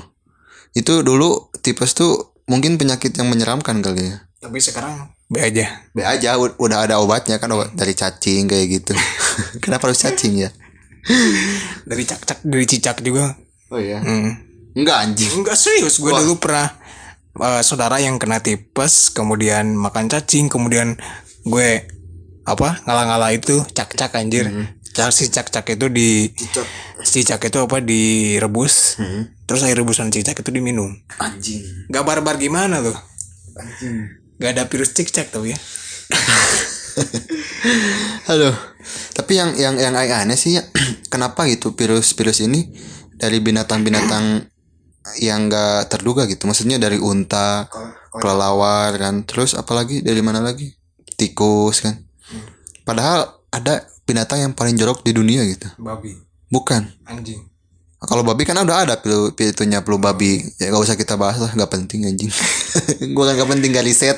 Itu 0.75 1.01
dulu 1.05 1.49
tipes 1.61 1.93
tuh 1.93 2.35
mungkin 2.45 2.77
penyakit 2.77 3.15
yang 3.17 3.29
menyeramkan 3.29 3.81
kali 3.81 4.13
ya. 4.13 4.17
tapi 4.45 4.61
sekarang 4.61 5.09
be 5.25 5.41
aja 5.41 5.81
Be 5.89 6.05
aja 6.05 6.37
udah 6.37 6.85
ada 6.85 7.01
obatnya 7.01 7.41
kan 7.41 7.49
obat 7.49 7.73
dari 7.73 7.97
cacing 7.97 8.45
kayak 8.45 8.65
gitu. 8.69 8.93
Kenapa 9.63 9.89
harus 9.89 9.97
cacing 10.05 10.45
ya? 10.45 10.53
dari 11.85 12.01
cak-cak 12.05 12.41
dari 12.41 12.65
cicak 12.65 12.97
juga 13.05 13.33
Oh 13.73 13.81
iya. 13.81 14.01
hmm. 14.01 14.31
Enggak 14.75 14.97
anjing. 15.07 15.31
Enggak 15.41 15.57
serius, 15.57 15.97
gue 15.97 16.11
dulu 16.11 16.37
pernah 16.37 16.67
eh, 17.39 17.61
saudara 17.63 17.97
yang 17.97 18.19
kena 18.19 18.43
tipes, 18.43 19.09
kemudian 19.09 19.73
makan 19.73 20.11
cacing, 20.11 20.51
kemudian 20.51 20.99
gue 21.47 21.87
apa 22.45 22.83
ngalah-ngalah 22.85 23.33
itu 23.33 23.63
cak-cak 23.73 24.13
anjir. 24.19 24.51
Cak 24.95 25.11
si 25.11 25.27
cak-cak 25.27 25.75
itu 25.75 25.87
di 25.91 26.31
cicak 27.09 27.41
itu 27.45 27.57
apa 27.61 27.77
direbus, 27.81 28.97
terus 29.45 29.61
air 29.63 29.77
rebusan 29.77 30.09
cicak 30.09 30.41
itu 30.41 30.51
diminum. 30.51 30.91
Anjing. 31.21 31.61
Gak 31.89 32.03
barbar 32.03 32.35
gimana 32.41 32.81
tuh? 32.81 32.97
Anjing. 33.55 34.09
Gak 34.41 34.51
ada 34.57 34.63
virus 34.67 34.91
cicak 34.91 35.31
tuh 35.31 35.47
ya? 35.47 35.55
Halo. 38.29 38.51
Tapi 39.15 39.39
yang 39.39 39.55
yang 39.57 39.79
yang 39.79 39.95
aneh 39.95 40.37
sih 40.37 40.59
ya, 40.59 40.63
kenapa 41.13 41.47
gitu 41.49 41.73
virus-virus 41.73 42.43
ini 42.43 42.69
dari 43.15 43.39
binatang-binatang 43.39 44.45
yang 45.21 45.47
enggak 45.47 45.87
terduga 45.87 46.25
gitu. 46.25 46.49
Maksudnya 46.49 46.81
dari 46.81 46.99
unta, 46.99 47.69
kelelawar 48.11 48.91
kan. 48.97 49.23
Terus 49.23 49.55
apalagi 49.55 50.01
dari 50.01 50.19
mana 50.19 50.41
lagi? 50.41 50.73
Tikus 51.15 51.85
kan. 51.85 51.95
Padahal 52.83 53.39
ada 53.49 53.87
binatang 54.05 54.45
yang 54.45 54.53
paling 54.53 54.77
jorok 54.77 55.01
di 55.01 55.15
dunia 55.15 55.41
gitu. 55.47 55.65
Babi, 55.81 56.13
Bukan. 56.49 56.85
anjing. 57.09 57.41
Kalau 58.05 58.21
babi 58.21 58.45
kan 58.45 58.61
udah 58.61 58.85
ada 58.85 59.01
pilu 59.01 59.33
pitunya 59.33 59.81
pilu 59.81 59.97
babi. 59.97 60.37
Ya 60.61 60.69
gak 60.69 60.83
usah 60.85 60.97
kita 60.99 61.17
bahas 61.17 61.41
lah, 61.41 61.49
gak 61.57 61.71
penting 61.73 62.05
anjing. 62.05 62.29
Gua 63.17 63.33
kan 63.33 63.41
gak 63.41 63.49
penting 63.49 63.73
gak 63.73 63.85
riset. 63.87 64.17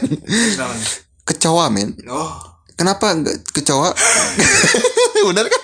Kecoa 1.23 1.71
men. 1.71 1.95
Oh, 2.07 2.35
Kenapa 2.77 3.09
kecoa? 3.55 3.89
Benar 5.27 5.49
kan? 5.49 5.61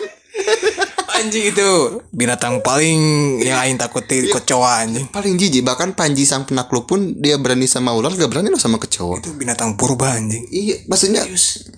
Anjing 1.13 1.45
itu 1.47 1.67
binatang 2.09 2.59
paling 2.59 2.99
yang 3.39 3.57
aing 3.59 3.77
takuti 3.77 4.25
kecoa 4.25 4.81
anjing. 4.81 5.05
Paling 5.07 5.35
jijik 5.35 5.61
bahkan 5.61 5.93
Panji 5.93 6.23
sang 6.23 6.43
penakluk 6.43 6.83
pun 6.83 7.15
dia 7.15 7.37
berani 7.37 7.65
sama 7.65 7.93
ular 7.93 8.11
gak 8.11 8.27
berani 8.27 8.49
sama 8.55 8.77
kecoa. 8.77 9.21
Itu 9.21 9.33
binatang 9.33 9.75
purba 9.75 10.13
anjing. 10.13 10.43
Iya 10.47 10.83
maksudnya 10.85 11.23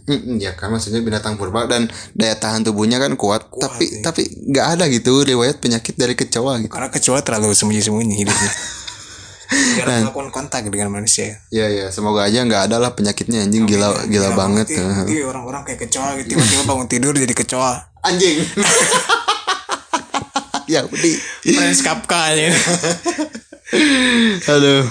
Mm, 0.06 0.38
ya 0.38 0.54
kan 0.54 0.70
maksudnya 0.70 1.02
binatang 1.02 1.34
purba 1.34 1.66
dan 1.66 1.90
daya 2.14 2.38
tahan 2.38 2.62
tubuhnya 2.62 3.02
kan 3.02 3.18
kuat, 3.18 3.50
tapi 3.50 3.90
sih. 3.90 4.06
tapi 4.06 4.22
nggak 4.22 4.78
ada 4.78 4.86
gitu 4.86 5.26
riwayat 5.26 5.58
penyakit 5.58 5.98
dari 5.98 6.14
kecoa 6.14 6.62
gitu. 6.62 6.70
Karena 6.70 6.94
kecoa 6.94 7.26
terlalu 7.26 7.58
sembunyi-sembunyi 7.58 8.14
hidupnya. 8.16 8.52
Jarang 9.78 10.10
melakukan 10.10 10.30
kontak 10.30 10.62
dengan 10.70 10.90
manusia 10.92 11.42
ya. 11.50 11.66
Ya 11.66 11.90
semoga 11.90 12.22
aja 12.22 12.42
nggak 12.42 12.70
ada 12.70 12.78
lah 12.78 12.94
penyakitnya 12.94 13.42
anjing. 13.42 13.66
Gila 13.66 14.06
gila 14.06 14.38
banget 14.38 14.70
Nanti- 14.70 14.86
nanti 15.10 15.16
orang-orang 15.22 15.66
kayak 15.66 15.90
kecoa 15.90 16.22
gitu 16.22 16.34
tiba-tiba 16.34 16.64
bangun 16.66 16.86
tidur 16.86 17.14
jadi 17.14 17.34
kecoa. 17.34 17.74
Anjing 18.06 18.38
ya 20.68 20.86
udah 20.86 21.14
Prince 21.42 21.82
Kafka 21.82 22.34
ya. 22.34 22.52
Aduh. 24.54 24.86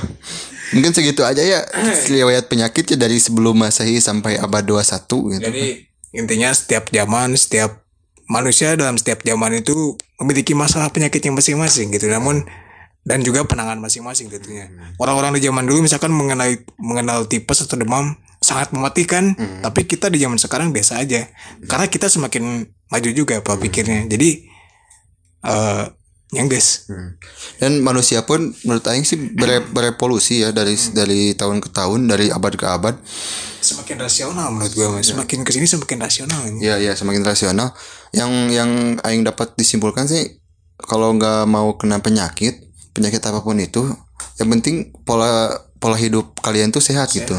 Mungkin 0.75 0.91
segitu 0.91 1.23
aja 1.23 1.39
ya 1.39 1.63
riwayat 2.11 2.51
penyakitnya 2.51 3.07
dari 3.07 3.23
sebelum 3.23 3.55
Masehi 3.55 4.03
sampai 4.03 4.41
abad 4.43 4.67
21 4.67 5.39
gitu. 5.39 5.45
Jadi 5.45 5.87
intinya 6.11 6.51
setiap 6.51 6.91
zaman, 6.91 7.39
setiap 7.39 7.87
manusia 8.27 8.75
dalam 8.75 8.99
setiap 8.99 9.23
zaman 9.23 9.61
itu 9.61 9.95
memiliki 10.19 10.57
masalah 10.57 10.91
penyakitnya 10.91 11.31
masing-masing 11.31 11.95
gitu. 11.95 12.11
Namun 12.11 12.43
dan 13.05 13.21
juga 13.21 13.45
penanganan 13.45 13.85
masing-masing 13.85 14.33
tentunya. 14.33 14.67
Orang-orang 14.97 15.37
di 15.37 15.45
zaman 15.45 15.69
dulu 15.69 15.85
misalkan 15.85 16.11
mengenal 16.11 16.57
mengenal 16.81 17.29
tipes 17.29 17.61
atau 17.63 17.77
demam 17.77 18.17
sangat 18.41 18.73
mematikan, 18.73 19.37
tapi 19.61 19.85
kita 19.85 20.09
di 20.09 20.21
zaman 20.21 20.41
sekarang 20.41 20.73
biasa 20.73 21.05
aja. 21.05 21.29
Karena 21.69 21.87
kita 21.87 22.09
semakin 22.09 22.65
maju 22.89 23.11
juga 23.13 23.45
apa 23.45 23.61
pikirnya. 23.61 24.09
Jadi 24.09 24.49
eh 25.45 25.85
yang 26.35 26.51
guys, 26.51 26.91
Dan 27.63 27.79
manusia 27.87 28.27
pun 28.27 28.51
menurut 28.67 28.83
aing 28.91 29.07
sih 29.07 29.15
bere- 29.39 29.63
berevolusi 29.71 30.43
ya 30.43 30.51
dari 30.51 30.75
dari 30.91 31.31
tahun 31.39 31.63
ke 31.63 31.71
tahun, 31.71 32.11
dari 32.11 32.35
abad 32.35 32.53
ke 32.59 32.67
abad. 32.67 32.95
semakin 33.65 33.97
rasional 33.97 34.53
menurut 34.53 34.77
gue, 34.77 34.89
Mas. 34.93 35.09
semakin 35.09 35.41
ke 35.41 35.55
sini 35.55 35.65
semakin 35.65 35.97
rasional. 35.97 36.43
Ya 36.61 36.77
ya 36.77 36.93
semakin 36.93 37.25
rasional. 37.25 37.73
Yang 38.13 38.31
yang 38.53 38.71
aing 39.01 39.25
dapat 39.25 39.57
disimpulkan 39.57 40.05
sih 40.05 40.37
kalau 40.77 41.17
nggak 41.17 41.49
mau 41.49 41.73
kena 41.81 42.03
penyakit, 42.05 42.61
penyakit 42.93 43.25
apa 43.25 43.41
pun 43.41 43.57
itu, 43.57 43.89
yang 44.37 44.53
penting 44.53 44.93
pola 45.09 45.49
pola 45.81 45.97
hidup 45.97 46.37
kalian 46.45 46.75
tuh 46.75 46.85
sehat, 46.85 47.09
gitu. 47.15 47.33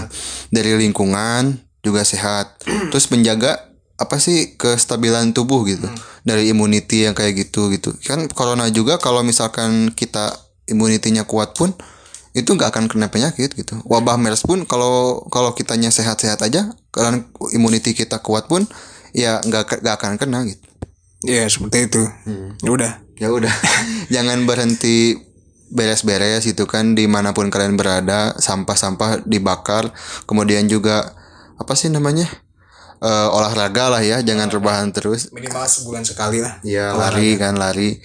Dari 0.50 0.74
lingkungan 0.82 1.62
juga 1.86 2.02
sehat. 2.02 2.58
Terus 2.90 3.06
menjaga 3.14 3.76
apa 4.02 4.18
sih 4.18 4.58
kestabilan 4.58 5.30
tubuh 5.36 5.62
gitu. 5.68 5.86
Dari 6.26 6.50
immunity 6.50 7.06
yang 7.06 7.14
kayak 7.14 7.38
gitu 7.38 7.70
gitu. 7.70 7.94
Kan 8.02 8.26
corona 8.34 8.66
juga 8.74 8.98
kalau 8.98 9.22
misalkan 9.22 9.94
kita 9.94 10.34
imunitinya 10.66 11.24
kuat 11.30 11.54
pun 11.54 11.70
itu 12.36 12.50
nggak 12.52 12.74
akan 12.74 12.86
kena 12.92 13.08
penyakit 13.14 13.54
gitu. 13.54 13.80
Wabah 13.86 14.18
MERS 14.18 14.44
pun 14.44 14.66
kalau 14.66 15.24
kalau 15.30 15.54
kitanya 15.54 15.94
sehat-sehat 15.94 16.42
aja, 16.44 16.74
karena 16.92 17.24
immunity 17.56 17.96
kita 17.96 18.20
kuat 18.20 18.50
pun 18.52 18.66
ya 19.16 19.40
nggak 19.40 19.86
nggak 19.86 19.96
akan 19.96 20.20
kena 20.20 20.44
gitu. 20.44 20.66
Ya 21.24 21.48
seperti 21.48 21.88
itu. 21.88 22.04
Ya 22.60 22.70
udah. 22.74 22.92
Ya 23.16 23.32
udah, 23.32 23.52
jangan 24.14 24.44
berhenti 24.44 25.16
beres-beres 25.72 26.44
itu 26.46 26.68
kan 26.68 27.00
di 27.00 27.08
mana 27.08 27.32
pun 27.32 27.48
kalian 27.48 27.80
berada, 27.80 28.36
sampah-sampah 28.36 29.24
dibakar, 29.24 29.96
kemudian 30.28 30.68
juga 30.68 31.16
apa 31.56 31.74
sih 31.80 31.88
namanya 31.88 32.28
Eh, 33.02 33.28
olahraga 33.30 33.92
lah 33.92 34.02
ya, 34.02 34.24
jangan 34.24 34.48
rebahan 34.48 34.90
terus. 34.96 35.30
Minimal 35.36 35.68
sebulan 35.68 36.04
sekali 36.08 36.40
lah. 36.40 36.58
Ya 36.64 36.96
lari 36.96 37.36
kan 37.36 37.60
lari, 37.60 38.00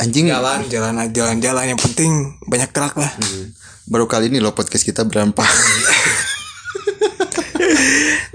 anjing. 0.00 0.32
jalan 0.32 0.64
jalan 0.66 0.96
jalan 1.12 1.36
jalan 1.44 1.64
yang 1.76 1.80
penting 1.80 2.40
banyak 2.48 2.72
gerak 2.72 2.96
lah 2.96 3.12
Baru 3.90 4.08
kali 4.08 4.32
ini 4.32 4.38
loh 4.40 4.54
podcast 4.56 4.86
kita 4.86 5.04
berdampak. 5.04 5.44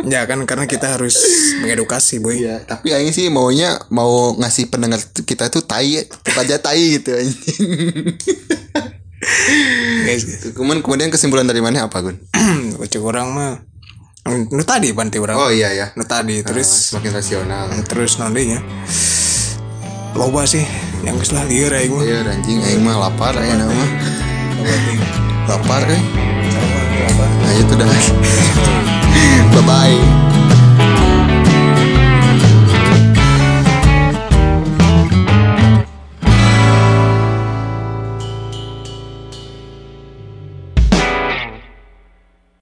ya 0.06 0.22
kan 0.30 0.38
karena 0.46 0.70
kita 0.70 0.94
harus 1.00 1.18
mengedukasi 1.66 2.22
boy 2.22 2.38
Ya, 2.38 2.62
tapi 2.62 2.94
aing 2.94 3.10
sih 3.10 3.34
maunya 3.34 3.82
mau 3.90 4.38
ngasih 4.38 4.70
pendengar 4.70 5.02
kita 5.26 5.50
tuh 5.50 5.66
tai, 5.66 6.06
aja 6.06 6.56
tai 6.62 7.02
gitu 7.02 7.10
anjing. 7.16 8.14
guys 10.06 10.24
Kemudian 10.54 10.86
kemudian 10.86 11.10
kesimpulan 11.10 11.50
dari 11.50 11.64
mana 11.64 11.90
apa, 11.90 11.98
Gun? 12.04 12.20
baca 12.80 12.98
orang 13.02 13.28
mah 13.34 13.52
nu 14.26 14.62
tadi 14.62 14.90
panti 14.90 15.22
orang 15.22 15.38
Oh 15.38 15.50
iya 15.50 15.70
ya. 15.70 15.88
nu 15.94 16.02
tadi 16.04 16.42
terus 16.42 16.90
Semakin 16.92 17.12
rasional. 17.14 17.66
terus 17.86 18.18
nantinya 18.18 18.58
loba 20.14 20.44
sih 20.44 20.66
yang 21.04 21.14
geus 21.16 21.30
lah 21.30 21.46
lieur 21.46 21.70
aing 21.70 21.92
mah 21.92 22.02
Iya 22.02 22.20
anjing 22.26 22.58
aing 22.60 22.82
mah 22.82 22.98
lapar 23.00 23.36
aing 23.36 23.62
mah. 23.62 23.90
Ting. 24.66 25.02
Lapar 25.46 25.84
eh. 25.86 26.02
Loba. 26.98 27.26
Nah 27.38 27.52
itu 27.54 27.74
dah. 27.76 27.86
Bye 29.54 29.62
bye. 29.62 30.35